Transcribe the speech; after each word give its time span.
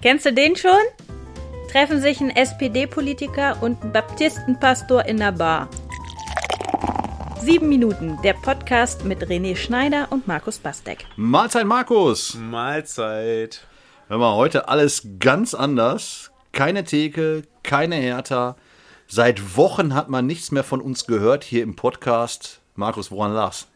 Kennst 0.00 0.26
du 0.26 0.32
den 0.32 0.54
schon? 0.54 0.70
Treffen 1.72 2.00
sich 2.00 2.20
ein 2.20 2.30
SPD-Politiker 2.30 3.60
und 3.60 3.82
ein 3.82 3.90
Baptistenpastor 3.90 5.04
in 5.06 5.16
der 5.16 5.32
Bar. 5.32 5.68
Sieben 7.40 7.68
Minuten, 7.68 8.16
der 8.22 8.34
Podcast 8.34 9.04
mit 9.04 9.24
René 9.24 9.56
Schneider 9.56 10.06
und 10.10 10.28
Markus 10.28 10.60
Bastek. 10.60 11.04
Mahlzeit, 11.16 11.66
Markus. 11.66 12.34
Mahlzeit. 12.34 13.66
Hör 14.06 14.18
mal, 14.18 14.36
heute 14.36 14.68
alles 14.68 15.02
ganz 15.18 15.52
anders. 15.52 16.30
Keine 16.52 16.84
Theke, 16.84 17.42
keine 17.64 17.96
Hertha. 17.96 18.54
Seit 19.08 19.56
Wochen 19.56 19.96
hat 19.96 20.08
man 20.08 20.26
nichts 20.26 20.52
mehr 20.52 20.62
von 20.62 20.80
uns 20.80 21.06
gehört 21.08 21.42
hier 21.42 21.64
im 21.64 21.74
Podcast. 21.74 22.60
Markus, 22.76 23.10
woran 23.10 23.32
lag's? 23.32 23.66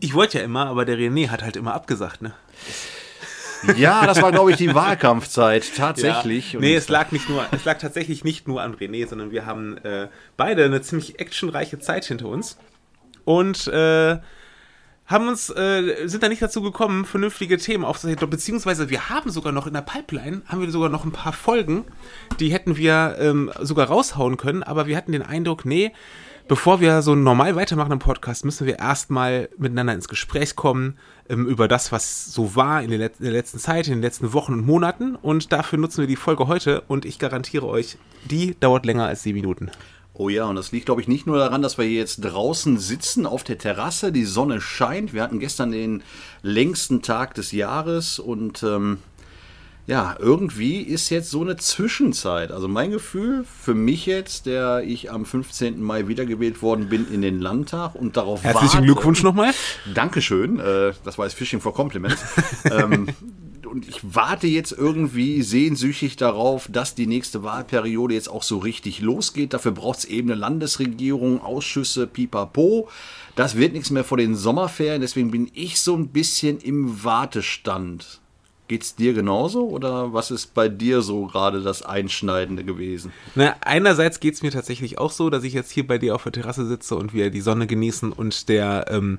Ich 0.00 0.14
wollte 0.14 0.38
ja 0.38 0.44
immer, 0.44 0.68
aber 0.68 0.86
der 0.86 0.96
René 0.96 1.28
hat 1.28 1.42
halt 1.42 1.56
immer 1.56 1.74
abgesagt, 1.74 2.22
ne? 2.22 2.32
Ja, 3.76 4.06
das 4.06 4.22
war, 4.22 4.32
glaube 4.32 4.50
ich, 4.50 4.56
die 4.56 4.74
Wahlkampfzeit, 4.74 5.76
tatsächlich. 5.76 6.54
Ja. 6.54 6.60
Nee, 6.60 6.74
es 6.74 6.88
lag 6.88 7.12
nicht 7.12 7.28
nur, 7.28 7.44
es 7.52 7.64
lag 7.64 7.78
tatsächlich 7.78 8.24
nicht 8.24 8.48
nur 8.48 8.62
an 8.62 8.74
René, 8.74 9.06
sondern 9.06 9.30
wir 9.30 9.46
haben 9.46 9.76
äh, 9.78 10.08
beide 10.36 10.64
eine 10.64 10.80
ziemlich 10.82 11.20
actionreiche 11.20 11.78
Zeit 11.78 12.04
hinter 12.04 12.26
uns. 12.26 12.58
Und 13.24 13.66
äh, 13.68 14.18
haben 15.10 15.26
uns, 15.26 15.50
äh, 15.50 16.06
sind 16.06 16.22
da 16.22 16.28
nicht 16.28 16.40
dazu 16.40 16.62
gekommen, 16.62 17.04
vernünftige 17.04 17.58
Themen 17.58 17.84
aufzusetzen, 17.84 18.30
beziehungsweise 18.30 18.90
wir 18.90 19.10
haben 19.10 19.30
sogar 19.30 19.52
noch 19.52 19.66
in 19.66 19.74
der 19.74 19.82
Pipeline, 19.82 20.42
haben 20.46 20.60
wir 20.60 20.70
sogar 20.70 20.88
noch 20.88 21.04
ein 21.04 21.10
paar 21.10 21.32
Folgen, 21.32 21.84
die 22.38 22.52
hätten 22.52 22.76
wir 22.76 23.16
ähm, 23.18 23.50
sogar 23.60 23.88
raushauen 23.88 24.36
können, 24.36 24.62
aber 24.62 24.86
wir 24.86 24.96
hatten 24.96 25.10
den 25.10 25.22
Eindruck, 25.22 25.64
nee, 25.64 25.92
bevor 26.50 26.80
wir 26.80 27.00
so 27.00 27.14
normal 27.14 27.54
weitermachen 27.54 27.92
im 27.92 28.00
Podcast, 28.00 28.44
müssen 28.44 28.66
wir 28.66 28.80
erstmal 28.80 29.48
miteinander 29.56 29.94
ins 29.94 30.08
Gespräch 30.08 30.56
kommen 30.56 30.98
ähm, 31.28 31.46
über 31.46 31.68
das, 31.68 31.92
was 31.92 32.26
so 32.26 32.56
war 32.56 32.82
in, 32.82 32.90
in, 32.90 32.98
der 32.98 33.30
letzten 33.30 33.60
Zeit, 33.60 33.86
in 33.86 33.92
den 33.92 34.02
letzten 34.02 34.32
Wochen 34.32 34.54
und 34.54 34.66
Monaten. 34.66 35.14
Und 35.14 35.52
dafür 35.52 35.78
nutzen 35.78 36.00
wir 36.00 36.08
die 36.08 36.16
Folge 36.16 36.48
heute 36.48 36.80
und 36.88 37.04
ich 37.04 37.20
garantiere 37.20 37.68
euch, 37.68 37.98
die 38.28 38.56
dauert 38.58 38.84
länger 38.84 39.06
als 39.06 39.22
sieben 39.22 39.36
Minuten. 39.36 39.70
Oh 40.12 40.28
ja, 40.28 40.46
und 40.46 40.56
das 40.56 40.72
liegt, 40.72 40.86
glaube 40.86 41.00
ich, 41.00 41.06
nicht 41.06 41.24
nur 41.24 41.38
daran, 41.38 41.62
dass 41.62 41.78
wir 41.78 41.84
hier 41.84 41.98
jetzt 41.98 42.18
draußen 42.18 42.78
sitzen 42.78 43.26
auf 43.26 43.44
der 43.44 43.56
Terrasse, 43.56 44.10
die 44.10 44.24
Sonne 44.24 44.60
scheint. 44.60 45.12
Wir 45.14 45.22
hatten 45.22 45.38
gestern 45.38 45.70
den 45.70 46.02
längsten 46.42 47.00
Tag 47.00 47.34
des 47.34 47.52
Jahres 47.52 48.18
und 48.18 48.64
ähm, 48.64 48.98
ja, 49.90 50.14
irgendwie 50.20 50.82
ist 50.82 51.10
jetzt 51.10 51.30
so 51.30 51.40
eine 51.40 51.56
Zwischenzeit. 51.56 52.52
Also 52.52 52.68
mein 52.68 52.92
Gefühl 52.92 53.44
für 53.44 53.74
mich 53.74 54.06
jetzt, 54.06 54.46
der 54.46 54.84
ich 54.84 55.10
am 55.10 55.24
15. 55.24 55.82
Mai 55.82 56.06
wiedergewählt 56.06 56.62
worden 56.62 56.88
bin 56.88 57.12
in 57.12 57.22
den 57.22 57.40
Landtag 57.40 57.96
und 57.96 58.16
darauf 58.16 58.44
Herzlichen 58.44 58.74
warte, 58.74 58.86
Glückwunsch 58.86 59.24
nochmal. 59.24 59.52
Dankeschön. 59.92 60.60
Äh, 60.60 60.92
das 61.02 61.18
war 61.18 61.26
jetzt 61.26 61.34
Fishing 61.34 61.60
for 61.60 61.74
Compliments. 61.74 62.22
ähm, 62.70 63.08
und 63.68 63.88
ich 63.88 63.98
warte 64.02 64.46
jetzt 64.46 64.70
irgendwie 64.70 65.42
sehnsüchtig 65.42 66.14
darauf, 66.14 66.68
dass 66.70 66.94
die 66.94 67.08
nächste 67.08 67.42
Wahlperiode 67.42 68.14
jetzt 68.14 68.28
auch 68.28 68.44
so 68.44 68.58
richtig 68.58 69.00
losgeht. 69.00 69.54
Dafür 69.54 69.72
braucht 69.72 69.98
es 69.98 70.04
eben 70.04 70.30
eine 70.30 70.38
Landesregierung, 70.38 71.42
Ausschüsse, 71.42 72.06
pipapo. 72.06 72.88
Das 73.34 73.56
wird 73.56 73.72
nichts 73.72 73.90
mehr 73.90 74.04
vor 74.04 74.18
den 74.18 74.36
Sommerferien. 74.36 75.00
Deswegen 75.00 75.32
bin 75.32 75.50
ich 75.52 75.80
so 75.80 75.96
ein 75.96 76.10
bisschen 76.10 76.58
im 76.58 77.02
Wartestand. 77.02 78.19
Geht's 78.70 78.94
dir 78.94 79.14
genauso 79.14 79.66
oder 79.66 80.12
was 80.12 80.30
ist 80.30 80.54
bei 80.54 80.68
dir 80.68 81.02
so 81.02 81.26
gerade 81.26 81.60
das 81.60 81.82
Einschneidende 81.82 82.62
gewesen? 82.62 83.12
Na, 83.34 83.56
einerseits 83.62 84.20
geht's 84.20 84.44
mir 84.44 84.52
tatsächlich 84.52 84.96
auch 84.96 85.10
so, 85.10 85.28
dass 85.28 85.42
ich 85.42 85.54
jetzt 85.54 85.72
hier 85.72 85.84
bei 85.84 85.98
dir 85.98 86.14
auf 86.14 86.22
der 86.22 86.30
Terrasse 86.30 86.64
sitze 86.64 86.94
und 86.94 87.12
wir 87.12 87.30
die 87.30 87.40
Sonne 87.40 87.66
genießen 87.66 88.12
und 88.12 88.48
der 88.48 88.86
ähm, 88.88 89.18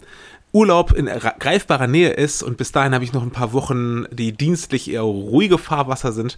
Urlaub 0.53 0.93
in 0.93 1.07
greifbarer 1.07 1.87
Nähe 1.87 2.11
ist 2.11 2.43
und 2.43 2.55
bis 2.55 2.71
dahin 2.71 2.93
habe 2.93 3.03
ich 3.03 3.11
noch 3.11 3.23
ein 3.23 3.31
paar 3.31 3.51
Wochen, 3.51 4.05
die 4.09 4.31
dienstlich 4.31 4.89
eher 4.89 5.01
ruhige 5.01 5.57
Fahrwasser 5.57 6.13
sind. 6.13 6.37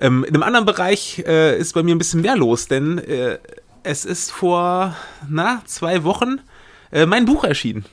Ähm, 0.00 0.22
in 0.22 0.36
einem 0.36 0.44
anderen 0.44 0.66
Bereich 0.66 1.24
äh, 1.26 1.58
ist 1.58 1.72
bei 1.72 1.82
mir 1.82 1.96
ein 1.96 1.98
bisschen 1.98 2.20
mehr 2.20 2.36
los, 2.36 2.68
denn 2.68 2.98
äh, 2.98 3.40
es 3.82 4.04
ist 4.04 4.30
vor 4.30 4.94
na, 5.28 5.62
zwei 5.64 6.04
Wochen 6.04 6.38
äh, 6.92 7.06
mein 7.06 7.24
Buch 7.24 7.42
erschienen 7.42 7.86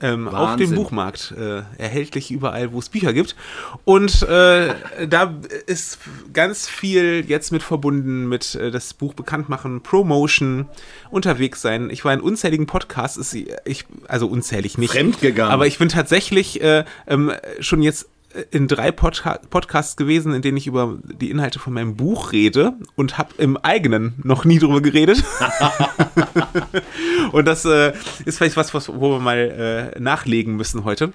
ähm, 0.00 0.28
auf 0.28 0.56
dem 0.56 0.74
Buchmarkt 0.74 1.34
äh, 1.36 1.62
erhältlich 1.76 2.30
überall, 2.30 2.72
wo 2.72 2.78
es 2.78 2.88
Bücher 2.88 3.12
gibt. 3.12 3.36
Und 3.84 4.22
äh, 4.22 4.74
da 5.08 5.34
ist 5.66 5.98
ganz 6.32 6.68
viel 6.68 7.24
jetzt 7.26 7.52
mit 7.52 7.62
verbunden 7.62 8.28
mit 8.28 8.54
äh, 8.54 8.70
das 8.70 8.94
Buch 8.94 9.14
bekannt 9.14 9.48
machen, 9.48 9.82
Promotion, 9.82 10.66
unterwegs 11.10 11.62
sein. 11.62 11.90
Ich 11.90 12.04
war 12.04 12.12
in 12.12 12.20
unzähligen 12.20 12.66
Podcasts, 12.66 13.16
ist, 13.16 13.34
ich, 13.64 13.84
also 14.06 14.26
unzählig 14.26 14.78
nicht. 14.78 14.92
Fremdgegangen. 14.92 15.52
Aber 15.52 15.66
ich 15.66 15.78
bin 15.78 15.88
tatsächlich 15.88 16.60
äh, 16.62 16.84
ähm, 17.06 17.32
schon 17.60 17.82
jetzt 17.82 18.08
in 18.50 18.68
drei 18.68 18.92
Podca 18.92 19.40
Podcasts 19.50 19.96
gewesen, 19.96 20.34
in 20.34 20.42
denen 20.42 20.56
ich 20.56 20.66
über 20.66 20.98
die 21.02 21.30
Inhalte 21.30 21.58
von 21.58 21.72
meinem 21.72 21.96
Buch 21.96 22.32
rede 22.32 22.74
und 22.94 23.16
habe 23.16 23.34
im 23.38 23.56
eigenen 23.56 24.14
noch 24.22 24.44
nie 24.44 24.58
drüber 24.58 24.80
geredet. 24.80 25.24
und 27.32 27.46
das 27.46 27.64
äh, 27.64 27.92
ist 28.24 28.38
vielleicht 28.38 28.56
was, 28.56 28.74
was, 28.74 28.88
wo 28.88 29.12
wir 29.12 29.20
mal 29.20 29.92
äh, 29.96 30.00
nachlegen 30.00 30.56
müssen 30.56 30.84
heute. 30.84 31.12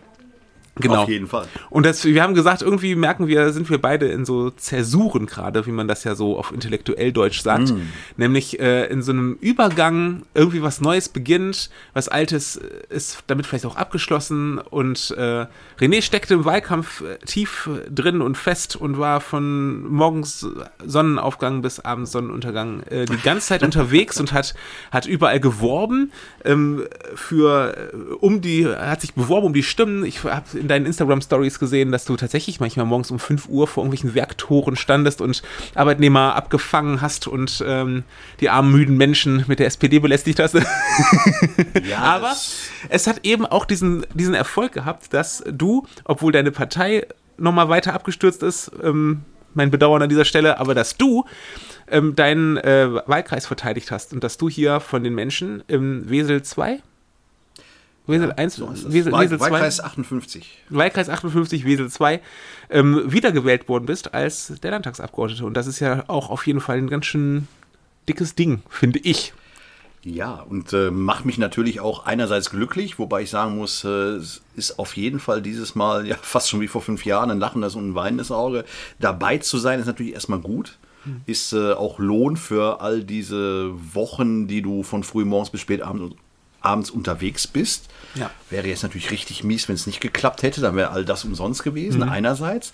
Genau. 0.76 1.04
Auf 1.04 1.10
jeden 1.10 1.28
Fall. 1.28 1.48
Und 1.70 1.86
das, 1.86 2.04
wir 2.04 2.24
haben 2.24 2.34
gesagt, 2.34 2.64
irgendwie 2.64 2.96
merken 2.96 3.28
wir, 3.28 3.54
sind 3.54 3.70
wir 3.70 3.78
beide 3.78 4.08
in 4.08 4.26
so 4.26 4.50
Zäsuren 4.50 5.28
gerade, 5.28 5.68
wie 5.68 5.72
man 5.72 5.88
das 5.88 6.04
ja 6.04 6.16
so 6.16 6.36
auf 6.38 6.52
intellektuell 6.52 7.12
Deutsch 7.12 7.42
sagt. 7.42 7.70
Mm. 7.70 7.82
Nämlich 8.18 8.60
äh, 8.60 8.88
in 8.88 9.04
so 9.04 9.12
einem 9.12 9.38
Übergang 9.40 10.24
irgendwie 10.34 10.64
was 10.64 10.82
Neues 10.82 11.10
beginnt, 11.10 11.70
was 11.94 12.10
Altes 12.10 12.60
ist 12.90 13.20
damit 13.28 13.46
vielleicht 13.46 13.68
auch 13.68 13.76
abgeschlossen. 13.76 14.58
Und 14.58 15.14
äh, 15.16 15.46
René 15.80 16.02
steckte 16.02 16.34
im 16.34 16.46
Wahlkampf 16.46 17.02
äh, 17.02 17.20
tief 17.20 17.70
drin 17.88 18.22
und 18.22 18.36
fest 18.36 18.76
und 18.76 18.98
war 18.98 19.22
von 19.22 19.88
morgens 19.92 20.48
Sonnenaufgang 20.84 21.62
bis 21.62 21.82
abends 21.82 22.12
Sonnenuntergang 22.12 22.82
äh, 22.90 23.06
die 23.06 23.18
ganze 23.18 23.50
Zeit 23.50 23.64
unterwegs 23.64 24.20
und 24.20 24.34
hat, 24.34 24.56
hat 24.92 25.06
überall 25.06 25.40
geworben 25.40 26.12
ähm, 26.46 26.88
für 27.14 27.92
äh, 27.94 28.14
um 28.16 28.42
die, 28.42 28.68
hat 28.68 29.02
sich 29.02 29.14
beworben 29.14 29.46
um 29.46 29.54
die 29.54 29.62
Stimmen. 29.62 30.04
Ich 30.04 30.24
habe 30.24 30.63
in 30.64 30.68
deinen 30.68 30.86
Instagram-Stories 30.86 31.60
gesehen, 31.60 31.92
dass 31.92 32.06
du 32.06 32.16
tatsächlich 32.16 32.60
manchmal 32.60 32.86
morgens 32.86 33.12
um 33.12 33.20
5 33.20 33.48
Uhr 33.50 33.68
vor 33.68 33.84
irgendwelchen 33.84 34.16
Werktoren 34.16 34.76
standest 34.76 35.22
und 35.22 35.44
Arbeitnehmer 35.76 36.36
abgefangen 36.36 37.02
hast 37.02 37.28
und 37.28 37.64
ähm, 37.68 38.04
die 38.40 38.50
armen, 38.50 38.72
müden 38.72 38.98
Menschen 38.98 39.46
mit 39.48 39.60
der 39.60 39.68
SPD 39.68 40.00
belästigt 40.00 40.40
hast. 40.40 40.56
ja, 41.90 42.00
Aber 42.00 42.34
es 42.90 43.08
hat 43.08 43.20
eben 43.24 43.46
auch 43.46 43.66
diesen, 43.66 44.06
diesen 44.14 44.34
Erfolg 44.34 44.72
gehabt, 44.72 45.14
dass 45.14 45.44
du, 45.52 45.86
obwohl 46.06 46.32
deine 46.32 46.52
Partei 46.52 47.06
nochmal 47.38 47.70
weiter 47.70 47.94
abgestürzt 47.94 48.42
ist, 48.42 48.72
ähm, 48.82 49.22
mein 49.54 49.70
Bedauern 49.70 50.02
an 50.02 50.10
dieser 50.10 50.26
Stelle, 50.26 50.60
aber 50.60 50.74
dass 50.74 50.98
du 50.98 51.26
ähm, 51.90 52.16
deinen 52.16 52.58
äh, 52.58 52.90
Wahlkreis 53.06 53.46
verteidigt 53.46 53.92
hast 53.92 54.14
und 54.14 54.24
dass 54.24 54.38
du 54.38 54.50
hier 54.50 54.80
von 54.80 55.04
den 55.04 55.14
Menschen 55.14 55.64
im 55.68 56.10
Wesel 56.10 56.42
2 56.42 56.82
Wesel 58.06 58.30
ja, 58.30 58.36
1, 58.36 58.56
so 58.56 58.70
Wesel, 58.70 59.14
Wesel 59.14 59.38
2. 59.40 59.52
Wahlkreis 59.52 59.80
58. 59.80 60.64
Wahlkreis 60.70 61.10
58, 61.10 61.66
Wesel 61.66 61.90
2, 61.90 62.22
ähm, 62.70 63.04
wiedergewählt 63.06 63.70
worden 63.70 63.86
bist 63.86 64.14
als 64.14 64.54
der 64.62 64.72
Landtagsabgeordnete. 64.72 65.46
Und 65.46 65.56
das 65.56 65.68
ist 65.68 65.80
ja 65.80 66.04
auch 66.08 66.30
auf 66.30 66.46
jeden 66.46 66.60
Fall 66.60 66.78
ein 66.78 66.90
ganz 66.90 67.06
schön 67.06 67.48
dickes 68.08 68.36
Ding, 68.36 68.62
finde 68.70 69.00
ich. 69.00 69.34
Ja, 70.06 70.34
und 70.34 70.74
äh, 70.74 70.92
macht 70.92 71.24
mich 71.24 71.38
natürlich 71.38 71.80
auch 71.80 72.06
einerseits 72.06 72.50
glücklich, 72.50 73.00
wobei 73.00 73.22
ich 73.22 73.30
sagen 73.30 73.56
muss, 73.56 73.86
äh, 73.86 73.88
es 73.88 74.42
ist 74.56 74.78
auf 74.78 74.98
jeden 74.98 75.22
Fall 75.22 75.42
dieses 75.42 75.76
Mal, 75.76 76.06
ja, 76.06 76.18
fast 76.22 76.50
schon 76.50 76.60
wie 76.60 76.68
vor 76.68 76.82
fünf 76.82 77.06
Jahren, 77.06 77.32
ein 77.32 77.40
lachendes 77.40 77.76
und 77.76 77.90
ein 77.90 77.96
weinendes 77.96 78.32
Auge. 78.32 78.66
Dabei 79.00 79.38
zu 79.38 79.58
sein, 79.58 79.80
ist 79.80 79.86
natürlich 79.86 80.14
erstmal 80.14 80.40
gut. 80.40 80.78
Hm. 81.06 81.22
Ist 81.26 81.54
äh, 81.54 81.72
auch 81.72 82.00
Lohn 82.00 82.36
für 82.36 82.82
all 82.82 83.04
diese 83.04 83.72
Wochen, 83.94 84.48
die 84.48 84.62
du 84.62 84.84
von 84.84 85.04
früh 85.04 85.24
morgens 85.24 85.52
bis 85.52 85.62
spät 85.62 85.82
abends 85.82 86.16
abends 86.64 86.90
unterwegs 86.90 87.46
bist. 87.48 87.90
Ja. 88.16 88.32
Wäre 88.50 88.68
jetzt 88.68 88.84
natürlich 88.84 89.12
richtig 89.12 89.44
mies, 89.44 89.68
wenn 89.68 89.76
es 89.76 89.88
nicht 89.88 90.02
geklappt 90.02 90.44
hätte, 90.44 90.62
dann 90.62 90.76
wäre 90.76 90.92
all 90.92 91.06
das 91.06 91.24
umsonst 91.26 91.64
gewesen, 91.64 92.02
mhm. 92.02 92.10
einerseits. 92.10 92.74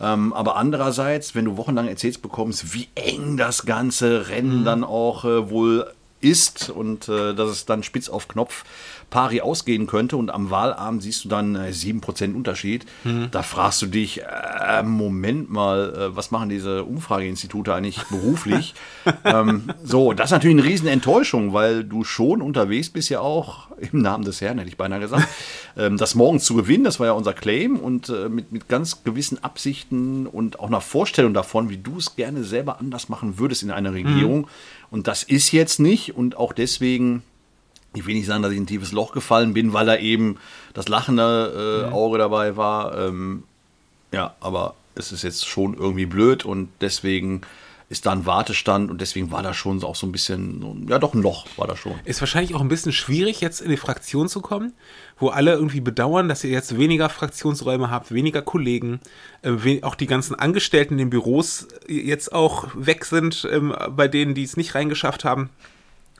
Ähm, 0.00 0.32
aber 0.32 0.56
andererseits, 0.56 1.34
wenn 1.34 1.44
du 1.44 1.56
wochenlang 1.56 1.88
erzählt 1.88 2.20
bekommst, 2.20 2.74
wie 2.74 2.88
eng 2.94 3.36
das 3.36 3.64
ganze 3.64 4.28
Rennen 4.28 4.60
mhm. 4.60 4.64
dann 4.64 4.84
auch 4.84 5.24
äh, 5.24 5.50
wohl 5.50 5.90
ist 6.20 6.70
und 6.70 7.08
äh, 7.08 7.34
dass 7.34 7.50
es 7.50 7.66
dann 7.66 7.82
spitz 7.82 8.08
auf 8.08 8.28
Knopf 8.28 8.64
pari 9.10 9.40
ausgehen 9.40 9.86
könnte 9.86 10.16
und 10.16 10.30
am 10.30 10.50
Wahlabend 10.50 11.02
siehst 11.02 11.24
du 11.24 11.28
dann 11.28 11.54
äh, 11.54 11.70
7% 11.70 12.34
Unterschied. 12.34 12.86
Mhm. 13.04 13.28
Da 13.30 13.42
fragst 13.42 13.80
du 13.82 13.86
dich, 13.86 14.22
äh, 14.22 14.82
Moment 14.82 15.50
mal, 15.50 15.94
äh, 15.94 16.16
was 16.16 16.30
machen 16.30 16.48
diese 16.48 16.84
Umfrageinstitute 16.84 17.72
eigentlich 17.72 18.02
beruflich? 18.04 18.74
ähm, 19.24 19.70
so, 19.82 20.12
das 20.12 20.26
ist 20.26 20.32
natürlich 20.32 20.58
eine 20.58 20.68
riesen 20.68 20.88
Enttäuschung, 20.88 21.52
weil 21.52 21.84
du 21.84 22.04
schon 22.04 22.42
unterwegs 22.42 22.90
bist 22.90 23.08
ja 23.08 23.20
auch, 23.20 23.68
im 23.92 24.02
Namen 24.02 24.24
des 24.24 24.40
Herrn 24.40 24.58
hätte 24.58 24.70
ich 24.70 24.76
beinahe 24.76 25.00
gesagt, 25.00 25.28
ähm, 25.76 25.96
das 25.96 26.14
morgen 26.14 26.40
zu 26.40 26.54
gewinnen, 26.54 26.84
das 26.84 26.98
war 26.98 27.06
ja 27.06 27.12
unser 27.12 27.32
Claim 27.32 27.76
und 27.76 28.08
äh, 28.08 28.28
mit, 28.28 28.50
mit 28.50 28.68
ganz 28.68 29.04
gewissen 29.04 29.42
Absichten 29.42 30.26
und 30.26 30.58
auch 30.58 30.66
einer 30.66 30.80
Vorstellung 30.80 31.32
davon, 31.32 31.70
wie 31.70 31.78
du 31.78 31.98
es 31.98 32.16
gerne 32.16 32.42
selber 32.42 32.80
anders 32.80 33.08
machen 33.08 33.38
würdest 33.38 33.62
in 33.62 33.70
einer 33.70 33.94
Regierung. 33.94 34.40
Mhm. 34.40 34.46
Und 34.90 35.08
das 35.08 35.22
ist 35.22 35.52
jetzt 35.52 35.78
nicht 35.78 36.16
und 36.16 36.36
auch 36.36 36.52
deswegen 36.52 37.22
ich 37.96 38.06
will 38.06 38.14
nicht 38.14 38.26
sagen, 38.26 38.42
dass 38.42 38.52
ich 38.52 38.58
in 38.58 38.64
ein 38.64 38.68
tiefes 38.68 38.92
Loch 38.92 39.12
gefallen 39.12 39.54
bin, 39.54 39.72
weil 39.72 39.86
da 39.86 39.96
eben 39.96 40.36
das 40.74 40.88
lachende 40.88 41.86
äh, 41.88 41.92
Auge 41.92 42.18
dabei 42.18 42.56
war. 42.56 42.96
Ähm, 42.96 43.44
ja, 44.12 44.34
aber 44.40 44.74
es 44.94 45.12
ist 45.12 45.22
jetzt 45.22 45.46
schon 45.46 45.74
irgendwie 45.74 46.06
blöd 46.06 46.44
und 46.44 46.68
deswegen 46.80 47.42
ist 47.88 48.04
da 48.04 48.12
ein 48.12 48.26
Wartestand 48.26 48.90
und 48.90 49.00
deswegen 49.00 49.30
war 49.30 49.42
da 49.42 49.54
schon 49.54 49.82
auch 49.84 49.94
so 49.94 50.08
ein 50.08 50.12
bisschen, 50.12 50.86
ja 50.88 50.98
doch 50.98 51.14
ein 51.14 51.22
Loch 51.22 51.46
war 51.56 51.68
da 51.68 51.76
schon. 51.76 51.94
Ist 52.04 52.20
wahrscheinlich 52.20 52.54
auch 52.54 52.60
ein 52.60 52.68
bisschen 52.68 52.92
schwierig, 52.92 53.40
jetzt 53.40 53.60
in 53.60 53.70
die 53.70 53.76
Fraktion 53.76 54.28
zu 54.28 54.40
kommen, 54.40 54.72
wo 55.18 55.28
alle 55.28 55.52
irgendwie 55.52 55.80
bedauern, 55.80 56.28
dass 56.28 56.42
ihr 56.42 56.50
jetzt 56.50 56.76
weniger 56.76 57.08
Fraktionsräume 57.08 57.88
habt, 57.88 58.12
weniger 58.12 58.42
Kollegen, 58.42 59.00
äh, 59.42 59.82
auch 59.82 59.94
die 59.94 60.08
ganzen 60.08 60.34
Angestellten 60.34 60.94
in 60.94 60.98
den 60.98 61.10
Büros 61.10 61.68
jetzt 61.86 62.32
auch 62.32 62.66
weg 62.74 63.04
sind, 63.04 63.46
ähm, 63.52 63.72
bei 63.90 64.08
denen, 64.08 64.34
die 64.34 64.42
es 64.42 64.56
nicht 64.56 64.74
reingeschafft 64.74 65.24
haben. 65.24 65.50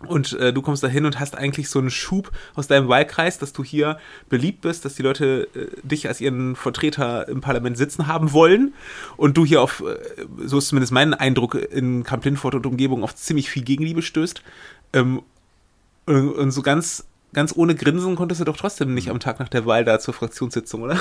Und 0.00 0.34
äh, 0.34 0.52
du 0.52 0.60
kommst 0.60 0.82
da 0.82 0.88
hin 0.88 1.06
und 1.06 1.18
hast 1.18 1.36
eigentlich 1.36 1.70
so 1.70 1.78
einen 1.78 1.90
Schub 1.90 2.30
aus 2.54 2.66
deinem 2.66 2.88
Wahlkreis, 2.88 3.38
dass 3.38 3.54
du 3.54 3.64
hier 3.64 3.98
beliebt 4.28 4.60
bist, 4.60 4.84
dass 4.84 4.94
die 4.94 5.02
Leute 5.02 5.48
äh, 5.54 5.68
dich 5.82 6.06
als 6.06 6.20
ihren 6.20 6.54
Vertreter 6.54 7.26
im 7.28 7.40
Parlament 7.40 7.78
sitzen 7.78 8.06
haben 8.06 8.32
wollen. 8.32 8.74
Und 9.16 9.38
du 9.38 9.46
hier 9.46 9.62
auf, 9.62 9.80
äh, 9.80 10.26
so 10.44 10.58
ist 10.58 10.68
zumindest 10.68 10.92
mein 10.92 11.14
Eindruck, 11.14 11.54
in 11.54 12.04
Kamp 12.04 12.26
Lindfort 12.26 12.54
und 12.54 12.66
Umgebung 12.66 13.02
auf 13.02 13.14
ziemlich 13.14 13.48
viel 13.48 13.64
Gegenliebe 13.64 14.02
stößt. 14.02 14.42
Ähm, 14.92 15.22
und, 16.04 16.30
und 16.30 16.50
so 16.50 16.60
ganz, 16.60 17.06
ganz 17.32 17.54
ohne 17.56 17.74
Grinsen 17.74 18.16
konntest 18.16 18.42
du 18.42 18.44
doch 18.44 18.58
trotzdem 18.58 18.92
nicht 18.92 19.08
am 19.08 19.18
Tag 19.18 19.40
nach 19.40 19.48
der 19.48 19.64
Wahl 19.64 19.86
da 19.86 19.98
zur 19.98 20.12
Fraktionssitzung, 20.12 20.82
oder? 20.82 21.00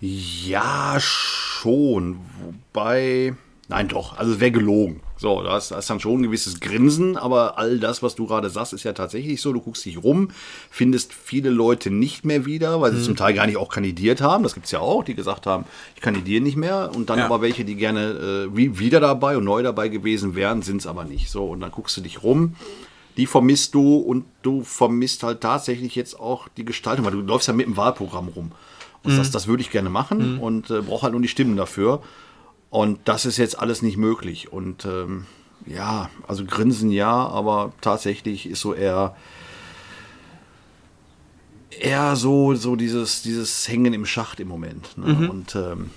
Ja, 0.00 0.98
schon. 1.00 2.18
Wobei. 2.42 3.34
Nein, 3.68 3.88
doch. 3.88 4.18
Also 4.18 4.34
es 4.34 4.40
wäre 4.40 4.52
gelogen. 4.52 5.00
So, 5.18 5.42
da 5.42 5.52
hast 5.52 5.70
dann 5.70 6.00
schon 6.00 6.20
ein 6.20 6.22
gewisses 6.24 6.60
Grinsen, 6.60 7.16
aber 7.16 7.56
all 7.56 7.78
das, 7.78 8.02
was 8.02 8.16
du 8.16 8.26
gerade 8.26 8.50
sagst, 8.50 8.74
ist 8.74 8.84
ja 8.84 8.92
tatsächlich 8.92 9.40
so. 9.40 9.52
Du 9.52 9.60
guckst 9.60 9.84
dich 9.86 10.02
rum, 10.02 10.28
findest 10.70 11.14
viele 11.14 11.48
Leute 11.48 11.90
nicht 11.90 12.26
mehr 12.26 12.44
wieder, 12.44 12.82
weil 12.82 12.92
sie 12.92 12.98
mhm. 12.98 13.04
zum 13.04 13.16
Teil 13.16 13.32
gar 13.32 13.46
nicht 13.46 13.56
auch 13.56 13.70
kandidiert 13.70 14.20
haben. 14.20 14.42
Das 14.42 14.52
gibt 14.52 14.66
es 14.66 14.72
ja 14.72 14.80
auch, 14.80 15.04
die 15.04 15.14
gesagt 15.14 15.46
haben, 15.46 15.64
ich 15.94 16.02
kandidiere 16.02 16.42
nicht 16.42 16.56
mehr. 16.56 16.90
Und 16.94 17.08
dann 17.08 17.18
ja. 17.18 17.24
aber 17.24 17.40
welche, 17.40 17.64
die 17.64 17.76
gerne 17.76 18.48
äh, 18.54 18.78
wieder 18.78 19.00
dabei 19.00 19.38
und 19.38 19.44
neu 19.44 19.62
dabei 19.62 19.88
gewesen 19.88 20.34
wären, 20.34 20.60
sind 20.60 20.78
es 20.78 20.86
aber 20.86 21.04
nicht. 21.04 21.30
So, 21.30 21.46
und 21.46 21.60
dann 21.60 21.70
guckst 21.70 21.96
du 21.96 22.02
dich 22.02 22.22
rum. 22.22 22.54
Die 23.16 23.24
vermisst 23.24 23.74
du 23.74 23.96
und 23.96 24.26
du 24.42 24.62
vermisst 24.62 25.22
halt 25.22 25.40
tatsächlich 25.40 25.94
jetzt 25.94 26.20
auch 26.20 26.48
die 26.58 26.66
Gestaltung, 26.66 27.06
weil 27.06 27.12
du 27.12 27.22
läufst 27.22 27.48
ja 27.48 27.54
mit 27.54 27.64
dem 27.64 27.78
Wahlprogramm 27.78 28.28
rum. 28.28 28.52
Und 29.02 29.14
mhm. 29.14 29.16
das, 29.16 29.30
das 29.30 29.46
würde 29.46 29.62
ich 29.62 29.70
gerne 29.70 29.88
machen 29.88 30.34
mhm. 30.34 30.40
und 30.40 30.70
äh, 30.70 30.82
brauche 30.82 31.04
halt 31.04 31.12
nur 31.12 31.22
die 31.22 31.28
Stimmen 31.28 31.56
dafür. 31.56 32.02
Und 32.70 33.00
das 33.04 33.26
ist 33.26 33.36
jetzt 33.36 33.58
alles 33.58 33.82
nicht 33.82 33.96
möglich. 33.96 34.52
Und 34.52 34.84
ähm, 34.84 35.26
ja, 35.66 36.10
also 36.26 36.44
Grinsen 36.44 36.90
ja, 36.90 37.10
aber 37.10 37.72
tatsächlich 37.80 38.48
ist 38.48 38.60
so 38.60 38.74
eher 38.74 39.16
eher 41.80 42.16
so, 42.16 42.54
so 42.54 42.76
dieses, 42.76 43.22
dieses 43.22 43.68
Hängen 43.68 43.92
im 43.92 44.06
Schacht 44.06 44.40
im 44.40 44.48
Moment. 44.48 44.96
Ne? 44.96 45.12
Mhm. 45.12 45.30
Und 45.30 45.56
ähm, 45.56 45.90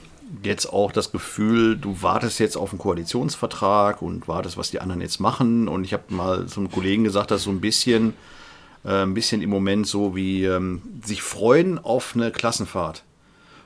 jetzt 0.44 0.68
auch 0.68 0.92
das 0.92 1.12
Gefühl, 1.12 1.78
du 1.78 2.02
wartest 2.02 2.40
jetzt 2.40 2.58
auf 2.58 2.72
einen 2.72 2.80
Koalitionsvertrag 2.80 4.02
und 4.02 4.28
wartest, 4.28 4.58
was 4.58 4.72
die 4.72 4.82
anderen 4.82 5.02
jetzt 5.02 5.20
machen. 5.20 5.68
Und 5.68 5.84
ich 5.84 5.94
habe 5.94 6.04
mal 6.10 6.46
zu 6.48 6.60
einem 6.60 6.72
Kollegen 6.72 7.04
gesagt, 7.04 7.32
dass 7.32 7.44
so 7.44 7.50
ein 7.50 7.62
bisschen, 7.62 8.14
äh, 8.84 9.04
ein 9.04 9.14
bisschen 9.14 9.42
im 9.42 9.50
Moment 9.50 9.88
so 9.88 10.16
wie 10.16 10.44
ähm, 10.46 10.82
sich 11.04 11.22
freuen 11.22 11.80
auf 11.80 12.14
eine 12.16 12.32
Klassenfahrt. 12.32 13.04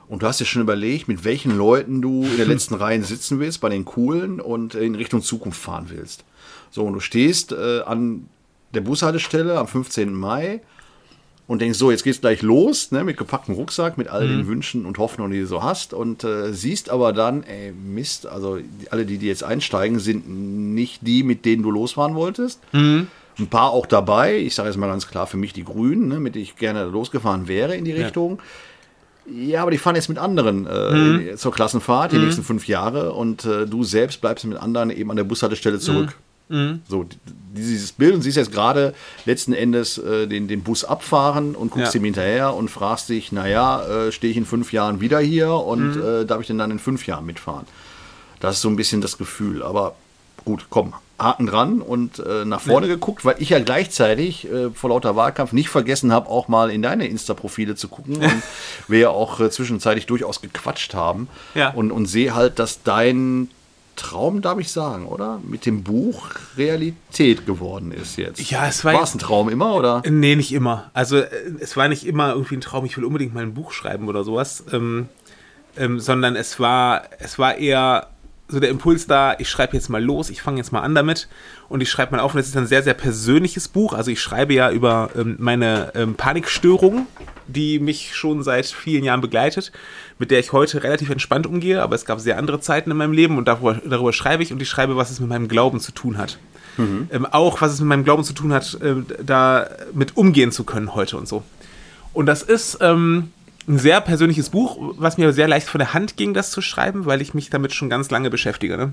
Und 0.08 0.22
du 0.22 0.26
hast 0.26 0.40
dir 0.40 0.44
schon 0.44 0.62
überlegt, 0.62 1.08
mit 1.08 1.24
welchen 1.24 1.56
Leuten 1.56 2.02
du 2.02 2.24
in 2.24 2.36
der 2.36 2.46
letzten 2.54 2.74
Reihe 2.74 3.02
sitzen 3.02 3.40
willst, 3.40 3.60
bei 3.60 3.68
den 3.68 3.84
coolen 3.84 4.40
und 4.40 4.74
in 4.74 4.94
Richtung 4.94 5.22
Zukunft 5.22 5.60
fahren 5.60 5.86
willst. 5.88 6.24
So, 6.70 6.84
und 6.84 6.94
du 6.94 7.00
stehst 7.00 7.52
äh, 7.52 7.80
an 7.82 8.28
der 8.74 8.80
Bushaltestelle 8.80 9.58
am 9.58 9.68
15. 9.68 10.12
Mai 10.12 10.60
und 11.46 11.60
denkst, 11.60 11.78
so, 11.78 11.90
jetzt 11.90 12.04
geht's 12.04 12.20
gleich 12.20 12.42
los, 12.42 12.90
ne, 12.90 13.04
mit 13.04 13.16
gepacktem 13.16 13.54
Rucksack, 13.54 13.98
mit 13.98 14.08
all 14.08 14.26
mhm. 14.26 14.30
den 14.30 14.46
Wünschen 14.46 14.86
und 14.86 14.98
Hoffnungen, 14.98 15.32
die 15.32 15.40
du 15.40 15.46
so 15.46 15.62
hast. 15.62 15.94
Und 15.94 16.24
äh, 16.24 16.52
siehst 16.52 16.90
aber 16.90 17.12
dann, 17.12 17.42
ey, 17.44 17.72
Mist, 17.72 18.26
also 18.26 18.56
die, 18.56 18.90
alle, 18.90 19.06
die, 19.06 19.18
die 19.18 19.26
jetzt 19.26 19.44
einsteigen, 19.44 19.98
sind 19.98 20.28
nicht 20.74 21.06
die, 21.06 21.22
mit 21.22 21.44
denen 21.44 21.62
du 21.62 21.70
losfahren 21.70 22.14
wolltest. 22.14 22.60
Mhm. 22.72 23.08
Ein 23.38 23.48
paar 23.48 23.70
auch 23.70 23.86
dabei, 23.86 24.38
ich 24.38 24.54
sage 24.54 24.68
jetzt 24.68 24.78
mal 24.78 24.86
ganz 24.86 25.08
klar 25.08 25.26
für 25.26 25.36
mich 25.36 25.52
die 25.52 25.64
Grünen, 25.64 26.08
ne, 26.08 26.20
mit 26.20 26.34
denen 26.34 26.44
ich 26.44 26.56
gerne 26.56 26.84
losgefahren 26.84 27.48
wäre 27.48 27.76
in 27.76 27.84
die 27.84 27.92
Richtung. 27.92 28.38
Ja 28.38 28.44
ja, 29.26 29.62
aber 29.62 29.70
die 29.70 29.78
fahren 29.78 29.96
jetzt 29.96 30.08
mit 30.08 30.18
anderen 30.18 30.66
äh, 30.66 30.92
mhm. 30.92 31.36
zur 31.36 31.52
Klassenfahrt 31.52 32.12
die 32.12 32.18
mhm. 32.18 32.24
nächsten 32.24 32.42
fünf 32.42 32.68
Jahre 32.68 33.12
und 33.12 33.44
äh, 33.44 33.66
du 33.66 33.84
selbst 33.84 34.20
bleibst 34.20 34.44
mit 34.44 34.58
anderen 34.58 34.90
eben 34.90 35.10
an 35.10 35.16
der 35.16 35.24
Bushaltestelle 35.24 35.78
zurück. 35.78 36.16
Mhm. 36.48 36.80
So, 36.86 37.06
dieses 37.56 37.92
Bild 37.92 38.14
und 38.14 38.22
siehst 38.22 38.36
jetzt 38.36 38.52
gerade 38.52 38.94
letzten 39.24 39.54
Endes 39.54 39.96
äh, 39.96 40.26
den, 40.26 40.46
den 40.46 40.62
Bus 40.62 40.84
abfahren 40.84 41.54
und 41.54 41.70
guckst 41.70 41.94
ja. 41.94 42.00
ihm 42.00 42.04
hinterher 42.04 42.54
und 42.54 42.70
fragst 42.70 43.08
dich, 43.08 43.32
naja, 43.32 43.82
äh, 43.82 44.12
stehe 44.12 44.30
ich 44.30 44.36
in 44.36 44.44
fünf 44.44 44.72
Jahren 44.72 45.00
wieder 45.00 45.20
hier 45.20 45.54
und 45.54 45.96
mhm. 45.96 46.02
äh, 46.02 46.24
darf 46.26 46.42
ich 46.42 46.46
denn 46.46 46.58
dann 46.58 46.70
in 46.70 46.78
fünf 46.78 47.06
Jahren 47.06 47.24
mitfahren? 47.24 47.66
Das 48.40 48.56
ist 48.56 48.62
so 48.62 48.68
ein 48.68 48.76
bisschen 48.76 49.00
das 49.00 49.16
Gefühl. 49.16 49.62
Aber 49.62 49.94
gut, 50.44 50.66
komm, 50.68 50.92
Haken 51.18 51.46
dran 51.46 51.80
und 51.80 52.18
äh, 52.18 52.44
nach 52.44 52.60
vorne 52.60 52.88
ja. 52.88 52.94
geguckt, 52.94 53.24
weil 53.24 53.36
ich 53.38 53.50
ja 53.50 53.60
gleichzeitig 53.60 54.50
äh, 54.50 54.70
vor 54.70 54.90
lauter 54.90 55.14
Wahlkampf 55.14 55.52
nicht 55.52 55.68
vergessen 55.68 56.12
habe, 56.12 56.28
auch 56.28 56.48
mal 56.48 56.70
in 56.70 56.82
deine 56.82 57.06
Insta-Profile 57.06 57.76
zu 57.76 57.88
gucken 57.88 58.16
und 58.16 58.42
wir 58.88 58.98
ja 58.98 59.08
auch 59.10 59.40
äh, 59.40 59.50
zwischenzeitlich 59.50 60.06
durchaus 60.06 60.40
gequatscht 60.40 60.94
haben 60.94 61.28
ja. 61.54 61.70
und, 61.70 61.92
und 61.92 62.06
sehe 62.06 62.34
halt, 62.34 62.58
dass 62.58 62.82
dein 62.82 63.48
Traum, 63.96 64.42
darf 64.42 64.58
ich 64.58 64.72
sagen, 64.72 65.06
oder? 65.06 65.40
Mit 65.44 65.66
dem 65.66 65.84
Buch 65.84 66.30
Realität 66.56 67.46
geworden 67.46 67.92
ist 67.92 68.16
jetzt. 68.16 68.50
Ja, 68.50 68.66
es 68.66 68.84
war. 68.84 68.94
War 68.94 69.04
es 69.04 69.14
ein 69.14 69.20
Traum 69.20 69.48
immer, 69.48 69.74
oder? 69.74 70.02
Nee, 70.08 70.34
nicht 70.34 70.52
immer. 70.52 70.90
Also, 70.94 71.18
äh, 71.18 71.28
es 71.60 71.76
war 71.76 71.86
nicht 71.88 72.04
immer 72.04 72.32
irgendwie 72.32 72.56
ein 72.56 72.60
Traum, 72.60 72.84
ich 72.84 72.96
will 72.96 73.04
unbedingt 73.04 73.34
mal 73.34 73.44
ein 73.44 73.54
Buch 73.54 73.70
schreiben 73.70 74.08
oder 74.08 74.24
sowas. 74.24 74.64
Ähm, 74.72 75.08
ähm, 75.76 76.00
sondern 76.00 76.36
es 76.36 76.60
war, 76.60 77.02
es 77.18 77.38
war 77.38 77.56
eher 77.56 78.08
so 78.46 78.60
der 78.60 78.68
Impuls 78.68 79.06
da, 79.06 79.34
ich 79.38 79.48
schreibe 79.48 79.74
jetzt 79.74 79.88
mal 79.88 80.02
los, 80.02 80.28
ich 80.28 80.42
fange 80.42 80.58
jetzt 80.58 80.70
mal 80.70 80.82
an 80.82 80.94
damit 80.94 81.28
und 81.68 81.80
ich 81.80 81.90
schreibe 81.90 82.14
mal 82.14 82.20
auf. 82.20 82.34
Und 82.34 82.40
es 82.40 82.48
ist 82.48 82.56
ein 82.56 82.66
sehr, 82.66 82.82
sehr 82.82 82.94
persönliches 82.94 83.68
Buch. 83.68 83.94
Also 83.94 84.10
ich 84.10 84.20
schreibe 84.20 84.52
ja 84.52 84.70
über 84.70 85.10
ähm, 85.16 85.36
meine 85.38 85.92
ähm, 85.94 86.14
Panikstörung, 86.14 87.06
die 87.46 87.78
mich 87.78 88.14
schon 88.14 88.42
seit 88.42 88.66
vielen 88.66 89.02
Jahren 89.02 89.22
begleitet, 89.22 89.72
mit 90.18 90.30
der 90.30 90.40
ich 90.40 90.52
heute 90.52 90.82
relativ 90.82 91.08
entspannt 91.08 91.46
umgehe. 91.46 91.82
Aber 91.82 91.94
es 91.94 92.04
gab 92.04 92.20
sehr 92.20 92.36
andere 92.36 92.60
Zeiten 92.60 92.90
in 92.90 92.98
meinem 92.98 93.12
Leben 93.12 93.38
und 93.38 93.48
darüber, 93.48 93.80
darüber 93.84 94.12
schreibe 94.12 94.42
ich 94.42 94.52
und 94.52 94.60
ich 94.60 94.68
schreibe, 94.68 94.96
was 94.96 95.10
es 95.10 95.20
mit 95.20 95.30
meinem 95.30 95.48
Glauben 95.48 95.80
zu 95.80 95.92
tun 95.92 96.18
hat. 96.18 96.38
Mhm. 96.76 97.08
Ähm, 97.12 97.26
auch 97.26 97.62
was 97.62 97.72
es 97.72 97.80
mit 97.80 97.88
meinem 97.88 98.04
Glauben 98.04 98.24
zu 98.24 98.34
tun 98.34 98.52
hat, 98.52 98.78
äh, 98.82 98.96
da 99.24 99.68
mit 99.94 100.18
umgehen 100.18 100.52
zu 100.52 100.64
können 100.64 100.94
heute 100.94 101.16
und 101.16 101.26
so. 101.26 101.44
Und 102.12 102.26
das 102.26 102.42
ist 102.42 102.78
ähm, 102.82 103.32
ein 103.66 103.78
sehr 103.78 104.00
persönliches 104.00 104.50
Buch, 104.50 104.94
was 104.98 105.16
mir 105.16 105.32
sehr 105.32 105.48
leicht 105.48 105.68
von 105.68 105.78
der 105.78 105.94
Hand 105.94 106.16
ging, 106.16 106.34
das 106.34 106.50
zu 106.50 106.60
schreiben, 106.60 107.06
weil 107.06 107.22
ich 107.22 107.34
mich 107.34 107.50
damit 107.50 107.72
schon 107.72 107.90
ganz 107.90 108.10
lange 108.10 108.30
beschäftige. 108.30 108.76
Ne? 108.76 108.92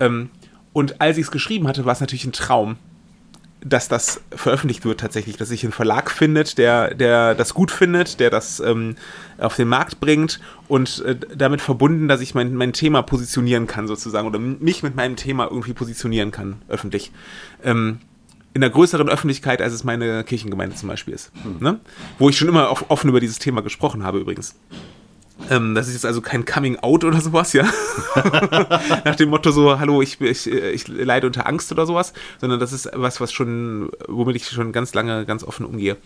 Ähm, 0.00 0.30
und 0.72 1.00
als 1.00 1.18
ich 1.18 1.24
es 1.24 1.30
geschrieben 1.30 1.68
hatte, 1.68 1.84
war 1.84 1.92
es 1.92 2.00
natürlich 2.00 2.24
ein 2.24 2.32
Traum, 2.32 2.76
dass 3.64 3.88
das 3.88 4.20
veröffentlicht 4.34 4.84
wird 4.84 5.00
tatsächlich, 5.00 5.36
dass 5.36 5.48
sich 5.48 5.62
ein 5.62 5.72
Verlag 5.72 6.10
findet, 6.10 6.58
der, 6.58 6.94
der 6.94 7.34
das 7.34 7.54
gut 7.54 7.70
findet, 7.70 8.18
der 8.18 8.28
das 8.28 8.58
ähm, 8.58 8.96
auf 9.38 9.54
den 9.54 9.68
Markt 9.68 10.00
bringt 10.00 10.40
und 10.66 11.00
äh, 11.04 11.16
damit 11.36 11.60
verbunden, 11.60 12.08
dass 12.08 12.20
ich 12.20 12.34
mein, 12.34 12.54
mein 12.54 12.72
Thema 12.72 13.02
positionieren 13.02 13.68
kann 13.68 13.86
sozusagen 13.86 14.26
oder 14.26 14.40
mich 14.40 14.82
mit 14.82 14.96
meinem 14.96 15.14
Thema 15.14 15.44
irgendwie 15.44 15.74
positionieren 15.74 16.32
kann, 16.32 16.56
öffentlich. 16.68 17.12
Ähm, 17.62 18.00
in 18.54 18.60
der 18.60 18.70
größeren 18.70 19.08
Öffentlichkeit, 19.08 19.62
als 19.62 19.72
es 19.72 19.84
meine 19.84 20.24
Kirchengemeinde 20.24 20.76
zum 20.76 20.88
Beispiel 20.88 21.14
ist. 21.14 21.32
Mhm. 21.44 21.56
Ne? 21.60 21.80
Wo 22.18 22.28
ich 22.28 22.36
schon 22.36 22.48
immer 22.48 22.70
offen 22.90 23.08
über 23.08 23.20
dieses 23.20 23.38
Thema 23.38 23.62
gesprochen 23.62 24.04
habe 24.04 24.18
übrigens. 24.18 24.54
Ähm, 25.50 25.74
das 25.74 25.88
ist 25.88 25.94
jetzt 25.94 26.06
also 26.06 26.20
kein 26.20 26.44
Coming 26.44 26.78
Out 26.80 27.04
oder 27.04 27.20
sowas, 27.20 27.52
ja. 27.52 27.64
Nach 29.04 29.16
dem 29.16 29.30
Motto 29.30 29.50
so, 29.50 29.78
hallo, 29.78 30.02
ich, 30.02 30.20
ich, 30.20 30.46
ich 30.46 30.88
leide 30.88 31.26
unter 31.26 31.46
Angst 31.46 31.72
oder 31.72 31.86
sowas, 31.86 32.12
sondern 32.40 32.60
das 32.60 32.72
ist 32.72 32.90
was, 32.94 33.20
was 33.20 33.32
schon, 33.32 33.90
womit 34.06 34.36
ich 34.36 34.46
schon 34.46 34.72
ganz 34.72 34.94
lange 34.94 35.24
ganz 35.24 35.42
offen 35.42 35.66
umgehe. 35.66 35.96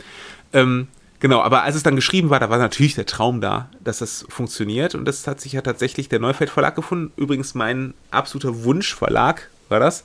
Ähm, 0.52 0.88
genau, 1.20 1.42
aber 1.42 1.64
als 1.64 1.76
es 1.76 1.82
dann 1.82 1.96
geschrieben 1.96 2.30
war, 2.30 2.40
da 2.40 2.48
war 2.48 2.58
natürlich 2.58 2.94
der 2.94 3.06
Traum 3.06 3.40
da, 3.40 3.68
dass 3.82 3.98
das 3.98 4.24
funktioniert 4.28 4.94
und 4.94 5.04
das 5.04 5.26
hat 5.26 5.40
sich 5.40 5.52
ja 5.52 5.60
tatsächlich 5.60 6.08
der 6.08 6.20
Neufeld 6.20 6.48
Verlag 6.48 6.76
gefunden. 6.76 7.12
Übrigens 7.16 7.54
mein 7.54 7.94
absoluter 8.10 8.64
Wunschverlag 8.64 9.50
war 9.68 9.80
das. 9.80 10.04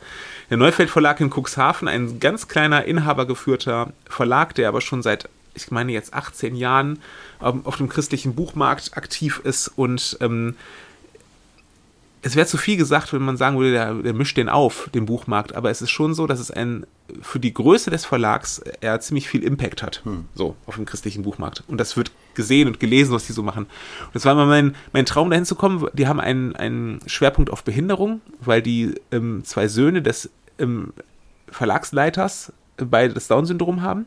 Der 0.49 0.57
Neufeld 0.57 0.89
Verlag 0.89 1.19
in 1.19 1.29
Cuxhaven, 1.29 1.87
ein 1.87 2.19
ganz 2.19 2.47
kleiner 2.47 2.85
inhabergeführter 2.85 3.93
Verlag, 4.09 4.55
der 4.55 4.67
aber 4.67 4.81
schon 4.81 5.01
seit, 5.01 5.29
ich 5.53 5.71
meine 5.71 5.91
jetzt 5.91 6.13
18 6.13 6.55
Jahren 6.55 6.99
ähm, 7.41 7.61
auf 7.65 7.77
dem 7.77 7.89
christlichen 7.89 8.35
Buchmarkt 8.35 8.97
aktiv 8.97 9.41
ist 9.43 9.67
und 9.67 10.17
ähm, 10.21 10.55
es 12.23 12.35
wäre 12.35 12.45
zu 12.45 12.57
viel 12.57 12.77
gesagt, 12.77 13.13
wenn 13.13 13.21
man 13.21 13.37
sagen 13.37 13.57
würde, 13.57 13.71
der, 13.71 13.93
der, 13.95 14.13
mischt 14.13 14.37
den 14.37 14.47
auf, 14.47 14.89
den 14.93 15.05
Buchmarkt, 15.05 15.55
aber 15.55 15.71
es 15.71 15.81
ist 15.81 15.89
schon 15.89 16.13
so, 16.13 16.27
dass 16.27 16.39
es 16.39 16.51
ein, 16.51 16.85
für 17.21 17.39
die 17.39 17.53
Größe 17.53 17.89
des 17.89 18.05
Verlags 18.05 18.61
er 18.79 18.99
ziemlich 18.99 19.27
viel 19.27 19.43
Impact 19.43 19.81
hat, 19.81 20.01
hm. 20.03 20.25
so, 20.35 20.55
auf 20.67 20.75
dem 20.75 20.85
christlichen 20.85 21.23
Buchmarkt. 21.23 21.63
Und 21.67 21.79
das 21.79 21.97
wird 21.97 22.11
gesehen 22.35 22.67
und 22.67 22.79
gelesen, 22.79 23.13
was 23.13 23.25
die 23.25 23.33
so 23.33 23.41
machen. 23.41 23.63
Und 23.63 24.15
das 24.15 24.25
war 24.25 24.33
immer 24.33 24.45
mein, 24.45 24.75
mein 24.93 25.05
Traum, 25.05 25.29
dahin 25.31 25.45
zu 25.45 25.55
kommen. 25.55 25.87
Die 25.93 26.07
haben 26.07 26.19
einen, 26.19 26.55
einen 26.55 26.99
Schwerpunkt 27.07 27.49
auf 27.49 27.63
Behinderung, 27.63 28.21
weil 28.39 28.61
die 28.61 28.95
ähm, 29.11 29.43
zwei 29.43 29.67
Söhne 29.67 30.01
des 30.01 30.29
ähm, 30.59 30.93
Verlagsleiters 31.49 32.53
beide 32.77 33.13
das 33.13 33.27
Down-Syndrom 33.27 33.81
haben 33.81 34.05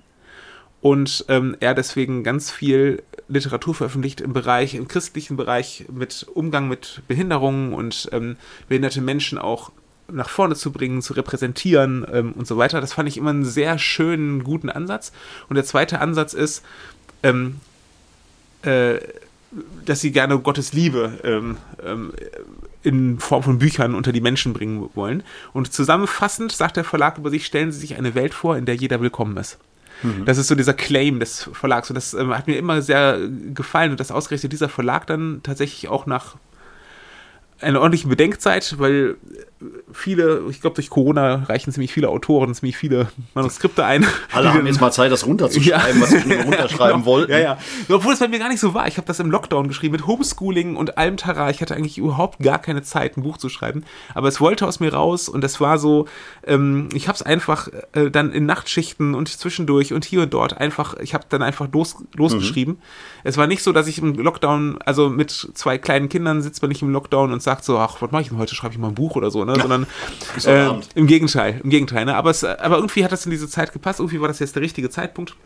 und 0.85 1.25
ähm, 1.29 1.57
er 1.61 1.73
deswegen 1.73 2.25
ganz 2.25 2.51
viel 2.51 3.03
Literatur 3.27 3.75
veröffentlicht 3.75 4.21
im 4.21 4.35
Bereich, 4.35 4.75
im 4.75 4.87
christlichen 4.87 5.35
Bereich 5.35 5.87
mit 5.91 6.27
Umgang 6.35 6.69
mit 6.69 7.01
Behinderungen 7.09 7.73
und 7.73 8.11
ähm, 8.13 8.37
behinderte 8.69 9.01
Menschen 9.01 9.39
auch 9.39 9.73
nach 10.13 10.29
vorne 10.29 10.57
zu 10.57 10.73
bringen, 10.73 11.01
zu 11.01 11.15
repräsentieren 11.15 12.05
ähm, 12.13 12.33
und 12.33 12.47
so 12.47 12.59
weiter. 12.59 12.83
Das 12.83 12.93
fand 12.93 13.09
ich 13.09 13.17
immer 13.17 13.31
einen 13.31 13.47
sehr 13.47 13.79
schönen, 13.79 14.45
guten 14.45 14.69
Ansatz. 14.69 15.13
Und 15.49 15.55
der 15.55 15.65
zweite 15.65 16.03
Ansatz 16.03 16.35
ist, 16.35 16.63
ähm, 17.23 17.61
äh, 18.61 18.99
dass 19.87 20.03
sie 20.03 20.13
gerne 20.13 20.39
Gottes 20.39 20.75
Liebe 20.75 21.19
ähm, 21.25 21.57
ähm, 21.83 22.13
in 22.83 23.21
Form 23.21 23.43
von 23.43 23.59
Büchern 23.59 23.95
unter 23.95 24.13
die 24.13 24.21
Menschen 24.21 24.53
bringen 24.53 24.91
wollen. 24.93 25.23
Und 25.55 25.73
zusammenfassend 25.73 26.53
sagt 26.53 26.77
der 26.77 26.85
Verlag 26.85 27.17
über 27.17 27.31
sich, 27.31 27.47
stellen 27.47 27.73
sie 27.73 27.81
sich 27.81 27.97
eine 27.97 28.15
Welt 28.15 28.35
vor, 28.35 28.59
in 28.59 28.67
der 28.67 28.77
jeder 28.77 29.01
willkommen 29.01 29.39
ist. 29.39 29.57
Mhm. 30.03 30.25
Das 30.25 30.39
ist 30.39 30.49
so 30.49 30.55
dieser 30.55 30.75
Claim 30.75 31.21
des 31.21 31.49
Verlags. 31.53 31.91
Und 31.91 31.95
das 31.95 32.15
ähm, 32.15 32.37
hat 32.37 32.47
mir 32.47 32.57
immer 32.57 32.83
sehr 32.83 33.19
gefallen. 33.55 33.93
Und 33.93 34.01
das 34.01 34.11
ausgerechnet 34.11 34.53
dieser 34.53 34.69
Verlag 34.69 35.07
dann 35.07 35.41
tatsächlich 35.43 35.89
auch 35.89 36.07
nach 36.07 36.37
einer 37.61 37.81
ordentlichen 37.81 38.11
Bedenkzeit, 38.11 38.77
weil 38.79 39.17
viele, 39.93 40.43
ich 40.51 40.61
glaube, 40.61 40.75
durch 40.75 40.91
Corona 40.91 41.45
reichen 41.45 41.73
ziemlich 41.73 41.93
viele 41.93 42.09
Autoren, 42.09 42.55
ziemlich 42.55 42.77
viele 42.77 43.09
Manuskripte 43.35 43.85
ein. 43.85 44.07
Alle 44.33 44.53
haben 44.53 44.67
jetzt 44.67 44.81
mal 44.81 44.93
Zeit, 44.93 45.13
das 45.13 45.27
runterzuschreiben, 45.27 46.01
ja. 46.01 46.03
was 46.03 46.11
sie 46.11 46.33
runterschreiben 46.33 46.97
genau. 47.03 47.07
wollten. 47.07 47.33
Ja, 47.33 47.39
ja. 47.39 47.59
Obwohl 47.89 48.13
es 48.13 48.19
bei 48.19 48.29
mir 48.29 48.39
gar 48.39 48.49
nicht 48.49 48.61
so 48.61 48.75
war. 48.75 48.87
Ich 48.89 48.97
habe 48.97 49.07
das 49.07 49.21
im 49.21 49.31
Lockdown 49.31 49.69
geschrieben, 49.69 49.93
mit 49.93 50.07
Homeschooling 50.07 50.77
und 50.77 50.99
allem 50.99 51.17
Tara. 51.17 51.51
Ich 51.51 51.61
hatte 51.61 51.75
eigentlich 51.75 51.99
überhaupt 51.99 52.41
gar 52.41 52.59
keine 52.59 52.83
Zeit, 52.83 53.17
ein 53.17 53.23
Buch 53.23 53.39
zu 53.39 53.49
schreiben. 53.49 53.85
Aber 54.15 54.29
es 54.29 54.41
wollte 54.41 54.67
aus 54.67 54.81
mir 54.81 54.93
raus 54.93 55.29
und 55.29 55.45
es 55.45 55.61
war 55.61 55.79
so, 55.79 56.07
ähm, 56.47 56.89
ich 56.93 57.09
habe 57.09 57.17
es 57.17 57.23
einfach 57.23 57.69
äh, 57.93 58.11
dann 58.11 58.33
in 58.33 58.47
Nachtschichten 58.47 59.15
und 59.15 59.29
zwischendurch 59.29 59.93
und 59.93 60.05
hier 60.05 60.23
und 60.23 60.35
dort 60.35 60.59
einfach, 60.59 60.95
ich 60.99 61.15
habe 61.15 61.25
dann 61.29 61.43
einfach 61.43 61.69
los, 61.73 61.97
losgeschrieben. 62.15 62.75
Mhm. 62.75 62.81
Es 63.23 63.37
war 63.37 63.47
nicht 63.47 63.63
so, 63.63 63.73
dass 63.73 63.87
ich 63.87 63.99
im 63.99 64.15
Lockdown, 64.15 64.79
also 64.85 65.09
mit 65.09 65.31
zwei 65.31 65.79
kleinen 65.79 66.09
Kindern 66.09 66.43
sitzt 66.43 66.61
man 66.63 66.69
nicht 66.69 66.83
im 66.83 66.91
Lockdown 66.91 67.33
und 67.33 67.43
sagt 67.45 67.65
so, 67.65 67.79
ach, 67.79 68.01
was 68.01 68.11
mache 68.11 68.23
ich 68.23 68.29
denn 68.29 68.39
heute? 68.39 68.55
Schreibe 68.55 68.75
ich 68.75 68.81
mal 68.81 68.89
ein 68.89 68.95
Buch 68.95 69.17
oder 69.17 69.31
so, 69.31 69.45
ne? 69.45 69.55
Sondern 69.61 69.87
äh, 70.45 70.71
im 70.95 71.07
Gegenteil, 71.07 71.61
im 71.63 71.71
Gegenteil, 71.71 72.05
ne? 72.05 72.17
Aber, 72.17 72.31
es, 72.31 72.45
aber 72.45 72.77
irgendwie 72.77 73.05
hat 73.05 73.13
das 73.13 73.25
in 73.25 73.31
diese 73.31 73.49
Zeit 73.49 73.73
gepasst, 73.73 74.01
irgendwie 74.01 74.21
war 74.21 74.29
das 74.29 74.39
jetzt 74.39 74.57
der 74.57 74.63
richtige 74.63 74.91
Zeitpunkt. 74.91 75.37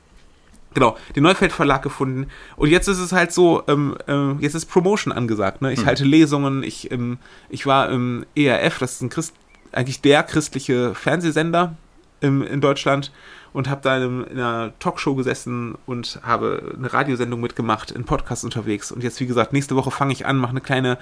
Genau, 0.74 0.96
den 1.16 1.22
Neufeld 1.22 1.52
Verlag 1.52 1.82
gefunden. 1.82 2.28
Und 2.56 2.70
jetzt 2.70 2.88
ist 2.88 2.98
es 2.98 3.12
halt 3.12 3.32
so, 3.32 3.62
ähm, 3.68 3.96
äh, 4.06 4.32
jetzt 4.42 4.54
ist 4.54 4.66
Promotion 4.66 5.12
angesagt. 5.12 5.62
Ne? 5.62 5.72
Ich 5.72 5.80
hm. 5.80 5.86
halte 5.86 6.04
Lesungen, 6.04 6.62
ich, 6.62 6.90
ähm, 6.90 7.18
ich 7.48 7.66
war 7.66 7.90
im 7.90 8.26
ERF, 8.36 8.78
das 8.78 8.92
ist 8.92 9.02
ein 9.02 9.08
Christ, 9.08 9.34
eigentlich 9.72 10.02
der 10.02 10.22
christliche 10.22 10.94
Fernsehsender 10.94 11.76
im, 12.20 12.42
in 12.42 12.60
Deutschland 12.60 13.12
und 13.58 13.68
habe 13.68 13.80
da 13.82 13.96
in, 13.96 14.24
einer 14.28 14.70
Talkshow 14.78 15.16
gesessen 15.16 15.74
und 15.84 16.20
habe 16.22 16.76
eine 16.78 16.92
Radiosendung 16.92 17.40
mitgemacht, 17.40 17.90
in 17.90 18.04
Podcast 18.04 18.44
unterwegs. 18.44 18.92
Und 18.92 19.02
jetzt, 19.02 19.18
wie 19.18 19.26
gesagt, 19.26 19.52
nächste 19.52 19.74
Woche 19.74 19.90
fange 19.90 20.12
ich 20.12 20.26
an, 20.26 20.36
mache 20.36 20.52
eine 20.52 20.60
kleine 20.60 20.96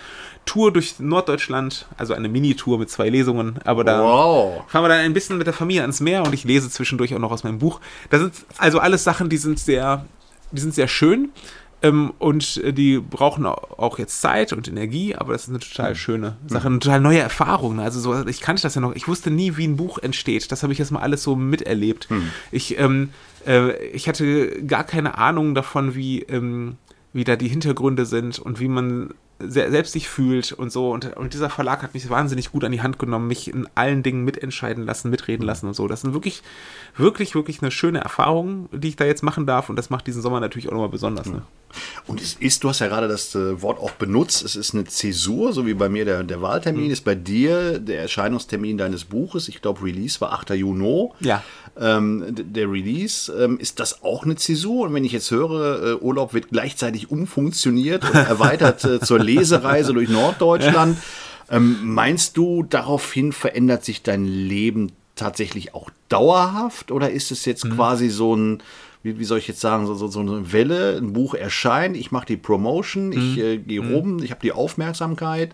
Tour 0.47 0.73
durch 0.73 0.99
Norddeutschland, 0.99 1.87
also 1.99 2.15
eine 2.15 2.31
Mini-Tour 2.31 2.79
mit 2.79 2.89
zwei 2.89 3.11
Lesungen. 3.11 3.59
Aber 3.67 3.85
da 3.85 4.01
wow. 4.01 4.65
fahren 4.69 4.85
wir 4.85 4.89
dann 4.89 5.01
ein 5.01 5.13
bisschen 5.13 5.37
mit 5.37 5.47
der 5.47 5.53
Familie 5.53 5.83
ans 5.83 6.01
Meer 6.01 6.23
und 6.23 6.33
ich 6.33 6.45
lese 6.45 6.71
zwischendurch 6.71 7.15
auch 7.15 7.19
noch 7.19 7.31
aus 7.31 7.45
meinem 7.45 7.59
Buch. 7.59 7.79
Das 8.09 8.23
sind 8.23 8.33
also 8.57 8.79
alles 8.79 9.05
Sachen, 9.05 9.29
die 9.29 9.37
sind 9.37 9.59
sehr, 9.59 10.07
die 10.51 10.61
sind 10.63 10.73
sehr 10.73 10.89
schön. 10.89 11.33
Ähm, 11.87 12.13
und 12.19 12.59
äh, 12.59 12.73
die 12.73 12.99
brauchen 12.99 13.47
auch 13.47 13.99
jetzt 13.99 14.21
Zeit 14.21 14.53
und 14.53 14.69
Energie, 14.69 15.15
aber 15.15 15.33
das 15.33 15.45
ist 15.45 15.51
eine 15.51 15.61
total 15.61 15.91
hm. 15.91 15.95
schöne 15.97 16.37
Sache, 16.47 16.67
eine 16.67 16.79
total 16.79 17.01
neue 17.01 17.21
Erfahrung. 17.21 17.77
Ne? 17.77 17.83
Also 17.83 18.01
so, 18.01 18.27
ich 18.27 18.41
kannte 18.41 18.63
das 18.63 18.75
ja 18.75 18.81
noch, 18.81 18.95
ich 18.95 19.09
wusste 19.09 19.31
nie, 19.31 19.57
wie 19.57 19.67
ein 19.67 19.77
Buch 19.77 19.99
entsteht. 19.99 20.51
Das 20.53 20.63
habe 20.63 20.73
ich 20.73 20.79
jetzt 20.79 20.91
mal 20.91 21.01
alles 21.01 21.23
so 21.23 21.37
miterlebt. 21.37 22.11
Mhm. 22.11 22.31
Ich, 22.51 22.79
ähm, 22.79 23.11
äh, 23.47 23.77
ich 23.89 24.09
hatte 24.09 24.63
gar 24.65 24.85
keine 24.85 25.19
Ahnung 25.19 25.55
davon, 25.55 25.95
wie, 25.95 26.23
ähm, 26.23 26.77
wie 27.13 27.25
da 27.25 27.37
die 27.37 27.49
Hintergründe 27.49 28.07
sind 28.07 28.39
und 28.39 28.61
wie 28.61 28.69
man 28.69 29.15
selbst 29.39 29.93
sich 29.93 30.09
fühlt 30.09 30.53
und 30.53 30.73
so. 30.73 30.91
Und, 30.91 31.17
und 31.17 31.35
dieser 31.35 31.51
Verlag 31.51 31.83
hat 31.83 31.95
mich 31.95 32.09
wahnsinnig 32.09 32.53
gut 32.53 32.65
an 32.65 32.73
die 32.73 32.81
Hand 32.81 32.99
genommen, 32.99 33.27
mich 33.27 33.49
in 33.49 33.69
allen 33.75 34.03
Dingen 34.03 34.25
mitentscheiden 34.25 34.85
lassen, 34.85 35.11
mitreden 35.11 35.43
hm. 35.43 35.47
lassen 35.47 35.67
und 35.67 35.75
so. 35.75 35.89
Das 35.89 36.01
sind 36.01 36.15
wirklich, 36.15 36.43
wirklich, 36.97 37.35
wirklich 37.35 37.61
eine 37.61 37.71
schöne 37.71 38.01
Erfahrung, 38.01 38.69
die 38.73 38.89
ich 38.89 38.97
da 38.97 39.05
jetzt 39.05 39.23
machen 39.23 39.47
darf. 39.47 39.69
Und 39.69 39.77
das 39.77 39.91
macht 39.91 40.07
diesen 40.07 40.23
Sommer 40.23 40.41
natürlich 40.41 40.69
auch 40.69 40.73
nochmal 40.73 40.89
besonders. 40.89 41.27
Ne? 41.27 41.43
Und 42.07 42.21
es 42.21 42.35
ist, 42.35 42.65
du 42.65 42.69
hast 42.69 42.81
ja 42.81 42.89
gerade 42.89 43.09
das 43.09 43.35
äh, 43.35 43.61
Wort 43.63 43.79
auch 43.79 43.93
benutzt, 43.93 44.45
es 44.45 44.57
ist 44.57 44.75
eine 44.75 44.85
Zäsur, 44.85 45.53
so 45.53 45.67
wie 45.67 45.75
bei 45.75 45.89
mir 45.89 46.05
der, 46.05 46.23
der 46.23 46.41
Wahltermin, 46.41 46.87
mhm. 46.87 46.91
ist 46.91 47.05
bei 47.05 47.15
dir 47.15 47.79
der 47.79 48.01
Erscheinungstermin 48.01 48.79
deines 48.79 49.05
Buches, 49.05 49.49
ich 49.49 49.61
glaube 49.61 49.85
Release 49.85 50.21
war 50.21 50.33
8. 50.33 50.51
Juni. 50.51 51.09
Ja. 51.21 51.43
Ähm, 51.79 52.25
der 52.29 52.71
Release, 52.71 53.33
ähm, 53.33 53.59
ist 53.59 53.81
das 53.81 54.03
auch 54.03 54.25
eine 54.25 54.37
Zäsur? 54.37 54.87
Und 54.87 54.95
wenn 54.95 55.05
ich 55.05 55.13
jetzt 55.13 55.31
höre, 55.31 55.83
äh, 55.83 55.95
Urlaub 55.97 56.33
wird 56.33 56.49
gleichzeitig 56.51 57.11
umfunktioniert 57.11 58.05
und 58.05 58.15
erweitert 58.15 58.85
äh, 58.85 59.01
zur 59.01 59.19
Lesereise 59.19 59.93
durch 59.93 60.09
Norddeutschland, 60.09 60.97
ja. 61.51 61.57
ähm, 61.57 61.79
meinst 61.83 62.37
du, 62.37 62.63
daraufhin 62.63 63.33
verändert 63.33 63.85
sich 63.85 64.03
dein 64.03 64.25
Leben 64.25 64.93
tatsächlich 65.17 65.75
auch 65.75 65.91
dauerhaft 66.09 66.93
oder 66.93 67.11
ist 67.11 67.31
es 67.31 67.45
jetzt 67.47 67.65
mhm. 67.65 67.75
quasi 67.75 68.09
so 68.09 68.37
ein 68.37 68.63
wie, 69.07 69.21
wie 69.21 69.25
soll 69.25 69.39
ich 69.39 69.47
jetzt 69.47 69.61
sagen, 69.61 69.87
so, 69.87 69.95
so, 69.95 70.09
so 70.09 70.21
eine 70.21 70.53
Welle, 70.53 70.97
ein 70.97 71.13
Buch 71.13 71.35
erscheint, 71.35 71.97
ich 71.97 72.11
mache 72.11 72.27
die 72.27 72.37
Promotion, 72.37 73.13
ich 73.13 73.37
mhm. 73.37 73.43
äh, 73.43 73.57
gehe 73.59 73.81
mhm. 73.81 73.95
rum, 73.95 74.23
ich 74.23 74.33
habe 74.33 74.41
die 74.43 74.53
Aufmerksamkeit 74.53 75.53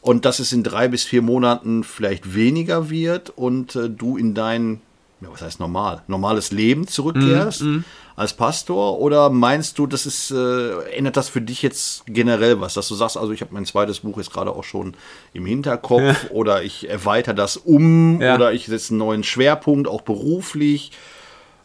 und 0.00 0.24
dass 0.24 0.38
es 0.38 0.52
in 0.52 0.62
drei 0.62 0.88
bis 0.88 1.04
vier 1.04 1.20
Monaten 1.20 1.84
vielleicht 1.84 2.34
weniger 2.34 2.88
wird 2.88 3.30
und 3.30 3.76
äh, 3.76 3.90
du 3.90 4.16
in 4.16 4.32
dein, 4.34 4.80
ja, 5.20 5.28
was 5.30 5.42
heißt 5.42 5.60
normal, 5.60 6.02
normales 6.06 6.52
Leben 6.52 6.88
zurückkehrst 6.88 7.62
mhm. 7.62 7.68
mhm. 7.68 7.84
als 8.16 8.32
Pastor 8.32 8.98
oder 8.98 9.28
meinst 9.28 9.78
du, 9.78 9.86
das 9.86 10.06
ist, 10.06 10.30
äh, 10.30 10.80
ändert 10.96 11.18
das 11.18 11.28
für 11.28 11.42
dich 11.42 11.60
jetzt 11.60 12.04
generell 12.06 12.62
was, 12.62 12.72
dass 12.72 12.88
du 12.88 12.94
sagst, 12.94 13.18
also 13.18 13.32
ich 13.32 13.42
habe 13.42 13.52
mein 13.52 13.66
zweites 13.66 14.00
Buch 14.00 14.16
jetzt 14.16 14.32
gerade 14.32 14.52
auch 14.52 14.64
schon 14.64 14.94
im 15.34 15.44
Hinterkopf 15.44 16.00
ja. 16.00 16.30
oder 16.30 16.62
ich 16.62 16.88
erweitere 16.88 17.34
das 17.34 17.58
um 17.58 18.22
ja. 18.22 18.36
oder 18.36 18.54
ich 18.54 18.64
setze 18.64 18.92
einen 18.92 18.98
neuen 19.00 19.22
Schwerpunkt, 19.22 19.86
auch 19.86 20.00
beruflich 20.00 20.92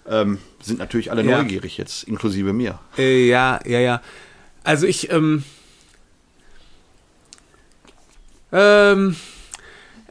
ähm, 0.08 0.39
sind 0.62 0.79
natürlich 0.79 1.12
alle 1.12 1.24
ja. 1.24 1.41
neugierig 1.41 1.77
jetzt, 1.77 2.03
inklusive 2.03 2.53
mir. 2.53 2.79
Äh, 2.98 3.27
ja, 3.27 3.60
ja, 3.65 3.79
ja. 3.79 4.01
Also 4.63 4.86
ich, 4.86 5.12
ähm, 5.12 5.43
ähm, 8.51 9.15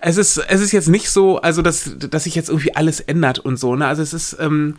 es 0.00 0.16
ist, 0.16 0.38
es 0.38 0.60
ist 0.60 0.72
jetzt 0.72 0.88
nicht 0.88 1.10
so, 1.10 1.40
also 1.40 1.62
dass, 1.62 1.90
dass 1.98 2.24
sich 2.24 2.34
jetzt 2.34 2.48
irgendwie 2.48 2.74
alles 2.74 3.00
ändert 3.00 3.38
und 3.38 3.58
so, 3.58 3.76
ne? 3.76 3.86
Also 3.86 4.02
es 4.02 4.14
ist, 4.14 4.36
ähm, 4.40 4.76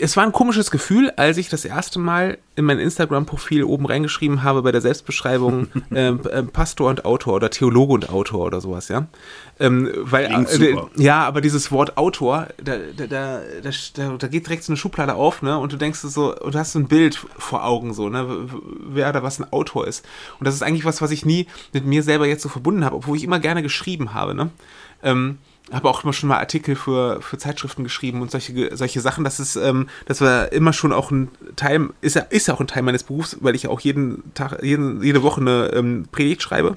es 0.00 0.16
war 0.16 0.24
ein 0.24 0.32
komisches 0.32 0.70
Gefühl, 0.70 1.10
als 1.16 1.36
ich 1.36 1.48
das 1.48 1.64
erste 1.64 1.98
Mal 1.98 2.38
in 2.56 2.64
mein 2.64 2.78
Instagram-Profil 2.78 3.64
oben 3.64 3.86
reingeschrieben 3.86 4.42
habe 4.42 4.62
bei 4.62 4.72
der 4.72 4.80
Selbstbeschreibung 4.80 5.68
äh, 5.92 6.08
äh, 6.08 6.42
Pastor 6.42 6.90
und 6.90 7.04
Autor 7.04 7.34
oder 7.34 7.50
Theologe 7.50 7.92
und 7.92 8.10
Autor 8.10 8.46
oder 8.46 8.60
sowas, 8.60 8.88
ja. 8.88 9.06
Ähm, 9.60 9.90
weil, 9.96 10.26
äh, 10.26 10.76
ja, 10.96 11.24
aber 11.24 11.40
dieses 11.40 11.70
Wort 11.72 11.96
Autor, 11.96 12.48
da, 12.62 12.76
da, 12.96 13.06
da, 13.06 13.40
da, 13.62 14.16
da 14.16 14.28
geht 14.28 14.46
direkt 14.46 14.64
so 14.64 14.72
eine 14.72 14.76
Schublade 14.76 15.14
auf, 15.14 15.42
ne? 15.42 15.58
Und 15.58 15.72
du 15.72 15.76
denkst 15.76 16.00
so, 16.00 16.36
und 16.36 16.54
du 16.54 16.58
hast 16.58 16.72
so 16.72 16.78
ein 16.78 16.88
Bild 16.88 17.24
vor 17.38 17.64
Augen, 17.64 17.94
so, 17.94 18.08
ne? 18.08 18.48
Wer 18.86 19.12
da 19.12 19.22
was 19.22 19.38
ein 19.38 19.52
Autor 19.52 19.86
ist. 19.86 20.04
Und 20.38 20.46
das 20.46 20.54
ist 20.54 20.62
eigentlich 20.62 20.84
was, 20.84 21.02
was 21.02 21.10
ich 21.10 21.24
nie 21.24 21.46
mit 21.72 21.86
mir 21.86 22.02
selber 22.02 22.26
jetzt 22.26 22.42
so 22.42 22.48
verbunden 22.48 22.84
habe, 22.84 22.96
obwohl 22.96 23.16
ich 23.16 23.24
immer 23.24 23.38
gerne 23.38 23.62
geschrieben 23.62 24.14
habe, 24.14 24.34
ne? 24.34 24.50
Ähm, 25.02 25.38
habe 25.72 25.88
auch 25.88 26.04
immer 26.04 26.12
schon 26.12 26.28
mal 26.28 26.38
Artikel 26.38 26.76
für, 26.76 27.22
für 27.22 27.38
Zeitschriften 27.38 27.84
geschrieben 27.84 28.20
und 28.20 28.30
solche, 28.30 28.76
solche 28.76 29.00
Sachen. 29.00 29.24
Das 29.24 29.40
ist, 29.40 29.56
ähm, 29.56 29.88
das 30.06 30.20
war 30.20 30.52
immer 30.52 30.72
schon 30.72 30.92
auch 30.92 31.10
ein 31.10 31.30
Teil, 31.56 31.88
ist 32.00 32.16
ja, 32.16 32.22
ist 32.22 32.50
auch 32.50 32.60
ein 32.60 32.66
Teil 32.66 32.82
meines 32.82 33.02
Berufs, 33.02 33.38
weil 33.40 33.54
ich 33.54 33.64
ja 33.64 33.70
auch 33.70 33.80
jeden 33.80 34.34
Tag, 34.34 34.62
jeden, 34.62 35.02
jede 35.02 35.22
Woche 35.22 35.40
eine 35.40 35.72
ähm, 35.74 36.06
Predigt 36.12 36.42
schreibe 36.42 36.76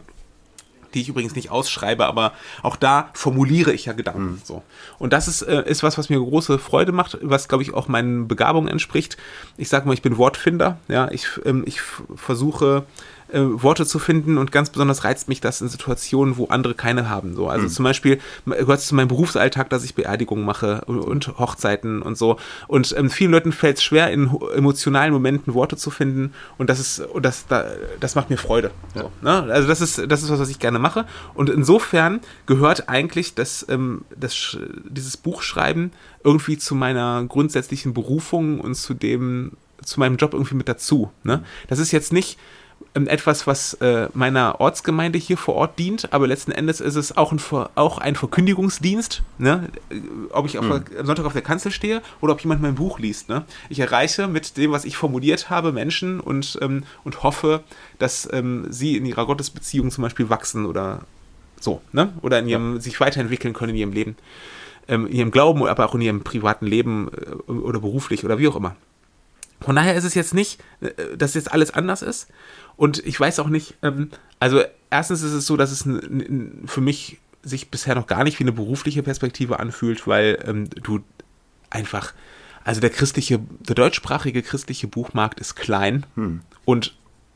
die 0.94 1.01
ich 1.01 1.10
übrigens 1.10 1.36
nicht 1.36 1.51
ausschreibe, 1.51 2.06
aber 2.06 2.34
auch 2.63 2.75
da 2.75 3.10
formuliere 3.13 3.72
ich 3.72 3.86
ja 3.86 3.94
Gedanken. 3.94 4.32
Mhm. 4.32 4.41
So. 4.44 4.63
Und 4.98 5.13
das 5.13 5.27
ist, 5.27 5.41
äh, 5.44 5.63
ist 5.70 5.84
was, 5.84 5.98
was 5.98 6.10
mir 6.10 6.17
große 6.17 6.60
Freude 6.60 6.91
macht, 6.91 7.17
was, 7.22 7.48
glaube 7.48 7.63
ich, 7.63 7.74
auch 7.74 7.88
meinen 7.88 8.27
Begabungen 8.27 8.67
entspricht. 8.67 9.17
Ich 9.58 9.70
sage 9.70 9.88
mal, 9.88 9.94
ich 9.94 10.01
bin 10.01 10.17
Wortfinder. 10.17 10.79
Ja, 10.88 11.10
ich, 11.12 11.27
ähm, 11.46 11.63
ich 11.67 11.82
versuche 12.15 12.86
äh, 13.29 13.39
Worte 13.41 13.86
zu 13.86 14.00
finden 14.00 14.38
und 14.38 14.51
ganz 14.51 14.69
besonders 14.69 15.03
reizt 15.03 15.27
mich 15.27 15.41
das 15.41 15.62
in 15.62 15.67
Situationen, 15.67 16.38
wo 16.38 16.48
andere 16.48 16.74
keine 16.74 17.10
haben. 17.10 17.36
So. 17.36 17.50
Also 17.50 17.65
mhm. 17.65 17.69
zum 17.69 17.84
Beispiel 17.84 18.19
gehört 18.46 18.79
es 18.79 18.88
zu 18.88 18.96
meinem 18.96 19.07
Berufsalltag, 19.10 19.69
dass 19.69 19.84
ich 19.84 19.96
Beerdigungen 19.96 20.46
mache 20.46 20.81
und, 20.86 21.00
und 21.00 21.38
Hochzeiten 21.38 22.01
und 22.01 22.17
so. 22.17 22.38
Und 22.67 22.96
ähm, 22.98 23.10
vielen 23.10 23.31
Leuten 23.31 23.51
fällt 23.51 23.77
es 23.77 23.84
schwer, 23.84 24.12
in 24.12 24.31
emotionalen 24.55 25.13
Momenten 25.13 25.53
Worte 25.53 25.77
zu 25.77 25.89
finden 25.89 26.34
und 26.57 26.69
das 26.69 26.79
ist, 26.79 27.00
und 27.00 27.24
das, 27.24 27.48
da, 27.48 27.65
das 28.00 28.15
macht 28.15 28.29
mir 28.29 28.38
Freude. 28.38 28.72
So, 28.96 29.12
ne? 29.22 29.43
Also 29.51 29.67
das 29.67 29.81
ist, 29.81 30.10
das 30.10 30.24
ist 30.24 30.31
was, 30.31 30.39
was 30.39 30.50
ich 30.50 30.60
gerne 30.60 30.79
mache. 30.79 31.05
Und 31.34 31.50
insofern 31.50 32.22
gehört 32.46 32.89
eigentlich 32.89 33.36
das, 33.36 33.65
ähm, 33.69 34.05
das, 34.15 34.57
dieses 34.86 35.17
Buchschreiben 35.17 35.91
irgendwie 36.24 36.57
zu 36.57 36.75
meiner 36.75 37.24
grundsätzlichen 37.25 37.93
Berufung 37.93 38.60
und 38.60 38.75
zu 38.75 38.93
dem, 38.93 39.53
zu 39.84 40.00
meinem 40.00 40.17
Job 40.17 40.34
irgendwie 40.34 40.55
mit 40.55 40.67
dazu. 40.67 41.12
Ne? 41.24 41.43
Das 41.67 41.79
ist 41.79 41.91
jetzt 41.91 42.13
nicht 42.13 42.38
etwas, 43.06 43.46
was 43.46 43.75
äh, 43.75 44.08
meiner 44.13 44.60
Ortsgemeinde 44.60 45.20
hier 45.20 45.38
vor 45.38 45.56
Ort 45.56 45.77
dient, 45.77 46.13
aber 46.13 46.25
letzten 46.25 46.51
Endes 46.51 46.80
ist 46.80 46.96
es 46.96 47.16
auch 47.16 47.32
ein, 47.32 47.39
auch 47.75 47.98
ein 48.00 48.16
Verkündigungsdienst, 48.16 49.22
ne? 49.38 49.70
ob 50.32 50.46
ich 50.46 50.54
der, 50.54 50.62
am 50.62 50.84
Sonntag 51.04 51.25
auf 51.25 51.34
der 51.34 51.42
Kanzel 51.42 51.72
stehe 51.72 52.01
oder 52.22 52.34
ob 52.34 52.42
jemand 52.42 52.62
mein 52.62 52.75
Buch 52.75 52.98
liest. 52.98 53.30
Ne? 53.30 53.44
Ich 53.70 53.80
erreiche 53.80 54.27
mit 54.27 54.58
dem, 54.58 54.72
was 54.72 54.86
ich 54.86 54.98
formuliert 54.98 55.50
habe, 55.50 55.72
Menschen 55.72 56.20
und, 56.20 56.58
ähm, 56.62 56.86
und 57.04 57.22
hoffe, 57.24 57.63
dass 58.00 58.27
ähm, 58.32 58.66
sie 58.70 58.98
in 58.98 59.06
ihrer 59.06 59.25
Gottesbeziehung 59.25 59.92
zum 59.92 60.01
Beispiel 60.01 60.30
wachsen 60.30 60.66
oder 60.66 61.01
so, 61.60 61.82
ne? 61.92 62.13
oder 62.22 62.39
in 62.39 62.48
ihrem, 62.48 62.75
ja. 62.75 62.82
sich 62.82 63.00
weiterentwickeln 63.00 63.54
können 63.54 63.72
in 63.72 63.77
ihrem 63.77 63.94
Leben, 63.94 64.16
ähm, 64.88 65.08
in 65.08 65.13
ihrem 65.13 65.32
Glauben, 65.32 65.66
aber 65.68 65.86
auch 65.86 65.96
in 65.96 66.01
ihrem 66.01 66.22
privaten 66.22 66.66
Leben 66.66 67.10
äh, 67.48 67.51
oder 67.51 67.80
beruflich 67.80 68.24
oder 68.24 68.39
wie 68.39 68.48
auch 68.48 68.56
immer. 68.56 68.75
Von 69.62 69.76
daher 69.76 69.96
ist 69.96 70.04
es 70.04 70.14
jetzt 70.14 70.34
nicht, 70.34 70.62
äh, 70.82 71.18
dass 71.18 71.34
jetzt 71.34 71.52
alles 71.52 71.72
anders 71.72 72.02
ist. 72.02 72.28
Und 72.76 73.06
ich 73.06 73.20
weiß 73.20 73.40
auch 73.40 73.50
nicht, 73.50 73.76
ähm, 73.82 74.12
also 74.40 74.62
erstens 74.90 75.24
ist 75.24 75.34
es 75.34 75.46
so, 75.46 75.58
dass 75.58 75.72
es 75.72 75.88
für 76.66 76.82
mich 76.82 77.20
sich 77.44 77.70
bisher 77.70 77.96
noch 77.96 78.08
gar 78.08 78.24
nicht 78.24 78.40
wie 78.40 78.44
eine 78.44 78.52
berufliche 78.52 79.04
Perspektive 79.04 79.60
anfühlt, 79.60 80.08
weil 80.08 80.44
ähm, 80.46 80.70
du 80.70 81.00
einfach, 81.70 82.14
also 82.64 82.82
der 82.82 82.90
christliche, 82.90 83.40
der 83.60 83.76
deutschsprachige 83.76 84.42
christliche 84.44 84.88
Buchmarkt 84.88 85.40
ist 85.40 85.56
klein 85.56 86.06
hm. 86.16 86.42
und 86.66 86.96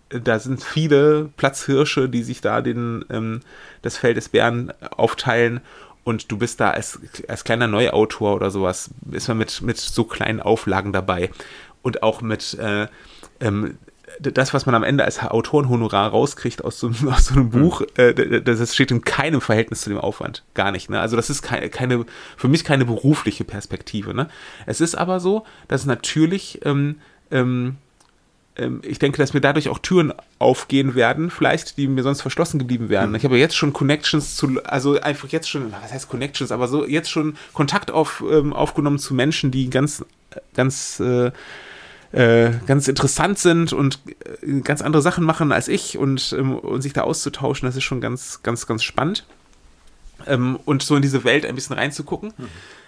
da 0.09 0.39
sind 0.39 0.61
viele 0.61 1.29
Platzhirsche, 1.37 2.09
die 2.09 2.23
sich 2.23 2.41
da 2.41 2.61
den, 2.61 3.05
ähm, 3.09 3.39
das 3.81 3.97
Feld 3.97 4.17
des 4.17 4.29
Bären 4.29 4.73
aufteilen 4.91 5.61
und 6.03 6.31
du 6.31 6.37
bist 6.37 6.59
da 6.59 6.71
als, 6.71 6.99
als 7.27 7.43
kleiner 7.43 7.67
Neuautor 7.67 8.35
oder 8.35 8.51
sowas, 8.51 8.89
ist 9.11 9.27
man 9.27 9.37
mit, 9.37 9.61
mit 9.61 9.77
so 9.77 10.03
kleinen 10.03 10.41
Auflagen 10.41 10.91
dabei 10.91 11.29
und 11.81 12.03
auch 12.03 12.21
mit 12.21 12.53
äh, 12.55 12.87
ähm, 13.39 13.77
das, 14.19 14.53
was 14.53 14.65
man 14.65 14.75
am 14.75 14.83
Ende 14.83 15.05
als 15.05 15.21
Autorenhonorar 15.21 16.09
rauskriegt 16.09 16.63
aus 16.63 16.79
so, 16.79 16.91
aus 17.09 17.25
so 17.25 17.35
einem 17.35 17.53
hm. 17.53 17.61
Buch, 17.61 17.81
äh, 17.95 18.41
das 18.41 18.73
steht 18.73 18.91
in 18.91 19.01
keinem 19.01 19.41
Verhältnis 19.41 19.81
zu 19.81 19.89
dem 19.89 19.99
Aufwand. 19.99 20.43
Gar 20.53 20.71
nicht. 20.71 20.89
Ne? 20.89 20.99
Also 20.99 21.15
das 21.15 21.29
ist 21.29 21.41
keine, 21.41 21.69
keine, 21.69 22.05
für 22.37 22.47
mich 22.47 22.63
keine 22.63 22.85
berufliche 22.85 23.43
Perspektive. 23.43 24.13
Ne? 24.13 24.27
Es 24.65 24.81
ist 24.81 24.95
aber 24.95 25.19
so, 25.19 25.45
dass 25.67 25.85
natürlich 25.85 26.59
ähm, 26.65 26.97
ähm, 27.31 27.77
ähm, 28.57 28.81
ich 28.83 28.99
denke, 28.99 29.17
dass 29.17 29.33
mir 29.33 29.41
dadurch 29.41 29.69
auch 29.69 29.79
Türen 29.79 30.13
aufgehen 30.39 30.95
werden, 30.95 31.29
vielleicht, 31.29 31.77
die 31.77 31.87
mir 31.87 32.03
sonst 32.03 32.21
verschlossen 32.21 32.59
geblieben 32.59 32.89
wären. 32.89 33.09
Mhm. 33.09 33.15
Ich 33.15 33.23
habe 33.23 33.37
jetzt 33.37 33.55
schon 33.55 33.73
Connections 33.73 34.35
zu, 34.35 34.61
also 34.65 34.99
einfach 34.99 35.29
jetzt 35.29 35.49
schon, 35.49 35.71
was 35.71 35.91
heißt 35.91 36.09
Connections, 36.09 36.51
aber 36.51 36.67
so 36.67 36.85
jetzt 36.85 37.09
schon 37.09 37.37
Kontakt 37.53 37.91
auf, 37.91 38.23
ähm, 38.29 38.53
aufgenommen 38.53 38.99
zu 38.99 39.13
Menschen, 39.13 39.51
die 39.51 39.69
ganz, 39.69 40.03
ganz, 40.53 40.99
äh, 40.99 41.31
äh, 42.11 42.51
ganz 42.67 42.87
interessant 42.87 43.39
sind 43.39 43.73
und 43.73 43.99
äh, 44.41 44.59
ganz 44.61 44.81
andere 44.81 45.01
Sachen 45.01 45.23
machen 45.23 45.51
als 45.51 45.67
ich 45.67 45.97
und, 45.97 46.35
ähm, 46.37 46.57
und 46.57 46.81
sich 46.81 46.93
da 46.93 47.01
auszutauschen, 47.01 47.65
das 47.67 47.75
ist 47.75 47.83
schon 47.83 48.01
ganz, 48.01 48.41
ganz, 48.43 48.67
ganz 48.67 48.83
spannend. 48.83 49.25
Ähm, 50.27 50.59
und 50.65 50.83
so 50.83 50.95
in 50.95 51.01
diese 51.01 51.23
Welt 51.23 51.45
ein 51.45 51.55
bisschen 51.55 51.75
reinzugucken. 51.75 52.33
Mhm. 52.37 52.47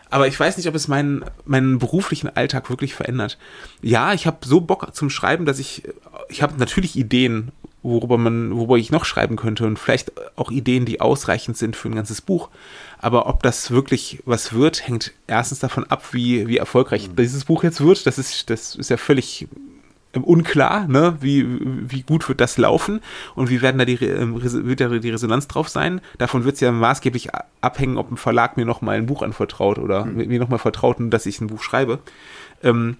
Aber 0.09 0.27
ich 0.27 0.39
weiß 0.39 0.57
nicht, 0.57 0.67
ob 0.67 0.75
es 0.75 0.87
meinen, 0.87 1.25
meinen 1.45 1.79
beruflichen 1.79 2.29
Alltag 2.35 2.69
wirklich 2.69 2.93
verändert. 2.93 3.39
Ja, 3.81 4.13
ich 4.13 4.27
habe 4.27 4.45
so 4.45 4.61
Bock 4.61 4.93
zum 4.93 5.09
Schreiben, 5.09 5.45
dass 5.45 5.57
ich, 5.57 5.83
ich 6.29 6.43
habe 6.43 6.53
natürlich 6.57 6.95
Ideen, 6.95 7.51
worüber 7.83 8.17
man, 8.17 8.55
worüber 8.55 8.77
ich 8.77 8.91
noch 8.91 9.05
schreiben 9.05 9.35
könnte 9.35 9.67
und 9.67 9.77
vielleicht 9.77 10.13
auch 10.37 10.49
Ideen, 10.49 10.85
die 10.85 11.01
ausreichend 11.01 11.57
sind 11.57 11.75
für 11.75 11.89
ein 11.89 11.95
ganzes 11.95 12.21
Buch. 12.21 12.49
Aber 12.97 13.27
ob 13.27 13.43
das 13.43 13.71
wirklich 13.71 14.23
was 14.25 14.53
wird, 14.53 14.87
hängt 14.87 15.11
erstens 15.27 15.59
davon 15.59 15.83
ab, 15.85 16.13
wie, 16.13 16.47
wie 16.47 16.57
erfolgreich 16.57 17.09
mhm. 17.09 17.15
dieses 17.17 17.45
Buch 17.45 17.63
jetzt 17.63 17.81
wird. 17.81 18.07
Das 18.07 18.17
ist, 18.17 18.49
das 18.49 18.75
ist 18.75 18.89
ja 18.89 18.97
völlig 18.97 19.47
unklar, 20.21 20.87
ne? 20.87 21.17
wie, 21.21 21.45
wie 21.89 22.03
gut 22.03 22.29
wird 22.29 22.39
das 22.39 22.57
laufen 22.57 23.01
und 23.35 23.49
wie 23.49 23.61
werden 23.61 23.79
da 23.79 23.85
die, 23.85 23.95
ähm, 24.05 24.41
wird 24.41 24.79
da 24.79 24.87
die 24.89 25.09
Resonanz 25.09 25.47
drauf 25.47 25.69
sein. 25.69 26.01
Davon 26.17 26.43
wird 26.43 26.55
es 26.55 26.61
ja 26.61 26.71
maßgeblich 26.71 27.29
abhängen, 27.61 27.97
ob 27.97 28.11
ein 28.11 28.17
Verlag 28.17 28.55
mir 28.55 28.65
nochmal 28.65 28.97
ein 28.97 29.07
Buch 29.07 29.23
anvertraut 29.23 29.79
oder 29.79 30.05
mhm. 30.05 30.27
mir 30.27 30.39
nochmal 30.39 30.59
vertraut, 30.59 30.97
dass 30.99 31.25
ich 31.25 31.41
ein 31.41 31.47
Buch 31.47 31.63
schreibe. 31.63 31.99
Ähm, 32.61 32.97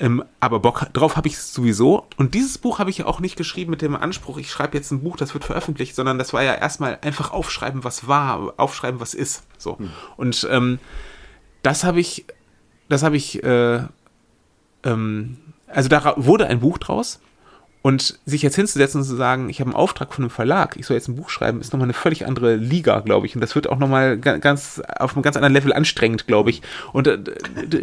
ähm, 0.00 0.24
aber 0.40 0.60
Bock 0.60 0.92
drauf 0.92 1.16
habe 1.16 1.28
ich 1.28 1.38
sowieso. 1.38 2.06
Und 2.16 2.34
dieses 2.34 2.58
Buch 2.58 2.78
habe 2.78 2.90
ich 2.90 2.98
ja 2.98 3.06
auch 3.06 3.20
nicht 3.20 3.36
geschrieben 3.36 3.70
mit 3.70 3.82
dem 3.82 3.96
Anspruch, 3.96 4.38
ich 4.38 4.50
schreibe 4.50 4.76
jetzt 4.76 4.90
ein 4.90 5.02
Buch, 5.02 5.16
das 5.16 5.34
wird 5.34 5.44
veröffentlicht, 5.44 5.94
sondern 5.94 6.18
das 6.18 6.32
war 6.32 6.42
ja 6.42 6.54
erstmal 6.54 6.98
einfach 7.02 7.32
aufschreiben, 7.32 7.84
was 7.84 8.06
war, 8.06 8.54
aufschreiben, 8.56 9.00
was 9.00 9.14
ist. 9.14 9.44
So. 9.58 9.76
Mhm. 9.78 9.90
Und 10.16 10.48
ähm, 10.50 10.78
das 11.62 11.84
habe 11.84 12.00
ich, 12.00 12.26
das 12.88 13.02
habe 13.02 13.16
ich 13.16 13.42
äh, 13.42 13.82
ähm, 14.84 15.38
also 15.66 15.88
da 15.88 16.14
wurde 16.16 16.46
ein 16.46 16.60
Buch 16.60 16.78
draus 16.78 17.20
und 17.80 18.18
sich 18.26 18.42
jetzt 18.42 18.56
hinzusetzen 18.56 19.00
und 19.00 19.06
zu 19.06 19.14
sagen, 19.14 19.48
ich 19.48 19.60
habe 19.60 19.70
einen 19.70 19.76
Auftrag 19.76 20.12
von 20.12 20.24
einem 20.24 20.30
Verlag, 20.30 20.76
ich 20.76 20.86
soll 20.86 20.96
jetzt 20.96 21.08
ein 21.08 21.14
Buch 21.14 21.30
schreiben, 21.30 21.60
ist 21.60 21.72
nochmal 21.72 21.86
eine 21.86 21.92
völlig 21.92 22.26
andere 22.26 22.56
Liga, 22.56 23.00
glaube 23.00 23.26
ich. 23.26 23.36
Und 23.36 23.40
das 23.40 23.54
wird 23.54 23.68
auch 23.68 23.78
nochmal 23.78 24.18
ganz 24.18 24.82
auf 24.98 25.14
einem 25.14 25.22
ganz 25.22 25.36
anderen 25.36 25.54
Level 25.54 25.72
anstrengend, 25.72 26.26
glaube 26.26 26.50
ich. 26.50 26.60
Und 26.92 27.06
äh, 27.06 27.18